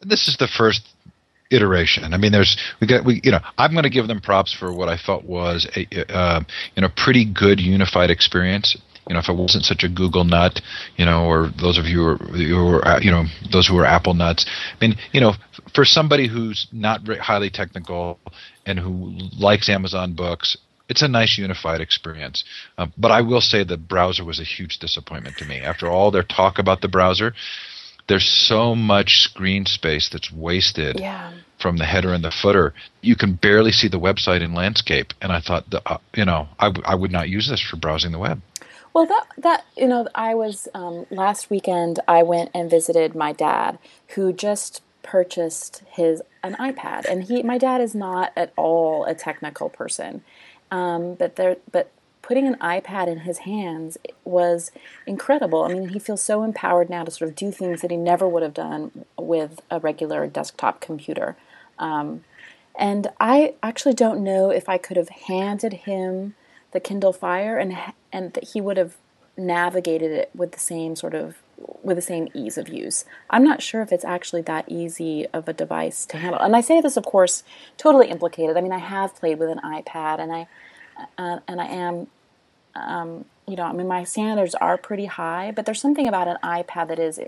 This 0.00 0.28
is 0.28 0.36
the 0.36 0.46
first 0.46 0.95
iteration. 1.50 2.12
I 2.12 2.18
mean, 2.18 2.32
there's 2.32 2.56
we 2.80 2.86
got 2.86 3.04
we 3.04 3.20
you 3.22 3.30
know 3.30 3.40
I'm 3.58 3.72
going 3.72 3.84
to 3.84 3.90
give 3.90 4.08
them 4.08 4.20
props 4.20 4.52
for 4.52 4.72
what 4.72 4.88
I 4.88 4.96
felt 4.96 5.24
was 5.24 5.66
a 5.76 6.12
uh, 6.12 6.42
you 6.74 6.82
know 6.82 6.88
pretty 6.96 7.24
good 7.24 7.60
unified 7.60 8.10
experience. 8.10 8.76
You 9.08 9.14
know, 9.14 9.20
if 9.20 9.28
it 9.28 9.36
wasn't 9.36 9.64
such 9.64 9.84
a 9.84 9.88
Google 9.88 10.24
nut, 10.24 10.60
you 10.96 11.04
know, 11.04 11.26
or 11.26 11.52
those 11.60 11.78
of 11.78 11.84
you 11.84 11.98
who 11.98 12.06
are, 12.08 12.16
who 12.16 12.68
are 12.68 12.88
uh, 12.88 13.00
you 13.00 13.10
know 13.10 13.24
those 13.52 13.66
who 13.66 13.78
are 13.78 13.84
Apple 13.84 14.14
nuts. 14.14 14.46
I 14.48 14.84
mean, 14.84 14.96
you 15.12 15.20
know, 15.20 15.34
for 15.74 15.84
somebody 15.84 16.26
who's 16.26 16.66
not 16.72 17.06
highly 17.18 17.50
technical 17.50 18.18
and 18.64 18.78
who 18.78 19.16
likes 19.38 19.68
Amazon 19.68 20.14
books, 20.14 20.56
it's 20.88 21.02
a 21.02 21.08
nice 21.08 21.38
unified 21.38 21.80
experience. 21.80 22.44
Uh, 22.78 22.86
but 22.98 23.10
I 23.10 23.20
will 23.20 23.40
say 23.40 23.62
the 23.62 23.76
browser 23.76 24.24
was 24.24 24.40
a 24.40 24.44
huge 24.44 24.78
disappointment 24.78 25.36
to 25.38 25.44
me. 25.44 25.60
After 25.60 25.88
all 25.88 26.10
their 26.10 26.22
talk 26.22 26.58
about 26.58 26.80
the 26.80 26.88
browser, 26.88 27.32
there's 28.08 28.28
so 28.28 28.74
much 28.74 29.18
screen 29.20 29.66
space 29.66 30.08
that's 30.08 30.32
wasted 30.32 31.00
yeah. 31.00 31.32
from 31.58 31.76
the 31.76 31.84
header 31.84 32.12
and 32.12 32.22
the 32.22 32.30
footer. 32.30 32.72
You 33.00 33.16
can 33.16 33.34
barely 33.34 33.72
see 33.72 33.88
the 33.88 33.98
website 33.98 34.42
in 34.42 34.54
landscape. 34.54 35.12
And 35.20 35.32
I 35.32 35.40
thought, 35.40 35.68
the, 35.70 35.82
uh, 35.86 35.98
you 36.14 36.24
know, 36.24 36.48
I, 36.58 36.66
w- 36.66 36.84
I 36.86 36.94
would 36.94 37.10
not 37.10 37.28
use 37.28 37.48
this 37.48 37.60
for 37.60 37.76
browsing 37.76 38.12
the 38.12 38.18
web. 38.18 38.40
Well, 38.92 39.04
that 39.06 39.26
that 39.36 39.64
you 39.76 39.88
know, 39.88 40.08
I 40.14 40.34
was 40.34 40.68
um, 40.72 41.04
last 41.10 41.50
weekend. 41.50 42.00
I 42.08 42.22
went 42.22 42.50
and 42.54 42.70
visited 42.70 43.14
my 43.14 43.32
dad, 43.32 43.78
who 44.14 44.32
just 44.32 44.80
purchased 45.02 45.82
his 45.86 46.22
an 46.42 46.54
iPad, 46.54 47.04
and 47.04 47.24
he 47.24 47.42
my 47.42 47.58
dad 47.58 47.82
is 47.82 47.94
not 47.94 48.32
at 48.34 48.54
all 48.56 49.04
a 49.04 49.14
technical 49.14 49.68
person, 49.68 50.22
um, 50.70 51.14
but 51.14 51.36
there 51.36 51.58
but 51.70 51.90
putting 52.26 52.48
an 52.48 52.56
iPad 52.56 53.06
in 53.06 53.20
his 53.20 53.38
hands 53.38 53.96
was 54.24 54.72
incredible. 55.06 55.62
I 55.62 55.72
mean, 55.72 55.90
he 55.90 56.00
feels 56.00 56.20
so 56.20 56.42
empowered 56.42 56.90
now 56.90 57.04
to 57.04 57.10
sort 57.12 57.30
of 57.30 57.36
do 57.36 57.52
things 57.52 57.82
that 57.82 57.92
he 57.92 57.96
never 57.96 58.28
would 58.28 58.42
have 58.42 58.52
done 58.52 59.04
with 59.16 59.60
a 59.70 59.78
regular 59.78 60.26
desktop 60.26 60.80
computer. 60.80 61.36
Um, 61.78 62.24
and 62.76 63.08
I 63.20 63.54
actually 63.62 63.94
don't 63.94 64.24
know 64.24 64.50
if 64.50 64.68
I 64.68 64.76
could 64.76 64.96
have 64.96 65.08
handed 65.08 65.72
him 65.72 66.34
the 66.72 66.80
Kindle 66.80 67.12
Fire 67.12 67.58
and 67.58 67.78
and 68.12 68.32
that 68.32 68.48
he 68.52 68.60
would 68.60 68.76
have 68.76 68.96
navigated 69.36 70.10
it 70.10 70.30
with 70.34 70.50
the 70.50 70.58
same 70.58 70.96
sort 70.96 71.14
of 71.14 71.36
with 71.84 71.96
the 71.96 72.02
same 72.02 72.26
ease 72.34 72.58
of 72.58 72.68
use. 72.68 73.04
I'm 73.30 73.44
not 73.44 73.62
sure 73.62 73.82
if 73.82 73.92
it's 73.92 74.04
actually 74.04 74.42
that 74.42 74.64
easy 74.68 75.26
of 75.28 75.48
a 75.48 75.52
device 75.52 76.04
to 76.06 76.16
handle. 76.16 76.40
And 76.40 76.56
I 76.56 76.60
say 76.60 76.80
this, 76.80 76.96
of 76.96 77.04
course, 77.04 77.44
totally 77.76 78.08
implicated. 78.08 78.56
I 78.56 78.60
mean, 78.62 78.72
I 78.72 78.78
have 78.78 79.14
played 79.14 79.38
with 79.38 79.48
an 79.48 79.60
iPad, 79.64 80.18
and 80.18 80.32
I 80.32 80.48
uh, 81.18 81.40
and 81.46 81.60
I 81.60 81.66
am, 81.66 82.06
um, 82.76 83.24
you 83.46 83.56
know, 83.56 83.64
I 83.64 83.72
mean, 83.72 83.88
my 83.88 84.04
standards 84.04 84.54
are 84.56 84.76
pretty 84.76 85.06
high, 85.06 85.52
but 85.54 85.66
there's 85.66 85.80
something 85.80 86.06
about 86.06 86.28
an 86.28 86.36
iPad 86.42 86.88
that 86.88 86.98
is 86.98 87.20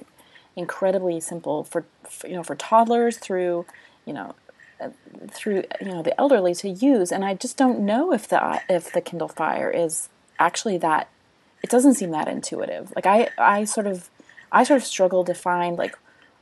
incredibly 0.57 1.21
simple 1.21 1.63
for, 1.65 1.85
for 2.09 2.27
you 2.27 2.35
know 2.35 2.43
for 2.43 2.57
toddlers 2.57 3.17
through 3.17 3.65
you 4.05 4.13
know 4.13 4.35
uh, 4.81 4.89
through 5.31 5.63
you 5.81 5.87
know 5.87 6.03
the 6.03 6.19
elderly 6.19 6.55
to 6.57 6.69
use. 6.69 7.13
And 7.13 7.25
I 7.25 7.35
just 7.35 7.57
don't 7.57 7.81
know 7.81 8.13
if 8.13 8.29
the 8.29 8.61
if 8.69 8.93
the 8.93 9.01
Kindle 9.01 9.29
Fire 9.29 9.71
is 9.71 10.09
actually 10.39 10.79
that. 10.79 11.09
It 11.63 11.71
doesn't 11.71 11.95
seem 11.95 12.11
that 12.13 12.29
intuitive. 12.29 12.93
Like 12.95 13.07
I 13.07 13.29
I 13.39 13.65
sort 13.65 13.87
of 13.87 14.11
I 14.51 14.65
sort 14.65 14.81
of 14.81 14.87
struggle 14.87 15.25
to 15.25 15.35
find 15.35 15.77
like 15.77 15.97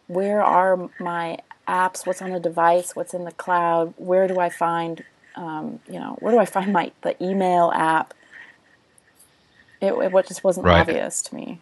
where 0.06 0.42
are 0.42 0.88
my 1.00 1.38
apps, 1.66 2.06
what's 2.06 2.22
on 2.22 2.30
the 2.30 2.40
device, 2.40 2.94
what's 2.94 3.14
in 3.14 3.24
the 3.24 3.32
cloud, 3.32 3.94
where 3.96 4.28
do 4.28 4.38
I 4.38 4.48
find, 4.50 5.04
um, 5.34 5.80
you 5.88 5.98
know, 5.98 6.16
where 6.20 6.32
do 6.32 6.38
I 6.38 6.44
find 6.44 6.72
my 6.72 6.92
the 7.02 7.22
email 7.22 7.72
app? 7.74 8.14
It, 9.86 9.94
it 9.94 10.26
just 10.28 10.44
wasn't 10.44 10.66
right. 10.66 10.80
obvious 10.80 11.22
to 11.22 11.34
me. 11.34 11.60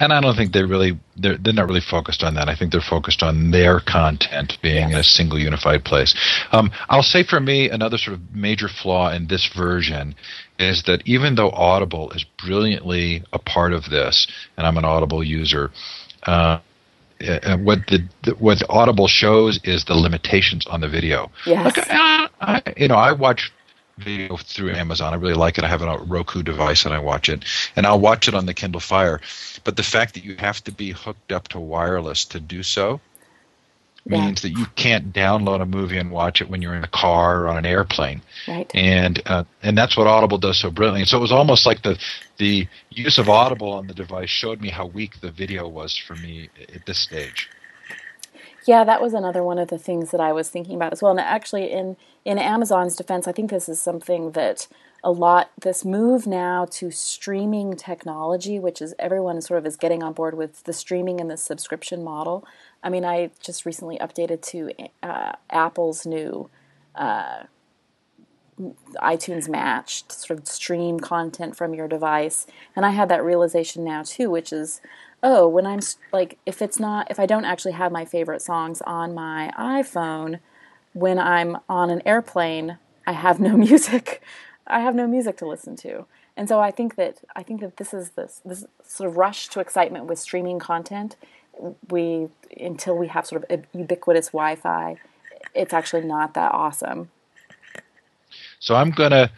And 0.00 0.12
I 0.12 0.20
don't 0.20 0.34
think 0.34 0.52
they 0.52 0.64
really 0.64 0.98
they're 1.16 1.38
they're 1.38 1.52
not 1.52 1.68
really 1.68 1.80
focused 1.80 2.24
on 2.24 2.34
that. 2.34 2.48
I 2.48 2.56
think 2.56 2.72
they're 2.72 2.80
focused 2.80 3.22
on 3.22 3.52
their 3.52 3.78
content 3.78 4.58
being 4.60 4.88
yes. 4.88 4.92
in 4.92 4.98
a 4.98 5.04
single 5.04 5.38
unified 5.38 5.84
place. 5.84 6.12
Um, 6.50 6.72
I'll 6.88 7.04
say 7.04 7.22
for 7.22 7.38
me 7.38 7.70
another 7.70 7.98
sort 7.98 8.14
of 8.14 8.34
major 8.34 8.66
flaw 8.66 9.12
in 9.12 9.28
this 9.28 9.48
version 9.56 10.16
is 10.58 10.82
that 10.88 11.02
even 11.06 11.36
though 11.36 11.50
Audible 11.50 12.10
is 12.10 12.24
brilliantly 12.44 13.22
a 13.32 13.38
part 13.38 13.72
of 13.72 13.90
this, 13.90 14.26
and 14.56 14.66
I'm 14.66 14.76
an 14.76 14.84
Audible 14.84 15.22
user. 15.22 15.70
Uh, 16.24 16.58
uh, 17.20 17.56
what 17.58 17.78
the, 17.86 18.34
what 18.40 18.60
Audible 18.68 19.06
shows 19.06 19.60
is 19.62 19.84
the 19.84 19.94
limitations 19.94 20.66
on 20.66 20.80
the 20.80 20.88
video. 20.88 21.30
Yes. 21.46 21.76
Like, 21.76 21.88
I, 21.88 22.62
you 22.76 22.88
know, 22.88 22.96
I 22.96 23.12
watch 23.12 23.52
video 23.98 24.36
through 24.36 24.72
Amazon. 24.72 25.12
I 25.12 25.16
really 25.16 25.34
like 25.34 25.58
it. 25.58 25.64
I 25.64 25.68
have 25.68 25.82
a 25.82 25.98
Roku 25.98 26.42
device 26.42 26.84
and 26.84 26.94
I 26.94 26.98
watch 26.98 27.28
it, 27.28 27.44
and 27.76 27.86
I'll 27.86 28.00
watch 28.00 28.28
it 28.28 28.34
on 28.34 28.46
the 28.46 28.54
Kindle 28.54 28.80
Fire. 28.80 29.20
But 29.64 29.76
the 29.76 29.82
fact 29.82 30.14
that 30.14 30.24
you 30.24 30.36
have 30.36 30.62
to 30.64 30.72
be 30.72 30.90
hooked 30.90 31.32
up 31.32 31.48
to 31.48 31.60
wireless 31.60 32.24
to 32.26 32.40
do 32.40 32.62
so 32.62 33.00
yeah. 34.04 34.20
means 34.20 34.42
that 34.42 34.50
you 34.50 34.66
can't 34.74 35.12
download 35.12 35.60
a 35.60 35.66
movie 35.66 35.98
and 35.98 36.10
watch 36.10 36.40
it 36.40 36.48
when 36.48 36.62
you're 36.62 36.74
in 36.74 36.84
a 36.84 36.88
car 36.88 37.42
or 37.42 37.48
on 37.48 37.56
an 37.56 37.66
airplane. 37.66 38.22
Right. 38.48 38.70
And 38.74 39.22
uh, 39.26 39.44
and 39.62 39.76
that's 39.76 39.96
what 39.96 40.06
Audible 40.06 40.38
does 40.38 40.58
so 40.58 40.70
brilliantly. 40.70 41.06
So 41.06 41.18
it 41.18 41.20
was 41.20 41.32
almost 41.32 41.66
like 41.66 41.82
the 41.82 41.98
the 42.38 42.66
use 42.90 43.18
of 43.18 43.28
Audible 43.28 43.72
on 43.72 43.86
the 43.86 43.94
device 43.94 44.30
showed 44.30 44.60
me 44.60 44.70
how 44.70 44.86
weak 44.86 45.20
the 45.20 45.30
video 45.30 45.68
was 45.68 45.96
for 45.96 46.14
me 46.14 46.48
at 46.74 46.86
this 46.86 46.98
stage. 46.98 47.48
Yeah, 48.66 48.84
that 48.84 49.02
was 49.02 49.12
another 49.12 49.42
one 49.42 49.58
of 49.58 49.68
the 49.68 49.78
things 49.78 50.12
that 50.12 50.20
I 50.20 50.32
was 50.32 50.48
thinking 50.48 50.76
about 50.76 50.92
as 50.92 51.02
well. 51.02 51.10
And 51.10 51.20
actually, 51.20 51.70
in 51.70 51.96
in 52.24 52.38
Amazon's 52.38 52.94
defense, 52.94 53.26
I 53.26 53.32
think 53.32 53.50
this 53.50 53.68
is 53.68 53.80
something 53.80 54.32
that 54.32 54.68
a 55.02 55.10
lot 55.10 55.50
this 55.60 55.84
move 55.84 56.26
now 56.28 56.64
to 56.70 56.90
streaming 56.92 57.74
technology, 57.74 58.60
which 58.60 58.80
is 58.80 58.94
everyone 59.00 59.40
sort 59.40 59.58
of 59.58 59.66
is 59.66 59.76
getting 59.76 60.02
on 60.02 60.12
board 60.12 60.34
with 60.36 60.62
the 60.64 60.72
streaming 60.72 61.20
and 61.20 61.28
the 61.28 61.36
subscription 61.36 62.04
model. 62.04 62.46
I 62.84 62.88
mean, 62.88 63.04
I 63.04 63.30
just 63.42 63.66
recently 63.66 63.98
updated 63.98 64.42
to 64.42 64.70
uh, 65.02 65.32
Apple's 65.50 66.06
new 66.06 66.48
uh, 66.94 67.44
iTunes 69.02 69.48
Match 69.48 70.06
to 70.06 70.14
sort 70.14 70.38
of 70.38 70.46
stream 70.46 71.00
content 71.00 71.56
from 71.56 71.74
your 71.74 71.88
device, 71.88 72.46
and 72.76 72.86
I 72.86 72.90
had 72.90 73.08
that 73.08 73.24
realization 73.24 73.82
now 73.82 74.04
too, 74.04 74.30
which 74.30 74.52
is 74.52 74.80
oh, 75.22 75.46
when 75.48 75.66
I'm 75.66 75.80
like, 76.12 76.38
if 76.46 76.60
it's 76.60 76.80
not, 76.80 77.10
if 77.10 77.20
I 77.20 77.26
don't 77.26 77.44
actually 77.44 77.72
have 77.72 77.92
my 77.92 78.04
favorite 78.04 78.42
songs 78.42 78.82
on 78.82 79.14
my 79.14 79.52
iPhone, 79.58 80.40
when 80.92 81.18
I'm 81.18 81.58
on 81.68 81.90
an 81.90 82.02
airplane, 82.04 82.78
I 83.06 83.12
have 83.12 83.40
no 83.40 83.56
music. 83.68 84.22
I 84.66 84.80
have 84.80 84.94
no 84.94 85.06
music 85.06 85.36
to 85.38 85.46
listen 85.46 85.76
to. 85.76 86.06
And 86.36 86.48
so 86.48 86.60
I 86.60 86.70
think 86.70 86.96
that 86.96 87.18
I 87.36 87.42
think 87.42 87.60
that 87.60 87.76
this 87.76 87.92
is 87.92 88.10
this 88.10 88.40
this 88.44 88.64
sort 88.82 89.10
of 89.10 89.16
rush 89.16 89.48
to 89.48 89.60
excitement 89.60 90.06
with 90.06 90.18
streaming 90.18 90.58
content. 90.58 91.16
We 91.90 92.28
until 92.58 92.96
we 92.96 93.08
have 93.08 93.26
sort 93.26 93.44
of 93.44 93.64
ubiquitous 93.74 94.28
Wi-Fi, 94.28 94.96
it's 95.54 95.74
actually 95.74 96.04
not 96.04 96.32
that 96.34 96.52
awesome. 96.52 97.10
So 98.60 98.74
I'm 98.74 98.90
gonna 98.90 99.30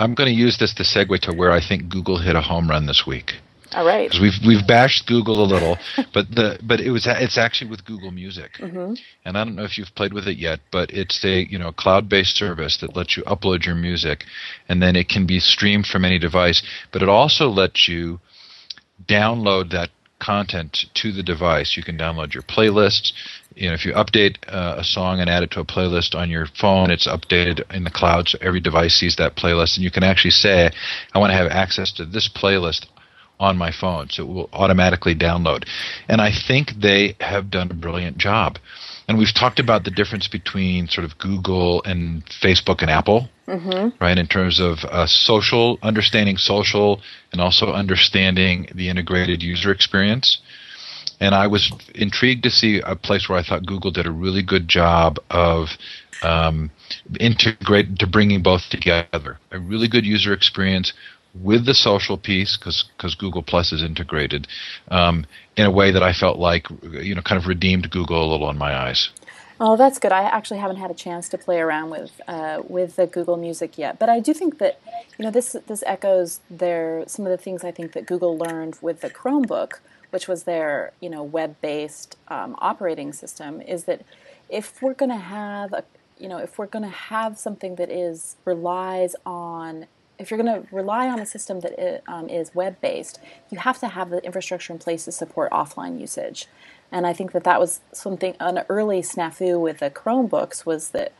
I'm 0.00 0.14
gonna 0.14 0.30
use 0.30 0.58
this 0.58 0.74
to 0.74 0.82
segue 0.82 1.20
to 1.20 1.32
where 1.32 1.52
I 1.52 1.60
think 1.60 1.88
Google 1.88 2.18
hit 2.18 2.34
a 2.34 2.40
home 2.40 2.68
run 2.68 2.86
this 2.86 3.06
week. 3.06 3.36
All 3.74 3.86
right. 3.86 4.08
Because 4.08 4.20
we've 4.20 4.46
we've 4.46 4.66
bashed 4.66 5.06
Google 5.06 5.42
a 5.42 5.46
little, 5.46 5.78
but 6.14 6.28
the 6.30 6.58
but 6.62 6.80
it 6.80 6.90
was 6.90 7.06
it's 7.06 7.38
actually 7.38 7.70
with 7.70 7.84
Google 7.84 8.10
Music, 8.10 8.52
mm-hmm. 8.58 8.94
and 9.24 9.38
I 9.38 9.44
don't 9.44 9.56
know 9.56 9.64
if 9.64 9.78
you've 9.78 9.94
played 9.94 10.12
with 10.12 10.26
it 10.26 10.38
yet, 10.38 10.60
but 10.70 10.90
it's 10.90 11.24
a 11.24 11.46
you 11.48 11.58
know 11.58 11.72
cloud-based 11.72 12.36
service 12.36 12.78
that 12.80 12.96
lets 12.96 13.16
you 13.16 13.22
upload 13.24 13.64
your 13.64 13.74
music, 13.74 14.24
and 14.68 14.82
then 14.82 14.96
it 14.96 15.08
can 15.08 15.26
be 15.26 15.40
streamed 15.40 15.86
from 15.86 16.04
any 16.04 16.18
device. 16.18 16.62
But 16.92 17.02
it 17.02 17.08
also 17.08 17.48
lets 17.48 17.88
you 17.88 18.20
download 19.08 19.70
that 19.72 19.90
content 20.20 20.86
to 20.94 21.12
the 21.12 21.22
device. 21.22 21.76
You 21.76 21.82
can 21.82 21.98
download 21.98 22.32
your 22.32 22.44
playlists. 22.44 23.12
You 23.54 23.68
know, 23.68 23.74
if 23.74 23.84
you 23.84 23.92
update 23.92 24.36
uh, 24.48 24.76
a 24.78 24.84
song 24.84 25.20
and 25.20 25.28
add 25.28 25.42
it 25.42 25.50
to 25.52 25.60
a 25.60 25.64
playlist 25.64 26.14
on 26.14 26.30
your 26.30 26.46
phone, 26.58 26.90
it's 26.90 27.06
updated 27.06 27.70
in 27.74 27.84
the 27.84 27.90
cloud, 27.90 28.28
so 28.28 28.38
every 28.40 28.60
device 28.60 28.94
sees 28.94 29.16
that 29.16 29.36
playlist, 29.36 29.76
and 29.76 29.84
you 29.84 29.90
can 29.90 30.04
actually 30.04 30.30
say, 30.30 30.70
"I 31.12 31.18
want 31.18 31.32
to 31.32 31.36
have 31.36 31.48
access 31.50 31.92
to 31.94 32.06
this 32.06 32.28
playlist 32.28 32.86
on 33.42 33.58
my 33.58 33.72
phone, 33.72 34.08
so 34.08 34.22
it 34.22 34.28
will 34.28 34.50
automatically 34.52 35.14
download. 35.14 35.64
And 36.08 36.20
I 36.20 36.30
think 36.30 36.70
they 36.80 37.16
have 37.20 37.50
done 37.50 37.70
a 37.70 37.74
brilliant 37.74 38.16
job. 38.16 38.58
And 39.08 39.18
we've 39.18 39.34
talked 39.34 39.58
about 39.58 39.84
the 39.84 39.90
difference 39.90 40.28
between 40.28 40.86
sort 40.86 41.04
of 41.04 41.18
Google 41.18 41.82
and 41.82 42.24
Facebook 42.24 42.82
and 42.82 42.90
Apple, 42.90 43.28
mm-hmm. 43.48 43.88
right? 44.00 44.16
In 44.16 44.28
terms 44.28 44.60
of 44.60 44.78
uh, 44.88 45.06
social, 45.06 45.78
understanding 45.82 46.36
social, 46.36 47.02
and 47.32 47.40
also 47.40 47.72
understanding 47.72 48.68
the 48.74 48.88
integrated 48.88 49.42
user 49.42 49.72
experience. 49.72 50.40
And 51.20 51.34
I 51.34 51.48
was 51.48 51.72
intrigued 51.94 52.44
to 52.44 52.50
see 52.50 52.80
a 52.84 52.94
place 52.94 53.28
where 53.28 53.38
I 53.38 53.42
thought 53.42 53.66
Google 53.66 53.90
did 53.90 54.06
a 54.06 54.12
really 54.12 54.42
good 54.42 54.68
job 54.68 55.18
of 55.30 55.68
um, 56.22 56.70
integrate 57.18 57.98
to 57.98 58.06
bringing 58.06 58.42
both 58.42 58.62
together. 58.70 59.38
A 59.50 59.58
really 59.58 59.88
good 59.88 60.06
user 60.06 60.32
experience 60.32 60.92
with 61.34 61.64
the 61.64 61.74
social 61.74 62.18
piece 62.18 62.56
because 62.56 63.14
Google 63.14 63.42
Plus 63.42 63.72
is 63.72 63.82
integrated 63.82 64.46
um, 64.88 65.26
in 65.56 65.66
a 65.66 65.70
way 65.70 65.90
that 65.90 66.02
I 66.02 66.12
felt 66.12 66.38
like 66.38 66.66
you 66.82 67.14
know 67.14 67.22
kind 67.22 67.40
of 67.40 67.46
redeemed 67.46 67.90
Google 67.90 68.24
a 68.24 68.28
little 68.30 68.50
in 68.50 68.58
my 68.58 68.74
eyes. 68.74 69.10
Oh, 69.64 69.76
that's 69.76 69.98
good. 69.98 70.12
I 70.12 70.24
actually 70.24 70.58
haven't 70.58 70.76
had 70.76 70.90
a 70.90 70.94
chance 70.94 71.28
to 71.28 71.38
play 71.38 71.60
around 71.60 71.90
with 71.90 72.20
uh, 72.26 72.62
with 72.68 72.96
the 72.96 73.06
Google 73.06 73.36
Music 73.36 73.78
yet, 73.78 73.98
but 73.98 74.08
I 74.08 74.20
do 74.20 74.34
think 74.34 74.58
that 74.58 74.80
you 75.18 75.24
know 75.24 75.30
this 75.30 75.56
this 75.66 75.82
echoes 75.86 76.40
their 76.50 77.04
some 77.06 77.26
of 77.26 77.30
the 77.30 77.38
things 77.38 77.64
I 77.64 77.70
think 77.70 77.92
that 77.92 78.06
Google 78.06 78.36
learned 78.36 78.78
with 78.82 79.00
the 79.00 79.10
Chromebook, 79.10 79.74
which 80.10 80.28
was 80.28 80.44
their 80.44 80.92
you 81.00 81.08
know 81.08 81.22
web 81.22 81.56
based 81.60 82.16
um, 82.28 82.56
operating 82.58 83.12
system. 83.12 83.60
Is 83.62 83.84
that 83.84 84.02
if 84.48 84.82
we're 84.82 84.94
going 84.94 85.10
to 85.10 85.16
have 85.16 85.72
a 85.72 85.84
you 86.18 86.28
know 86.28 86.38
if 86.38 86.58
we're 86.58 86.66
going 86.66 86.84
to 86.84 86.96
have 87.14 87.38
something 87.38 87.76
that 87.76 87.90
is 87.90 88.36
relies 88.44 89.14
on 89.24 89.86
if 90.22 90.30
you're 90.30 90.42
going 90.42 90.62
to 90.62 90.74
rely 90.74 91.08
on 91.08 91.18
a 91.18 91.26
system 91.26 91.60
that 91.60 91.78
is, 91.78 92.00
um, 92.06 92.28
is 92.28 92.54
web 92.54 92.80
based, 92.80 93.20
you 93.50 93.58
have 93.58 93.78
to 93.80 93.88
have 93.88 94.10
the 94.10 94.24
infrastructure 94.24 94.72
in 94.72 94.78
place 94.78 95.04
to 95.04 95.12
support 95.12 95.50
offline 95.50 96.00
usage. 96.00 96.46
And 96.90 97.06
I 97.06 97.12
think 97.12 97.32
that 97.32 97.44
that 97.44 97.58
was 97.58 97.80
something 97.92 98.36
an 98.38 98.64
early 98.68 99.00
snafu 99.00 99.60
with 99.60 99.78
the 99.78 99.90
Chromebooks 99.90 100.64
was 100.64 100.90
that 100.90 101.12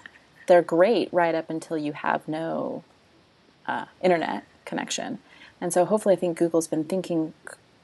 they're 0.46 0.62
great 0.62 1.08
right 1.12 1.34
up 1.34 1.50
until 1.50 1.76
you 1.76 1.92
have 1.92 2.28
no 2.28 2.84
uh, 3.66 3.86
internet 4.02 4.44
connection. 4.64 5.18
And 5.60 5.72
so 5.72 5.84
hopefully, 5.84 6.14
I 6.14 6.18
think 6.18 6.38
Google's 6.38 6.68
been 6.68 6.84
thinking 6.84 7.32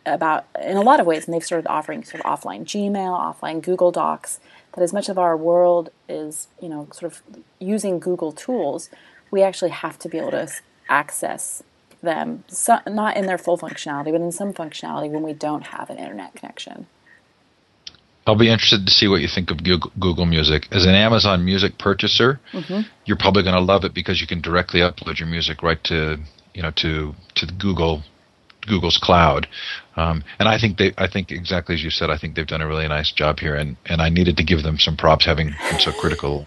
about 0.04 0.46
in 0.60 0.76
a 0.76 0.82
lot 0.82 1.00
of 1.00 1.06
ways, 1.06 1.26
and 1.26 1.34
they've 1.34 1.44
started 1.44 1.68
offering 1.68 2.04
sort 2.04 2.24
of 2.24 2.30
offline 2.30 2.64
Gmail, 2.64 2.92
offline 2.94 3.62
Google 3.62 3.92
Docs. 3.92 4.40
That 4.74 4.82
as 4.82 4.92
much 4.92 5.08
of 5.08 5.18
our 5.18 5.36
world 5.36 5.90
is 6.08 6.48
you 6.60 6.68
know 6.68 6.88
sort 6.92 7.12
of 7.12 7.22
using 7.58 7.98
Google 8.00 8.32
tools, 8.32 8.90
we 9.30 9.42
actually 9.42 9.70
have 9.70 9.98
to 10.00 10.08
be 10.08 10.18
able 10.18 10.32
to 10.32 10.48
access 10.88 11.62
them, 12.02 12.44
so, 12.46 12.78
not 12.86 13.16
in 13.16 13.26
their 13.26 13.38
full 13.38 13.58
functionality, 13.58 14.12
but 14.12 14.20
in 14.20 14.32
some 14.32 14.52
functionality 14.52 15.10
when 15.10 15.22
we 15.22 15.32
don't 15.32 15.66
have 15.68 15.90
an 15.90 15.98
internet 15.98 16.34
connection. 16.34 16.86
I'll 18.26 18.36
be 18.36 18.50
interested 18.50 18.84
to 18.84 18.92
see 18.92 19.08
what 19.08 19.22
you 19.22 19.28
think 19.28 19.50
of 19.50 19.64
Google 19.64 20.26
Music. 20.26 20.68
As 20.70 20.84
an 20.84 20.94
Amazon 20.94 21.44
Music 21.46 21.78
purchaser, 21.78 22.38
mm-hmm. 22.52 22.82
you're 23.06 23.16
probably 23.16 23.42
going 23.42 23.54
to 23.54 23.60
love 23.62 23.84
it 23.84 23.94
because 23.94 24.20
you 24.20 24.26
can 24.26 24.42
directly 24.42 24.80
upload 24.80 25.18
your 25.18 25.28
music 25.28 25.62
right 25.62 25.82
to 25.84 26.18
you 26.52 26.62
know 26.62 26.70
to 26.76 27.14
to 27.36 27.46
Google 27.58 28.02
Google's 28.66 28.98
cloud. 28.98 29.48
Um, 29.96 30.22
and 30.38 30.46
I 30.48 30.58
think 30.58 30.76
they, 30.76 30.92
I 30.98 31.08
think 31.08 31.32
exactly 31.32 31.74
as 31.74 31.82
you 31.82 31.90
said, 31.90 32.10
I 32.10 32.18
think 32.18 32.36
they've 32.36 32.46
done 32.46 32.60
a 32.60 32.68
really 32.68 32.86
nice 32.86 33.10
job 33.10 33.40
here, 33.40 33.56
and, 33.56 33.76
and 33.86 34.02
I 34.02 34.10
needed 34.10 34.36
to 34.36 34.44
give 34.44 34.62
them 34.62 34.78
some 34.78 34.96
props 34.96 35.24
having 35.24 35.54
been 35.70 35.80
so 35.80 35.92
critical. 35.92 36.46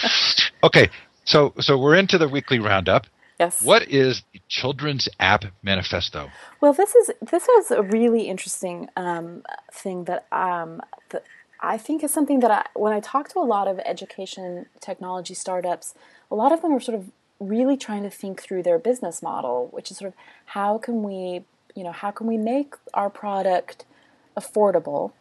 okay, 0.64 0.88
so 1.24 1.52
so 1.60 1.78
we're 1.78 1.96
into 1.96 2.16
the 2.16 2.28
weekly 2.28 2.58
roundup. 2.58 3.06
Yes. 3.38 3.62
What 3.62 3.88
is 3.88 4.22
the 4.32 4.40
Children's 4.48 5.08
App 5.18 5.44
Manifesto? 5.62 6.30
Well, 6.60 6.72
this 6.72 6.94
is 6.94 7.10
this 7.20 7.46
was 7.48 7.70
a 7.70 7.82
really 7.82 8.28
interesting 8.28 8.88
um, 8.96 9.42
thing 9.72 10.04
that 10.04 10.26
um, 10.32 10.80
that 11.10 11.24
I 11.60 11.78
think 11.78 12.04
is 12.04 12.10
something 12.10 12.40
that 12.40 12.50
I, 12.50 12.66
when 12.74 12.92
I 12.92 13.00
talk 13.00 13.28
to 13.30 13.38
a 13.38 13.46
lot 13.46 13.68
of 13.68 13.78
education 13.80 14.66
technology 14.80 15.34
startups, 15.34 15.94
a 16.30 16.34
lot 16.34 16.52
of 16.52 16.62
them 16.62 16.72
are 16.72 16.80
sort 16.80 16.98
of 16.98 17.10
really 17.38 17.76
trying 17.76 18.02
to 18.02 18.10
think 18.10 18.40
through 18.40 18.62
their 18.62 18.78
business 18.78 19.22
model, 19.22 19.68
which 19.72 19.90
is 19.90 19.98
sort 19.98 20.08
of 20.08 20.14
how 20.46 20.78
can 20.78 21.02
we, 21.02 21.44
you 21.74 21.82
know, 21.82 21.92
how 21.92 22.10
can 22.10 22.26
we 22.26 22.36
make 22.36 22.74
our 22.94 23.10
product 23.10 23.84
affordable, 24.36 25.12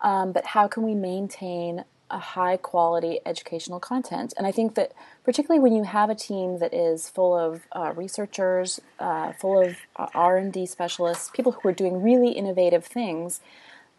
um, 0.00 0.32
but 0.32 0.46
how 0.46 0.68
can 0.68 0.82
we 0.82 0.94
maintain 0.94 1.84
a 2.10 2.18
high 2.18 2.56
quality 2.56 3.20
educational 3.26 3.80
content. 3.80 4.32
And 4.36 4.46
I 4.46 4.52
think 4.52 4.74
that 4.74 4.92
particularly 5.24 5.60
when 5.60 5.74
you 5.74 5.84
have 5.84 6.10
a 6.10 6.14
team 6.14 6.58
that 6.58 6.72
is 6.72 7.08
full 7.08 7.36
of 7.36 7.66
uh, 7.72 7.92
researchers, 7.94 8.80
uh, 8.98 9.32
full 9.32 9.60
of 9.62 9.76
uh, 9.96 10.06
R&D 10.14 10.66
specialists, 10.66 11.30
people 11.32 11.52
who 11.52 11.68
are 11.68 11.72
doing 11.72 12.02
really 12.02 12.32
innovative 12.32 12.84
things, 12.84 13.40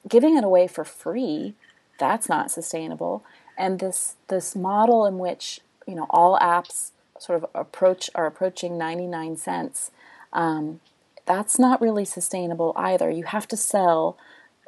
giving 0.08 0.38
it 0.38 0.44
away 0.44 0.68
for 0.68 0.84
free, 0.84 1.54
that's 2.00 2.30
not 2.30 2.50
sustainable. 2.50 3.24
And 3.58 3.80
this 3.80 4.16
this 4.30 4.56
model 4.56 5.06
in 5.06 5.20
which 5.20 5.60
you 5.86 5.96
know 5.96 6.08
all 6.10 6.40
apps 6.40 6.92
sort 7.20 7.44
of 7.44 7.50
approach 7.54 8.10
are 8.16 8.26
approaching 8.26 8.78
99 8.78 9.36
cents, 9.36 9.92
um, 10.32 10.80
that's 11.26 11.60
not 11.60 11.82
really 11.82 12.06
sustainable 12.06 12.74
either. 12.76 13.12
You 13.12 13.26
have 13.26 13.48
to 13.50 13.58
sell 13.58 14.18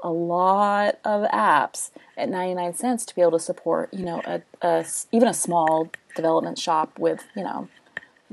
a 0.02 0.12
lot 0.12 1.00
of 1.06 1.30
apps 1.30 1.92
at 2.18 2.30
99 2.30 2.74
cents 2.76 3.06
to 3.06 3.16
be 3.16 3.22
able 3.22 3.32
to 3.32 3.40
support, 3.40 3.94
you 3.94 4.06
know, 4.06 4.22
a, 4.26 4.42
a, 4.62 4.86
even 5.12 5.28
a 5.28 5.34
small 5.34 5.90
development 6.16 6.60
shop 6.60 6.98
with, 7.00 7.24
you 7.36 7.44
know, 7.44 7.68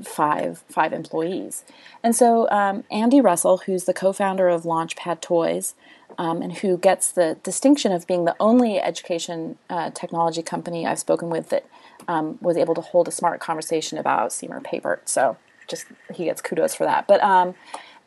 five 0.03 0.63
five 0.69 0.93
employees. 0.93 1.63
And 2.03 2.15
so 2.15 2.49
um, 2.49 2.83
Andy 2.89 3.21
Russell, 3.21 3.57
who's 3.65 3.85
the 3.85 3.93
co-founder 3.93 4.47
of 4.47 4.63
Launchpad 4.63 5.21
Toys, 5.21 5.75
um, 6.17 6.41
and 6.41 6.57
who 6.57 6.77
gets 6.77 7.11
the 7.11 7.37
distinction 7.43 7.91
of 7.91 8.07
being 8.07 8.25
the 8.25 8.35
only 8.39 8.79
education 8.79 9.57
uh, 9.69 9.89
technology 9.91 10.41
company 10.41 10.85
I've 10.85 10.99
spoken 10.99 11.29
with 11.29 11.49
that 11.49 11.65
um, 12.07 12.37
was 12.41 12.57
able 12.57 12.75
to 12.75 12.81
hold 12.81 13.07
a 13.07 13.11
smart 13.11 13.39
conversation 13.39 13.97
about 13.97 14.33
Seymour 14.33 14.61
Papert. 14.61 14.99
So 15.05 15.37
just 15.67 15.85
he 16.13 16.25
gets 16.25 16.41
kudos 16.41 16.75
for 16.75 16.83
that. 16.85 17.07
But 17.07 17.23
um, 17.23 17.55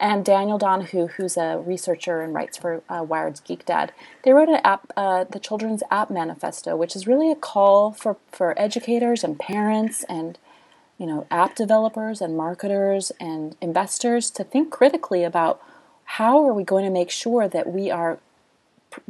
and 0.03 0.25
Daniel 0.25 0.59
Donahoo, 0.59 1.07
who's 1.07 1.37
a 1.37 1.63
researcher 1.65 2.23
and 2.23 2.35
writes 2.35 2.59
for 2.59 2.83
uh, 2.89 3.05
Wired's 3.05 3.39
Geek 3.39 3.65
Dad. 3.65 3.93
They 4.25 4.33
wrote 4.33 4.49
an 4.49 4.61
app, 4.65 4.93
uh, 4.97 5.25
the 5.25 5.39
Children's 5.39 5.85
App 5.93 6.11
Manifesto, 6.11 6.77
which 6.77 6.97
is 6.97 7.07
really 7.07 7.31
a 7.31 7.37
call 7.37 7.93
for, 7.93 8.17
for 8.33 8.61
educators 8.61 9.23
and 9.23 9.39
parents 9.39 10.05
and 10.09 10.39
you 10.99 11.07
know 11.07 11.27
app 11.31 11.55
developers 11.55 12.21
and 12.21 12.37
marketers 12.37 13.13
and 13.21 13.57
investors 13.61 14.31
to 14.33 14.45
think 14.45 14.71
critically 14.73 15.23
about 15.23 15.63
how 16.05 16.45
are 16.45 16.53
we 16.53 16.65
going 16.65 16.85
to 16.85 16.91
make 16.91 17.11
sure 17.11 17.47
that 17.47 17.73
we 17.73 17.89
are 17.89 18.19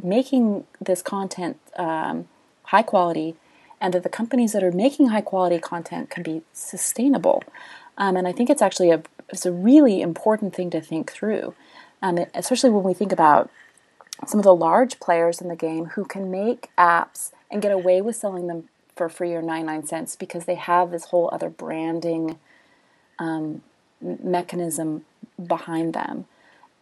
making 0.01 0.65
this 0.79 1.01
content 1.01 1.57
um, 1.75 2.27
high 2.65 2.83
quality 2.83 3.35
and 3.81 3.95
that 3.95 4.03
the 4.03 4.09
companies 4.09 4.53
that 4.53 4.63
are 4.63 4.71
making 4.71 5.07
high 5.07 5.21
quality 5.21 5.57
content 5.57 6.11
can 6.11 6.21
be 6.21 6.43
sustainable. 6.53 7.43
Um, 7.97 8.15
and 8.15 8.27
I 8.27 8.31
think 8.31 8.49
it's 8.49 8.61
actually 8.61 8.91
a 8.91 9.03
it's 9.29 9.45
a 9.45 9.51
really 9.51 10.01
important 10.01 10.55
thing 10.55 10.69
to 10.71 10.81
think 10.81 11.11
through, 11.11 11.53
um, 12.01 12.19
especially 12.33 12.69
when 12.69 12.83
we 12.83 12.93
think 12.93 13.11
about 13.11 13.49
some 14.27 14.39
of 14.39 14.43
the 14.43 14.55
large 14.55 14.99
players 14.99 15.41
in 15.41 15.47
the 15.47 15.55
game 15.55 15.85
who 15.85 16.05
can 16.05 16.31
make 16.31 16.69
apps 16.77 17.31
and 17.51 17.61
get 17.61 17.71
away 17.71 18.01
with 18.01 18.15
selling 18.15 18.47
them 18.47 18.69
for 18.95 19.09
free 19.09 19.33
or 19.33 19.41
99 19.41 19.87
cents 19.87 20.15
because 20.15 20.45
they 20.45 20.55
have 20.55 20.91
this 20.91 21.05
whole 21.05 21.29
other 21.31 21.49
branding 21.49 22.37
um, 23.19 23.61
mechanism 24.01 25.05
behind 25.45 25.93
them. 25.93 26.25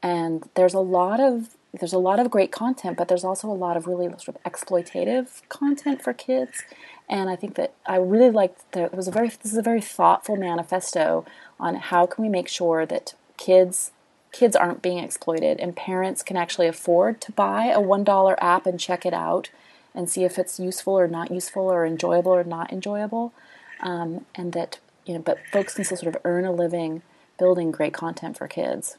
And 0.03 0.47
there's 0.55 0.73
a 0.73 0.79
lot 0.79 1.19
of 1.19 1.49
there's 1.79 1.93
a 1.93 1.99
lot 1.99 2.19
of 2.19 2.29
great 2.29 2.51
content, 2.51 2.97
but 2.97 3.07
there's 3.07 3.23
also 3.23 3.49
a 3.49 3.53
lot 3.53 3.77
of 3.77 3.87
really 3.87 4.07
sort 4.19 4.29
of 4.29 4.43
exploitative 4.43 5.47
content 5.49 6.01
for 6.01 6.13
kids. 6.13 6.63
And 7.07 7.29
I 7.29 7.35
think 7.35 7.55
that 7.55 7.73
I 7.85 7.95
really 7.97 8.31
liked 8.31 8.71
there 8.73 8.89
was 8.91 9.07
a 9.07 9.11
very 9.11 9.29
this 9.29 9.51
is 9.51 9.57
a 9.57 9.61
very 9.61 9.81
thoughtful 9.81 10.35
manifesto 10.35 11.25
on 11.59 11.75
how 11.75 12.05
can 12.05 12.23
we 12.23 12.29
make 12.29 12.47
sure 12.47 12.85
that 12.85 13.13
kids 13.37 13.91
kids 14.31 14.55
aren't 14.55 14.81
being 14.81 14.99
exploited 14.99 15.59
and 15.59 15.75
parents 15.75 16.23
can 16.23 16.37
actually 16.37 16.67
afford 16.67 17.19
to 17.19 17.33
buy 17.33 17.65
a 17.65 17.79
$1 17.79 18.35
app 18.39 18.65
and 18.65 18.79
check 18.79 19.05
it 19.05 19.13
out 19.13 19.49
and 19.93 20.09
see 20.09 20.23
if 20.23 20.39
it's 20.39 20.57
useful 20.57 20.97
or 20.97 21.05
not 21.05 21.29
useful 21.29 21.63
or 21.63 21.85
enjoyable 21.85 22.31
or 22.31 22.45
not 22.45 22.71
enjoyable 22.71 23.33
um, 23.81 24.25
and 24.35 24.53
that 24.53 24.79
you 25.05 25.13
know 25.13 25.19
but 25.19 25.37
folks 25.51 25.73
can 25.73 25.83
still 25.83 25.97
sort 25.97 26.15
of 26.15 26.21
earn 26.23 26.45
a 26.45 26.51
living 26.51 27.01
building 27.37 27.71
great 27.71 27.93
content 27.93 28.37
for 28.37 28.47
kids 28.47 28.97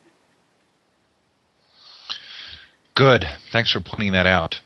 good 2.95 3.27
thanks 3.51 3.73
for 3.73 3.81
pointing 3.81 4.13
that 4.13 4.27
out 4.27 4.61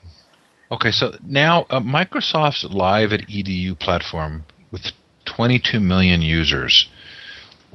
okay 0.71 0.91
so 0.91 1.17
now 1.25 1.67
uh, 1.71 1.81
microsoft's 1.81 2.65
Live@edu 2.65 3.79
platform 3.79 4.45
with 4.71 4.93
22 5.25 5.81
million 5.81 6.23
users 6.23 6.89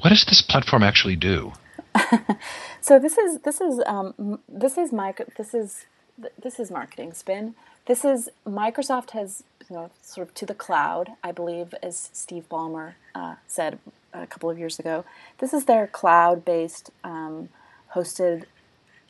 what 0.02 0.10
does 0.10 0.26
this 0.26 0.42
platform 0.42 0.82
actually 0.82 1.16
do? 1.16 1.54
so 2.82 2.98
this 2.98 3.18
is 3.18 3.40
this 3.42 3.62
is 3.62 3.82
um, 3.86 4.40
this 4.50 4.78
is 4.78 4.92
this 5.38 5.54
is 5.54 5.86
this 6.42 6.60
is 6.60 6.72
marketing 6.72 7.14
spin. 7.14 7.56
This 7.86 8.04
is 8.04 8.30
Microsoft 8.46 9.12
has 9.12 9.44
you 9.70 9.76
know 9.76 9.92
sort 10.02 10.28
of 10.28 10.34
to 10.36 10.46
the 10.46 10.56
cloud. 10.56 11.12
I 11.24 11.32
believe, 11.32 11.76
as 11.84 12.10
Steve 12.14 12.46
Ballmer 12.50 12.94
uh, 13.14 13.36
said 13.46 13.78
a 14.14 14.26
couple 14.26 14.50
of 14.50 14.58
years 14.58 14.80
ago, 14.80 15.06
this 15.38 15.54
is 15.54 15.66
their 15.66 15.86
cloud-based 15.86 16.90
um, 17.04 17.50
hosted 17.94 18.46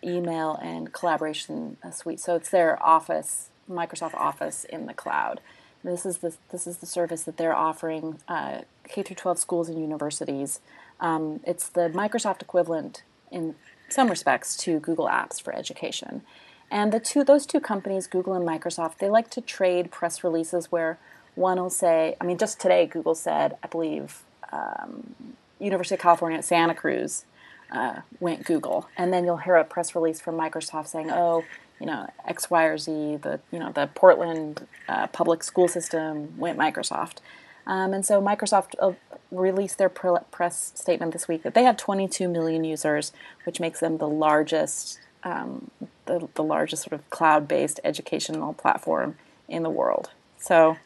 email 0.03 0.57
and 0.61 0.93
collaboration 0.93 1.77
uh, 1.83 1.91
suite. 1.91 2.19
So 2.19 2.35
it's 2.35 2.49
their 2.49 2.81
Office, 2.83 3.49
Microsoft 3.69 4.15
Office 4.15 4.63
in 4.65 4.85
the 4.85 4.93
cloud. 4.93 5.41
This 5.83 6.05
is 6.05 6.19
the 6.19 6.35
this 6.51 6.67
is 6.67 6.77
the 6.77 6.85
service 6.85 7.23
that 7.23 7.37
they're 7.37 7.55
offering 7.55 8.19
uh, 8.27 8.61
K 8.87 9.01
through 9.01 9.15
12 9.15 9.39
schools 9.39 9.69
and 9.69 9.79
universities. 9.79 10.59
Um, 10.99 11.39
it's 11.43 11.69
the 11.69 11.89
Microsoft 11.89 12.41
equivalent 12.41 13.03
in 13.31 13.55
some 13.89 14.09
respects 14.09 14.55
to 14.57 14.79
Google 14.79 15.07
Apps 15.07 15.41
for 15.41 15.53
education. 15.55 16.21
And 16.69 16.93
the 16.93 16.99
two 16.99 17.23
those 17.23 17.45
two 17.45 17.59
companies, 17.59 18.07
Google 18.07 18.33
and 18.33 18.47
Microsoft, 18.47 18.99
they 18.99 19.09
like 19.09 19.29
to 19.31 19.41
trade 19.41 19.91
press 19.91 20.23
releases 20.23 20.71
where 20.71 20.99
one 21.35 21.59
will 21.59 21.69
say, 21.69 22.15
I 22.21 22.25
mean, 22.25 22.37
just 22.37 22.59
today 22.59 22.85
Google 22.85 23.15
said, 23.15 23.57
I 23.63 23.67
believe, 23.67 24.23
um, 24.51 25.15
University 25.59 25.95
of 25.95 26.01
California 26.01 26.37
at 26.37 26.45
Santa 26.45 26.75
Cruz 26.75 27.25
uh, 27.71 28.01
went 28.19 28.45
Google, 28.45 28.87
and 28.97 29.13
then 29.13 29.25
you'll 29.25 29.37
hear 29.37 29.55
a 29.55 29.63
press 29.63 29.95
release 29.95 30.19
from 30.19 30.35
Microsoft 30.35 30.87
saying, 30.87 31.09
oh, 31.11 31.43
you 31.79 31.85
know, 31.85 32.07
X, 32.25 32.49
Y, 32.49 32.63
or 32.65 32.77
Z, 32.77 32.91
the 33.17 33.39
you 33.51 33.59
know 33.59 33.71
the 33.71 33.89
Portland 33.95 34.67
uh, 34.87 35.07
public 35.07 35.43
school 35.43 35.67
system 35.67 36.37
went 36.37 36.57
Microsoft. 36.57 37.17
Um, 37.65 37.93
and 37.93 38.05
so 38.05 38.21
Microsoft 38.21 38.73
uh, 38.79 38.93
released 39.31 39.77
their 39.77 39.89
press 39.89 40.71
statement 40.75 41.13
this 41.13 41.27
week 41.27 41.43
that 41.43 41.53
they 41.53 41.63
have 41.63 41.77
22 41.77 42.27
million 42.27 42.63
users, 42.63 43.13
which 43.45 43.59
makes 43.59 43.79
them 43.79 43.97
the 43.97 44.07
largest, 44.07 44.99
um, 45.23 45.69
the, 46.05 46.27
the 46.33 46.43
largest 46.43 46.83
sort 46.83 46.93
of 46.93 47.09
cloud-based 47.11 47.79
educational 47.83 48.53
platform 48.53 49.15
in 49.47 49.63
the 49.63 49.69
world. 49.69 50.09
So, 50.39 50.77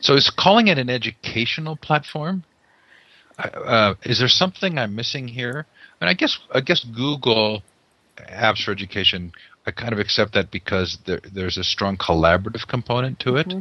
so 0.00 0.14
is 0.14 0.30
calling 0.30 0.68
it 0.68 0.78
an 0.78 0.88
educational 0.88 1.76
platform? 1.76 2.44
Uh, 3.44 3.94
is 4.04 4.18
there 4.18 4.28
something 4.28 4.78
I'm 4.78 4.94
missing 4.94 5.28
here? 5.28 5.66
And 6.00 6.08
I 6.08 6.14
guess 6.14 6.38
I 6.52 6.60
guess 6.60 6.84
Google 6.84 7.62
Apps 8.16 8.64
for 8.64 8.72
Education. 8.72 9.32
I 9.66 9.72
kind 9.72 9.92
of 9.92 9.98
accept 9.98 10.32
that 10.34 10.50
because 10.50 10.98
there, 11.06 11.20
there's 11.32 11.58
a 11.58 11.64
strong 11.64 11.96
collaborative 11.96 12.66
component 12.66 13.20
to 13.20 13.36
it. 13.36 13.48
Mm-hmm 13.48 13.60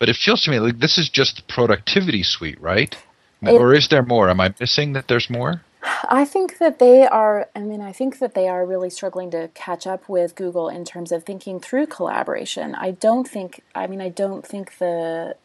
but 0.00 0.08
it 0.08 0.16
feels 0.16 0.42
to 0.42 0.50
me 0.50 0.58
like 0.58 0.80
this 0.80 0.98
is 0.98 1.08
just 1.08 1.36
the 1.36 1.42
productivity 1.42 2.24
suite, 2.24 2.60
right? 2.60 2.96
It, 3.42 3.50
or 3.50 3.74
is 3.74 3.88
there 3.88 4.02
more? 4.02 4.28
Am 4.28 4.40
I 4.40 4.52
missing 4.58 4.94
that 4.94 5.06
there's 5.06 5.30
more? 5.30 5.62
I 5.82 6.24
think 6.24 6.58
that 6.58 6.78
they 6.78 7.06
are. 7.06 7.48
I 7.54 7.60
mean, 7.60 7.80
I 7.80 7.92
think 7.92 8.18
that 8.18 8.34
they 8.34 8.48
are 8.48 8.66
really 8.66 8.90
struggling 8.90 9.30
to 9.30 9.48
catch 9.54 9.86
up 9.86 10.08
with 10.08 10.34
Google 10.34 10.68
in 10.68 10.84
terms 10.84 11.12
of 11.12 11.24
thinking 11.24 11.60
through 11.60 11.86
collaboration. 11.86 12.74
I 12.74 12.92
don't 12.92 13.28
think. 13.28 13.62
I 13.74 13.86
mean, 13.86 14.00
I 14.00 14.08
don't 14.08 14.44
think 14.44 14.78
the. 14.78 15.36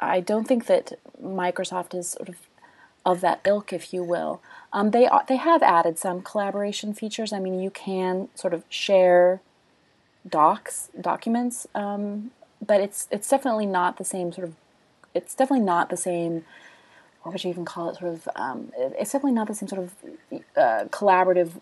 I 0.00 0.20
don't 0.20 0.46
think 0.46 0.66
that 0.66 0.92
Microsoft 1.22 1.94
is 1.98 2.10
sort 2.10 2.28
of 2.28 2.36
of 3.08 3.20
that 3.22 3.40
ilk, 3.44 3.72
if 3.72 3.92
you 3.92 4.04
will. 4.04 4.40
Um, 4.72 4.90
they 4.90 5.08
they 5.26 5.36
have 5.36 5.62
added 5.62 5.98
some 5.98 6.22
collaboration 6.22 6.92
features. 6.92 7.32
I 7.32 7.40
mean, 7.40 7.58
you 7.58 7.70
can 7.70 8.28
sort 8.34 8.52
of 8.54 8.64
share 8.68 9.40
docs 10.28 10.90
documents, 11.00 11.66
um, 11.74 12.32
but 12.64 12.80
it's 12.80 13.08
it's 13.10 13.28
definitely 13.28 13.66
not 13.66 13.96
the 13.96 14.04
same 14.04 14.30
sort 14.30 14.46
of. 14.46 14.54
It's 15.14 15.34
definitely 15.34 15.64
not 15.64 15.88
the 15.88 15.96
same 15.96 16.44
what 17.22 17.32
would 17.32 17.44
you 17.44 17.50
even 17.50 17.64
call 17.64 17.90
it? 17.90 17.96
Sort 17.96 18.12
of, 18.12 18.28
um, 18.36 18.72
it's 18.76 19.12
definitely 19.12 19.32
not 19.32 19.48
the 19.48 19.54
same 19.54 19.68
sort 19.68 19.82
of 19.82 19.94
uh, 20.56 20.84
collaborative 20.90 21.60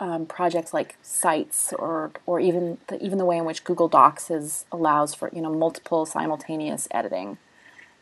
um, 0.00 0.26
projects 0.26 0.74
like 0.74 0.96
sites 1.02 1.72
or 1.78 2.10
or 2.26 2.38
even 2.40 2.78
the, 2.88 3.02
even 3.02 3.18
the 3.18 3.24
way 3.24 3.38
in 3.38 3.44
which 3.46 3.64
Google 3.64 3.88
Docs 3.88 4.30
is 4.30 4.66
allows 4.70 5.14
for 5.14 5.30
you 5.32 5.40
know 5.40 5.52
multiple 5.52 6.04
simultaneous 6.06 6.88
editing. 6.90 7.38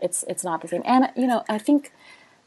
It's 0.01 0.25
it's 0.29 0.43
not 0.45 0.61
the 0.61 0.69
same, 0.69 0.83
and 0.85 1.11
you 1.17 1.27
know 1.27 1.45
I 1.49 1.59
think 1.59 1.93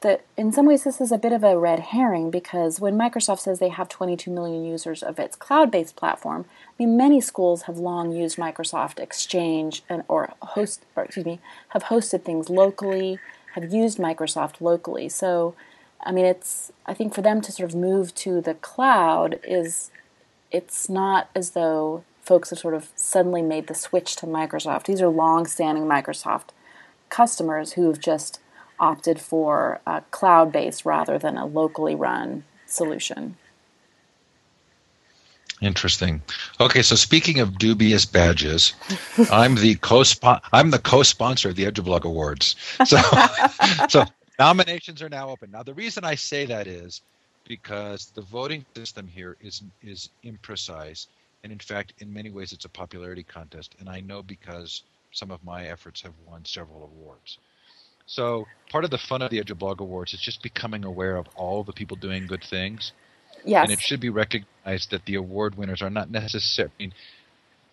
that 0.02 0.24
in 0.36 0.52
some 0.52 0.66
ways 0.66 0.84
this 0.84 1.02
is 1.02 1.12
a 1.12 1.18
bit 1.18 1.34
of 1.34 1.44
a 1.44 1.58
red 1.58 1.80
herring 1.80 2.30
because 2.30 2.80
when 2.80 2.98
Microsoft 2.98 3.40
says 3.40 3.60
they 3.60 3.70
have 3.70 3.90
22 3.90 4.30
million 4.30 4.64
users 4.64 5.02
of 5.02 5.18
its 5.18 5.36
cloud-based 5.36 5.96
platform, 5.96 6.46
I 6.68 6.84
mean 6.84 6.96
many 6.96 7.20
schools 7.20 7.64
have 7.64 7.78
long 7.78 8.12
used 8.12 8.38
Microsoft 8.38 9.00
Exchange 9.00 9.84
and 9.90 10.04
or 10.08 10.34
host 10.42 10.86
or 10.96 11.04
excuse 11.04 11.26
me 11.26 11.40
have 11.70 11.86
hosted 11.86 12.24
things 12.24 12.50
locally 12.50 13.20
have 13.60 13.74
used 13.74 13.98
Microsoft 13.98 14.62
locally. 14.62 15.10
So, 15.10 15.56
I 16.02 16.12
mean, 16.12 16.26
it's 16.26 16.72
I 16.86 16.94
think 16.94 17.14
for 17.14 17.22
them 17.22 17.42
to 17.42 17.52
sort 17.52 17.70
of 17.70 17.76
move 17.76 18.14
to 18.16 18.40
the 18.40 18.54
cloud 18.54 19.40
is 19.44 19.92
it's 20.52 20.88
not 20.90 21.30
as 21.36 21.52
though 21.52 22.04
folks 22.22 22.50
have 22.52 22.60
sort 22.60 22.74
of 22.74 22.90
suddenly 22.96 23.42
made 23.42 23.68
the 23.68 23.74
switch 23.74 24.16
to 24.18 24.26
Microsoft. 24.26 24.86
These 24.86 25.02
are 25.02 25.10
long-standing 25.10 25.86
Microsoft 25.86 26.50
customers 27.10 27.74
who've 27.74 28.00
just 28.00 28.40
opted 28.80 29.20
for 29.20 29.82
a 29.86 30.02
cloud-based 30.12 30.86
rather 30.86 31.18
than 31.18 31.38
a 31.38 31.46
locally 31.46 31.96
run 31.96 32.44
solution. 32.66 33.38
Interesting. 35.62 36.22
Okay, 36.60 36.84
so 36.84 36.96
speaking 36.96 37.40
of 37.40 37.58
dubious 37.58 38.06
badges, 38.06 38.74
I'm 39.32 39.56
the 39.56 39.76
co 39.76 40.04
I'm 40.54 40.70
the 40.70 40.80
co-sponsor 40.80 41.50
of 41.50 41.56
the 41.56 41.66
EduBlog 41.66 42.04
Awards. 42.04 42.56
So, 42.86 42.98
so 43.90 44.06
nominations 44.38 45.02
are 45.02 45.10
now 45.10 45.30
open. 45.30 45.50
Now, 45.50 45.64
the 45.64 45.74
reason 45.74 46.04
I 46.04 46.14
say 46.14 46.46
that 46.46 46.68
is 46.68 47.02
because 47.48 48.12
the 48.14 48.22
voting 48.22 48.66
system 48.76 49.08
here 49.08 49.36
is 49.42 49.64
is 49.82 50.10
imprecise, 50.24 51.08
and 51.44 51.52
in 51.52 51.60
fact, 51.60 51.94
in 52.00 52.14
many 52.14 52.30
ways, 52.30 52.52
it's 52.54 52.66
a 52.66 52.70
popularity 52.70 53.24
contest. 53.24 53.76
And 53.80 53.90
I 53.90 54.02
know 54.02 54.22
because 54.22 54.84
some 55.12 55.32
of 55.32 55.44
my 55.44 55.66
efforts 55.66 56.02
have 56.02 56.14
won 56.28 56.46
several 56.46 56.84
awards. 56.84 57.40
So 58.08 58.46
part 58.72 58.84
of 58.84 58.90
the 58.90 58.98
fun 58.98 59.22
of 59.22 59.30
the 59.30 59.40
EduBlog 59.40 59.80
Awards 59.80 60.14
is 60.14 60.20
just 60.20 60.42
becoming 60.42 60.84
aware 60.84 61.18
of 61.18 61.28
all 61.36 61.64
the 61.64 61.74
people 61.74 61.96
doing 61.96 62.26
good 62.26 62.44
things 62.44 62.94
Yes. 63.48 63.64
And 63.64 63.72
it 63.72 63.80
should 63.80 64.02
be 64.02 64.10
recognized 64.10 64.92
that 64.92 65.06
the 65.06 65.16
award 65.16 65.56
winners 65.56 65.82
are 65.82 65.90
not 65.90 66.12
necessarily. 66.12 66.74
I 66.80 66.84
mean, 66.84 66.94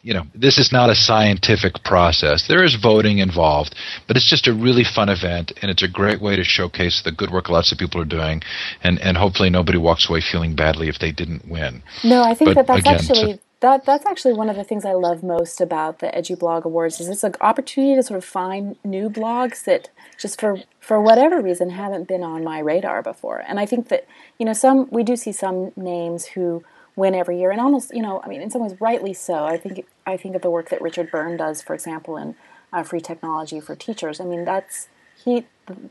you 0.03 0.13
know, 0.13 0.25
this 0.35 0.59
is 0.59 0.71
not 0.71 0.91
a 0.91 0.95
scientific 0.95 1.83
process. 1.83 2.47
There 2.47 2.63
is 2.63 2.77
voting 2.77 3.19
involved, 3.19 3.75
but 4.07 4.17
it's 4.17 4.29
just 4.29 4.47
a 4.47 4.53
really 4.53 4.85
fun 4.85 5.09
event, 5.09 5.53
and 5.63 5.71
it's 5.71 5.83
a 5.83 5.89
great 5.89 6.21
way 6.21 6.37
to 6.37 6.45
showcase 6.45 7.01
the 7.03 7.11
good 7.11 7.31
work 7.31 7.49
lots 7.49 7.73
of 7.73 7.79
people 7.79 8.03
are 8.03 8.07
doing, 8.07 8.43
and, 8.83 9.01
and 9.01 9.17
hopefully 9.17 9.49
nobody 9.49 9.79
walks 9.79 10.09
away 10.11 10.21
feeling 10.21 10.55
badly 10.55 10.89
if 10.89 10.99
they 10.99 11.11
didn't 11.11 11.49
win. 11.49 11.83
No, 12.05 12.23
I 12.23 12.35
think 12.35 12.55
but 12.55 12.67
that 12.67 12.85
that's 12.85 13.09
again, 13.09 13.17
actually 13.17 13.41
that 13.65 13.87
that's 13.87 14.05
actually 14.05 14.35
one 14.35 14.51
of 14.51 14.57
the 14.57 14.63
things 14.63 14.85
I 14.85 14.93
love 14.93 15.23
most 15.23 15.59
about 15.59 16.01
the 16.01 16.09
EduBlog 16.09 16.65
Awards 16.65 17.01
is 17.01 17.09
it's 17.09 17.25
an 17.25 17.35
opportunity 17.41 17.95
to 17.95 18.03
sort 18.03 18.19
of 18.19 18.25
find 18.25 18.77
new 18.85 19.09
blogs 19.09 19.65
that 19.65 19.89
just 20.19 20.39
for 20.39 20.59
for 20.81 21.01
whatever 21.01 21.41
reason 21.41 21.71
haven't 21.71 22.07
been 22.07 22.23
on 22.23 22.45
my 22.45 22.59
radar 22.59 23.03
before. 23.03 23.43
And 23.49 23.59
I 23.59 23.65
think 23.65 23.89
that 23.89 24.07
you 24.39 24.45
know 24.45 24.53
some 24.53 24.87
we 24.91 25.03
do 25.03 25.17
see 25.17 25.33
some 25.33 25.73
names 25.77 26.27
who 26.27 26.63
win 26.95 27.15
every 27.15 27.41
year, 27.41 27.51
and 27.51 27.59
almost 27.59 27.95
you 27.95 28.03
know 28.03 28.21
I 28.23 28.29
mean 28.29 28.43
in 28.43 28.51
some 28.51 28.61
ways 28.61 28.79
rightly 28.83 29.15
so. 29.15 29.47
I 29.47 29.57
think 29.57 29.87
I 30.07 30.19
think 30.19 30.37
of 30.37 30.43
the 30.43 30.51
work 30.51 30.69
that 30.69 30.83
Richard 30.83 31.11
Byrne 31.11 31.39
does, 31.39 31.63
for 31.63 31.73
example, 31.73 32.19
in 32.19 32.35
uh, 32.71 32.83
free 32.83 33.01
technology 33.01 33.61
for 33.61 33.75
teachers. 33.75 34.21
I 34.21 34.25
mean 34.25 34.45
that's 34.45 34.89
he 35.17 35.47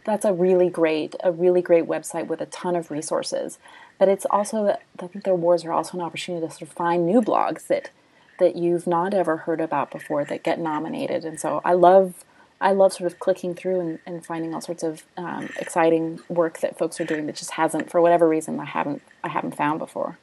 that's 0.06 0.26
a 0.26 0.34
really 0.34 0.70
great 0.70 1.16
a 1.24 1.32
really 1.32 1.64
great 1.64 1.86
website 1.86 2.28
with 2.28 2.40
a 2.40 2.46
ton 2.46 2.76
of 2.76 2.92
resources 2.92 3.58
but 4.04 4.10
it's 4.10 4.26
also 4.30 4.68
I 5.00 5.08
think 5.08 5.24
the 5.24 5.32
awards 5.32 5.64
are 5.64 5.72
also 5.72 5.98
an 5.98 6.04
opportunity 6.04 6.46
to 6.46 6.52
sort 6.52 6.64
of 6.64 6.72
find 6.72 7.06
new 7.06 7.22
blogs 7.22 7.68
that 7.68 7.90
that 8.38 8.58
you've 8.58 8.86
not 8.86 9.14
ever 9.14 9.38
heard 9.38 9.62
about 9.62 9.92
before 9.92 10.26
that 10.26 10.44
get 10.44 10.60
nominated. 10.60 11.24
And 11.24 11.40
so 11.40 11.62
I 11.64 11.72
love 11.72 12.26
I 12.60 12.74
love 12.74 12.92
sort 12.92 13.10
of 13.10 13.18
clicking 13.20 13.56
through 13.56 13.80
and, 13.80 14.00
and 14.06 14.26
finding 14.26 14.54
all 14.54 14.60
sorts 14.60 14.84
of 14.84 15.04
um, 15.16 15.48
exciting 15.58 16.20
work 16.28 16.60
that 16.60 16.78
folks 16.78 17.00
are 17.00 17.06
doing 17.06 17.28
that 17.28 17.38
just 17.38 17.52
hasn't, 17.52 17.90
for 17.90 18.02
whatever 18.02 18.28
reason, 18.28 18.60
I 18.60 18.66
haven't 18.66 19.02
I 19.24 19.30
haven't 19.30 19.56
found 19.56 19.80
before. 19.80 20.18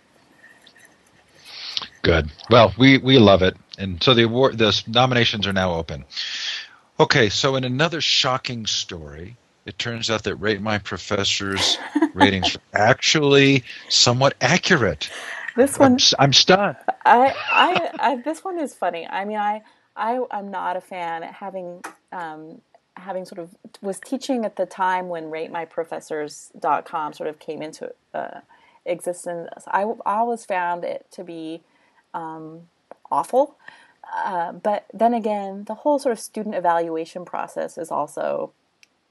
Good. 2.03 2.31
Well, 2.51 2.75
we 2.77 2.99
we 2.99 3.19
love 3.19 3.41
it, 3.41 3.57
and 3.79 4.03
so 4.03 4.13
the 4.13 4.25
award 4.25 4.59
the 4.59 4.79
nominations 4.89 5.47
are 5.47 5.55
now 5.55 5.73
open. 5.73 6.05
Okay, 6.99 7.31
so 7.31 7.57
in 7.57 7.65
another 7.65 8.03
shocking 8.03 8.67
story, 8.67 9.39
it 9.67 9.79
turns 9.79 10.11
out 10.11 10.25
that 10.25 10.37
Rate 10.37 10.61
My 10.61 10.79
Professor's 10.79 11.79
ratings 12.15 12.57
are 12.57 12.61
actually 12.75 13.65
somewhat 13.89 14.35
accurate. 14.41 15.11
This 15.57 15.79
one, 15.79 15.93
I'm, 15.93 15.99
I'm 16.19 16.33
stunned. 16.33 16.77
I, 17.05 17.35
I, 17.53 17.91
I, 17.99 18.17
this 18.17 18.45
one 18.45 18.59
is 18.59 18.75
funny. 18.75 19.07
I 19.07 19.25
mean, 19.25 19.37
I, 19.37 19.63
I, 19.97 20.21
am 20.31 20.51
not 20.51 20.77
a 20.77 20.81
fan. 20.81 21.23
Having, 21.23 21.83
um, 22.13 22.61
having 22.97 23.25
sort 23.25 23.41
of 23.41 23.55
was 23.83 24.01
teaching 24.01 24.45
at 24.45 24.57
the 24.57 24.67
time 24.67 25.09
when 25.09 25.31
rate 25.31 25.51
my 25.51 25.67
RateMyProfessors.com 25.67 27.13
sort 27.13 27.29
of 27.29 27.39
came 27.39 27.63
into 27.63 27.93
uh, 28.15 28.41
existence. 28.85 29.65
I, 29.67 29.83
I 29.83 30.19
always 30.19 30.45
found 30.45 30.85
it 30.85 31.07
to 31.13 31.25
be 31.25 31.63
um, 32.15 32.69
awful. 33.11 33.57
Uh, 34.25 34.53
but 34.53 34.87
then 34.93 35.15
again, 35.15 35.65
the 35.65 35.75
whole 35.75 35.99
sort 35.99 36.13
of 36.13 36.19
student 36.19 36.55
evaluation 36.55 37.25
process 37.25 37.79
is 37.79 37.91
also 37.91 38.53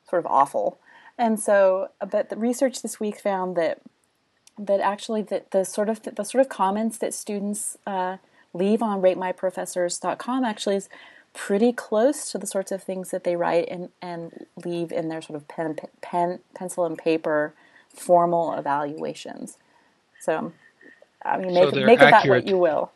sort 0.10 0.26
of 0.26 0.32
awful. 0.32 0.80
And 1.18 1.40
so, 1.40 1.90
but 2.10 2.30
the 2.30 2.38
research 2.38 2.82
this 2.82 3.00
week 3.00 3.20
found 3.20 3.56
that 3.58 3.82
that 4.58 4.82
actually 4.82 5.22
that 5.24 5.52
the 5.52 5.64
sort 5.64 5.90
of 5.90 6.02
the 6.04 6.24
sort 6.24 6.42
of 6.42 6.50
comments 6.50 6.98
that 6.98 7.14
students 7.14 7.78
uh, 7.88 8.18
leave 8.54 8.82
on 8.82 9.02
ratemyprofessors.com 9.02 10.44
actually 10.44 10.76
is 10.76 10.90
pretty 11.34 11.72
close 11.72 12.32
to 12.32 12.38
the 12.38 12.48
sorts 12.48 12.72
of 12.72 12.84
things 12.84 13.12
that 13.12 13.24
they 13.24 13.36
write 13.36 13.68
and, 13.70 13.90
and 14.02 14.46
leave 14.66 14.92
in 14.92 15.10
their 15.10 15.22
sort 15.22 15.38
of 15.38 15.48
pen, 15.48 15.78
pen 16.02 16.40
pencil 16.56 16.86
and 16.86 16.98
paper 16.98 17.54
formal 17.94 18.54
evaluations. 18.54 19.58
So, 20.20 20.52
I 21.24 21.38
mean, 21.38 21.54
make, 21.54 21.74
so 21.74 21.86
make 21.86 22.02
of 22.02 22.12
that 22.12 22.28
what 22.28 22.48
you 22.48 22.58
will. 22.58 22.92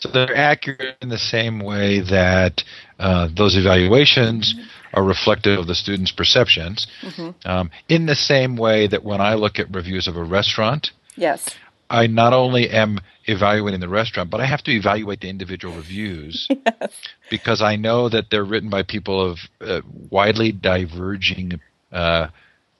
So 0.00 0.10
they're 0.10 0.36
accurate 0.36 0.96
in 1.00 1.08
the 1.08 1.18
same 1.18 1.58
way 1.58 2.00
that 2.00 2.62
uh, 2.98 3.28
those 3.34 3.56
evaluations 3.56 4.54
are 4.92 5.04
reflective 5.04 5.58
of 5.58 5.66
the 5.66 5.74
student's 5.74 6.12
perceptions. 6.12 6.86
Mm-hmm. 7.02 7.48
Um, 7.48 7.70
in 7.88 8.06
the 8.06 8.14
same 8.14 8.56
way 8.56 8.86
that 8.86 9.04
when 9.04 9.20
I 9.20 9.34
look 9.34 9.58
at 9.58 9.74
reviews 9.74 10.06
of 10.06 10.16
a 10.16 10.24
restaurant, 10.24 10.90
yes, 11.16 11.48
I 11.88 12.06
not 12.06 12.32
only 12.32 12.70
am 12.70 12.98
evaluating 13.26 13.80
the 13.80 13.88
restaurant, 13.88 14.30
but 14.30 14.40
I 14.40 14.46
have 14.46 14.62
to 14.64 14.72
evaluate 14.72 15.20
the 15.20 15.28
individual 15.28 15.76
reviews 15.76 16.48
yes. 16.66 16.92
because 17.30 17.62
I 17.62 17.76
know 17.76 18.08
that 18.08 18.26
they're 18.30 18.44
written 18.44 18.70
by 18.70 18.82
people 18.82 19.30
of 19.30 19.38
uh, 19.60 19.80
widely 20.10 20.52
diverging 20.52 21.60
uh, 21.92 22.28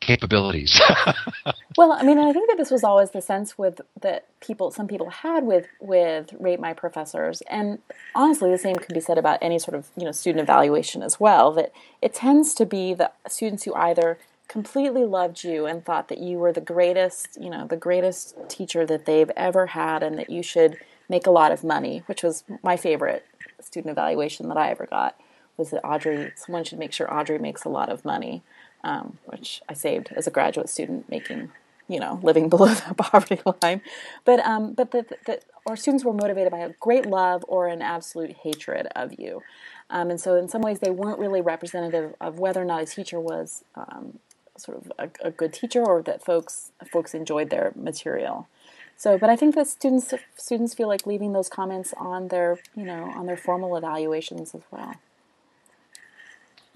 capabilities. 0.06 0.80
well, 1.76 1.92
I 1.92 2.02
mean, 2.02 2.18
I 2.18 2.32
think 2.32 2.48
that 2.48 2.56
this 2.56 2.70
was 2.70 2.84
always 2.84 3.10
the 3.10 3.20
sense 3.20 3.58
with 3.58 3.80
that 4.00 4.24
people, 4.40 4.70
some 4.70 4.86
people 4.86 5.10
had 5.10 5.44
with 5.44 5.66
with 5.80 6.32
rate 6.38 6.60
my 6.60 6.72
professors, 6.72 7.42
and 7.50 7.80
honestly, 8.14 8.50
the 8.50 8.58
same 8.58 8.76
can 8.76 8.94
be 8.94 9.00
said 9.00 9.18
about 9.18 9.38
any 9.42 9.58
sort 9.58 9.74
of 9.74 9.88
you 9.96 10.04
know 10.04 10.12
student 10.12 10.42
evaluation 10.42 11.02
as 11.02 11.20
well. 11.20 11.52
That 11.52 11.72
it 12.00 12.14
tends 12.14 12.54
to 12.54 12.64
be 12.64 12.94
the 12.94 13.10
students 13.28 13.64
who 13.64 13.74
either 13.74 14.18
completely 14.48 15.04
loved 15.04 15.42
you 15.42 15.66
and 15.66 15.84
thought 15.84 16.08
that 16.08 16.18
you 16.18 16.38
were 16.38 16.52
the 16.52 16.60
greatest, 16.60 17.36
you 17.40 17.50
know, 17.50 17.66
the 17.66 17.76
greatest 17.76 18.36
teacher 18.48 18.86
that 18.86 19.04
they've 19.04 19.30
ever 19.36 19.66
had, 19.66 20.02
and 20.02 20.16
that 20.18 20.30
you 20.30 20.42
should 20.42 20.78
make 21.08 21.26
a 21.26 21.30
lot 21.30 21.52
of 21.52 21.64
money, 21.64 22.02
which 22.06 22.22
was 22.22 22.44
my 22.62 22.76
favorite 22.76 23.24
student 23.60 23.90
evaluation 23.90 24.48
that 24.48 24.56
I 24.56 24.70
ever 24.70 24.86
got. 24.86 25.16
Was 25.56 25.70
that 25.70 25.84
Audrey? 25.84 26.32
Someone 26.36 26.64
should 26.64 26.78
make 26.78 26.92
sure 26.92 27.12
Audrey 27.12 27.38
makes 27.38 27.64
a 27.64 27.68
lot 27.68 27.88
of 27.88 28.04
money 28.04 28.42
um, 28.86 29.18
which 29.24 29.60
I 29.68 29.74
saved 29.74 30.10
as 30.14 30.26
a 30.26 30.30
graduate 30.30 30.68
student, 30.68 31.10
making 31.10 31.50
you 31.88 32.00
know 32.00 32.20
living 32.22 32.48
below 32.54 32.72
the 32.72 32.94
poverty 32.94 33.40
line. 33.62 33.82
But 34.24 34.40
um, 34.46 34.72
but 34.72 34.92
the, 34.92 35.04
the, 35.26 35.40
our 35.66 35.76
students 35.76 36.04
were 36.04 36.12
motivated 36.12 36.52
by 36.52 36.60
a 36.60 36.70
great 36.80 37.04
love 37.04 37.44
or 37.48 37.66
an 37.66 37.82
absolute 37.82 38.36
hatred 38.44 38.86
of 38.94 39.18
you. 39.18 39.42
Um, 39.90 40.10
and 40.10 40.20
so, 40.20 40.36
in 40.36 40.48
some 40.48 40.62
ways, 40.62 40.78
they 40.78 40.90
weren't 40.90 41.18
really 41.18 41.40
representative 41.40 42.14
of 42.20 42.38
whether 42.38 42.62
or 42.62 42.64
not 42.64 42.82
a 42.82 42.86
teacher 42.86 43.20
was 43.20 43.64
um, 43.74 44.18
sort 44.56 44.78
of 44.78 44.92
a, 44.98 45.28
a, 45.28 45.30
good 45.30 45.52
teacher 45.52 45.84
or 45.84 46.02
that 46.02 46.24
folks 46.24 46.72
folks 46.90 47.14
enjoyed 47.14 47.50
their 47.50 47.72
material. 47.76 48.48
So, 48.96 49.18
but 49.18 49.28
I 49.28 49.36
think 49.36 49.54
that 49.56 49.66
students 49.66 50.14
students 50.36 50.74
feel 50.74 50.88
like 50.88 51.06
leaving 51.06 51.32
those 51.32 51.48
comments 51.48 51.92
on 51.96 52.28
their 52.28 52.58
you 52.76 52.84
know 52.84 53.12
on 53.16 53.26
their 53.26 53.36
formal 53.36 53.76
evaluations 53.76 54.54
as 54.54 54.62
well. 54.70 54.94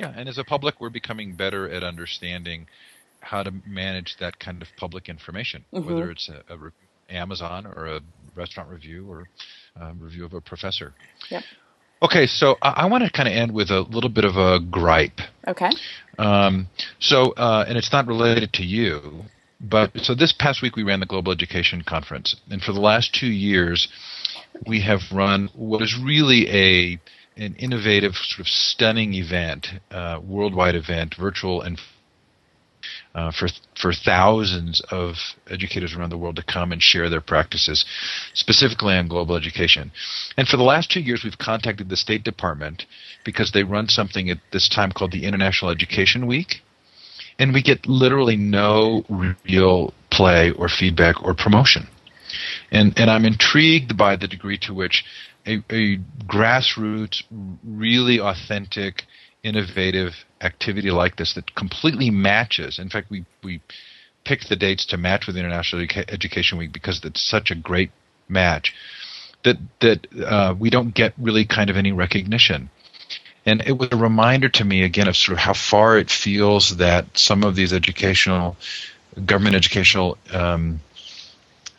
Yeah, 0.01 0.14
and 0.16 0.30
as 0.30 0.38
a 0.38 0.44
public, 0.44 0.80
we're 0.80 0.88
becoming 0.88 1.34
better 1.34 1.68
at 1.68 1.84
understanding 1.84 2.66
how 3.20 3.42
to 3.42 3.53
manage 3.66 4.16
that 4.18 4.38
kind 4.38 4.62
of 4.62 4.68
public 4.78 5.11
information, 5.11 5.66
mm-hmm. 5.74 5.86
whether 5.86 6.11
it's 6.11 6.30
a, 6.30 6.42
a 6.48 6.57
re- 6.57 6.70
Amazon 7.11 7.66
or 7.66 7.86
a 7.86 8.01
restaurant 8.34 8.70
review 8.70 9.07
or 9.11 9.28
a 9.76 9.92
review 9.92 10.24
of 10.24 10.32
a 10.32 10.40
professor. 10.40 10.94
Yep. 11.30 11.42
Okay, 12.03 12.26
so 12.26 12.57
I, 12.62 12.70
I 12.70 12.86
want 12.86 13.05
to 13.05 13.11
kind 13.11 13.28
of 13.28 13.34
end 13.34 13.53
with 13.53 13.68
a 13.68 13.80
little 13.80 14.09
bit 14.09 14.24
of 14.24 14.36
a 14.36 14.59
gripe. 14.59 15.20
Okay. 15.46 15.68
Um, 16.18 16.68
so, 16.98 17.32
uh, 17.32 17.66
and 17.68 17.76
it's 17.76 17.92
not 17.92 18.07
related 18.07 18.55
to 18.55 18.62
you, 18.64 19.24
but 19.61 19.90
so 19.96 20.14
this 20.14 20.32
past 20.32 20.62
week 20.62 20.76
we 20.76 20.82
ran 20.82 21.01
the 21.01 21.07
Global 21.07 21.30
Education 21.30 21.82
Conference, 21.86 22.36
and 22.48 22.62
for 22.62 22.72
the 22.72 22.80
last 22.80 23.14
two 23.14 23.26
years, 23.26 23.86
we 24.66 24.80
have 24.80 25.01
run 25.12 25.51
what 25.55 25.82
is 25.82 25.94
really 26.03 26.48
a 26.48 26.98
an 27.41 27.55
innovative, 27.57 28.14
sort 28.14 28.41
of 28.41 28.49
stunning 28.49 29.14
event, 29.14 29.66
uh, 29.91 30.20
worldwide 30.22 30.74
event, 30.74 31.14
virtual 31.18 31.62
and 31.62 31.80
uh, 33.14 33.32
for 33.32 33.49
for 33.80 33.93
thousands 33.93 34.80
of 34.91 35.14
educators 35.49 35.95
around 35.95 36.11
the 36.11 36.18
world 36.18 36.36
to 36.36 36.43
come 36.43 36.70
and 36.70 36.82
share 36.82 37.09
their 37.09 37.20
practices, 37.20 37.84
specifically 38.34 38.95
on 38.95 39.09
global 39.09 39.36
education. 39.36 39.91
And 40.36 40.47
for 40.47 40.57
the 40.57 40.62
last 40.62 40.91
two 40.91 41.01
years, 41.01 41.22
we've 41.24 41.38
contacted 41.38 41.88
the 41.88 41.97
State 41.97 42.24
Department 42.24 42.84
because 43.24 43.53
they 43.53 43.64
run 43.64 43.88
something 43.88 44.30
at 44.30 44.38
this 44.53 44.68
time 44.68 44.93
called 44.93 45.12
the 45.12 45.24
International 45.24 45.70
Education 45.70 46.26
Week, 46.26 46.62
and 47.38 47.53
we 47.53 47.62
get 47.62 47.86
literally 47.86 48.36
no 48.36 49.05
real 49.45 49.93
play 50.11 50.53
or 50.53 50.68
feedback 50.68 51.22
or 51.22 51.34
promotion. 51.34 51.88
And 52.70 52.93
and 52.99 53.11
I'm 53.11 53.24
intrigued 53.24 53.97
by 53.97 54.16
the 54.16 54.28
degree 54.28 54.59
to 54.62 54.74
which 54.74 55.05
a, 55.47 55.62
a 55.70 55.99
grassroots, 56.26 57.22
really 57.64 58.20
authentic 58.20 59.05
innovative 59.43 60.12
activity 60.41 60.91
like 60.91 61.16
this 61.16 61.34
that 61.34 61.55
completely 61.55 62.11
matches. 62.11 62.78
In 62.78 62.88
fact, 62.88 63.11
we 63.11 63.24
we 63.43 63.61
picked 64.24 64.49
the 64.49 64.57
dates 64.57 64.86
to 64.86 64.97
match 64.97 65.26
with 65.26 65.36
International 65.36 65.86
Education 66.09 66.59
Week 66.59 66.72
because 66.72 67.01
it's 67.05 67.22
such 67.22 67.51
a 67.51 67.55
great 67.55 67.91
match 68.28 68.74
that 69.45 69.57
that 69.80 70.07
uh, 70.22 70.55
we 70.59 70.70
don't 70.70 70.95
get 70.95 71.14
really 71.18 71.45
kind 71.45 71.70
of 71.70 71.76
any 71.76 71.93
recognition. 71.93 72.70
And 73.47 73.62
it 73.66 73.78
was 73.78 73.88
a 73.91 73.97
reminder 73.97 74.51
to 74.51 74.64
me 74.64 74.82
again 74.82 75.09
of 75.09 75.16
sort 75.16 75.38
of 75.38 75.38
how 75.38 75.55
far 75.55 75.97
it 75.97 76.11
feels 76.11 76.76
that 76.76 77.16
some 77.16 77.43
of 77.43 77.57
these 77.57 77.72
educational, 77.72 78.57
government 79.24 79.57
educational 79.57 80.18
um, 80.32 80.80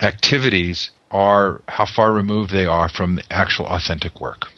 activities 0.01 0.89
are 1.11 1.61
how 1.67 1.85
far 1.85 2.11
removed 2.11 2.51
they 2.51 2.65
are 2.65 2.89
from 2.89 3.19
actual 3.29 3.67
authentic 3.67 4.19
work. 4.19 4.51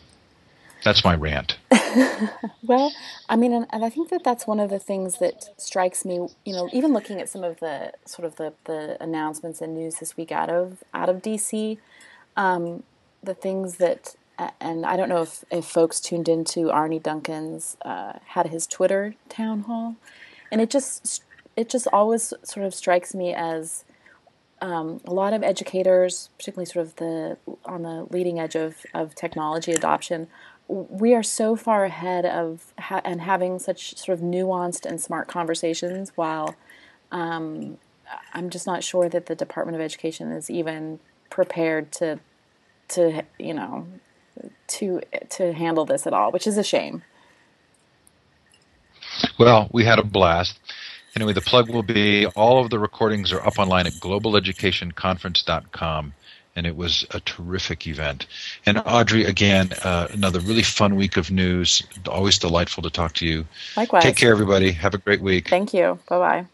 That's 0.84 1.04
my 1.04 1.16
rant. 1.16 1.58
well, 2.64 2.94
I 3.30 3.36
mean, 3.38 3.54
and, 3.54 3.66
and, 3.72 3.86
I 3.86 3.90
think 3.90 4.10
that 4.10 4.24
that's 4.24 4.46
one 4.46 4.60
of 4.60 4.70
the 4.70 4.80
things 4.80 5.20
that 5.20 5.50
strikes 5.58 6.04
me. 6.04 6.28
You 6.46 6.54
know, 6.54 6.70
even 6.74 6.92
looking 6.92 7.22
at 7.22 7.30
some 7.30 7.44
of 7.44 7.60
the 7.60 7.94
sort 8.06 8.26
of 8.26 8.36
the, 8.36 8.54
the 8.66 9.02
announcements 9.02 9.62
and 9.62 9.74
news 9.74 9.96
this 9.96 10.18
week 10.18 10.32
out 10.32 10.50
of 10.50 10.84
out 10.94 11.08
of 11.08 11.22
DC, 11.22 11.78
um, 12.36 12.84
the 13.24 13.34
things 13.34 13.78
that, 13.78 14.16
and 14.60 14.86
I 14.86 14.98
don't 14.98 15.08
know 15.08 15.22
if, 15.22 15.46
if 15.50 15.66
folks 15.66 16.02
tuned 16.02 16.28
into 16.28 16.70
Arne 16.70 17.00
Duncan's 17.00 17.78
uh, 17.84 18.14
had 18.28 18.48
his 18.48 18.68
Twitter 18.68 19.16
town 19.30 19.62
hall, 19.62 19.96
and 20.52 20.60
it 20.60 20.70
just 20.70 21.24
it 21.56 21.70
just 21.70 21.88
always 21.94 22.34
sort 22.44 22.66
of 22.66 22.74
strikes 22.74 23.16
me 23.16 23.34
as 23.34 23.86
um, 24.64 25.02
a 25.06 25.14
lot 25.14 25.34
of 25.34 25.44
educators, 25.44 26.30
particularly 26.38 26.66
sort 26.66 26.86
of 26.88 26.96
the 26.96 27.38
on 27.66 27.84
the 27.84 28.08
leading 28.10 28.40
edge 28.40 28.56
of, 28.56 28.78
of 28.94 29.14
technology 29.14 29.74
adoption, 29.74 30.28
we 30.70 31.14
are 31.14 31.22
so 31.22 31.58
far 31.58 31.84
ahead 31.84 32.26
of 32.26 32.74
ha- 32.80 33.02
and 33.04 33.22
having 33.22 33.60
such 33.60 33.98
sort 33.98 34.18
of 34.18 34.24
nuanced 34.24 34.86
and 34.86 35.02
smart 35.02 35.28
conversations 35.28 36.14
while 36.16 36.56
um, 37.12 37.78
I'm 38.34 38.50
just 38.50 38.66
not 38.66 38.86
sure 38.86 39.10
that 39.10 39.26
the 39.26 39.36
Department 39.36 39.76
of 39.76 39.82
Education 39.82 40.32
is 40.32 40.50
even 40.50 41.00
prepared 41.30 41.92
to 41.94 42.20
to 42.88 43.24
you 43.38 43.54
know 43.54 43.86
to 44.68 45.02
to 45.32 45.52
handle 45.52 45.84
this 45.84 46.08
at 46.08 46.14
all, 46.14 46.32
which 46.32 46.48
is 46.48 46.58
a 46.58 46.64
shame. 46.64 47.04
Well, 49.38 49.70
we 49.74 49.84
had 49.84 50.00
a 50.00 50.04
blast. 50.04 50.58
Anyway, 51.16 51.34
the 51.34 51.42
plug 51.42 51.70
will 51.70 51.84
be 51.84 52.26
all 52.28 52.64
of 52.64 52.70
the 52.70 52.80
recordings 52.80 53.32
are 53.32 53.46
up 53.46 53.60
online 53.60 53.88
at 53.88 53.94
globaleducationconference.com 53.94 56.14
and 56.56 56.68
it 56.68 56.76
was 56.76 57.06
a 57.12 57.20
terrific 57.22 57.88
event. 57.88 58.28
And 58.66 58.82
Audrey, 58.86 59.26
again, 59.26 59.72
uh, 59.84 60.08
another 60.12 60.40
really 60.40 60.64
fun 60.64 60.96
week 60.96 61.18
of 61.18 61.32
news. 61.32 61.84
Always 62.08 62.38
delightful 62.38 62.84
to 62.84 62.90
talk 62.90 63.14
to 63.16 63.26
you. 63.26 63.46
Likewise. 63.76 64.04
Take 64.04 64.18
care, 64.18 64.32
everybody. 64.32 64.72
Have 64.72 64.94
a 64.94 65.00
great 65.00 65.22
week. 65.22 65.50
Thank 65.50 65.74
you. 65.74 66.00
Bye 66.08 66.20
bye. 66.20 66.46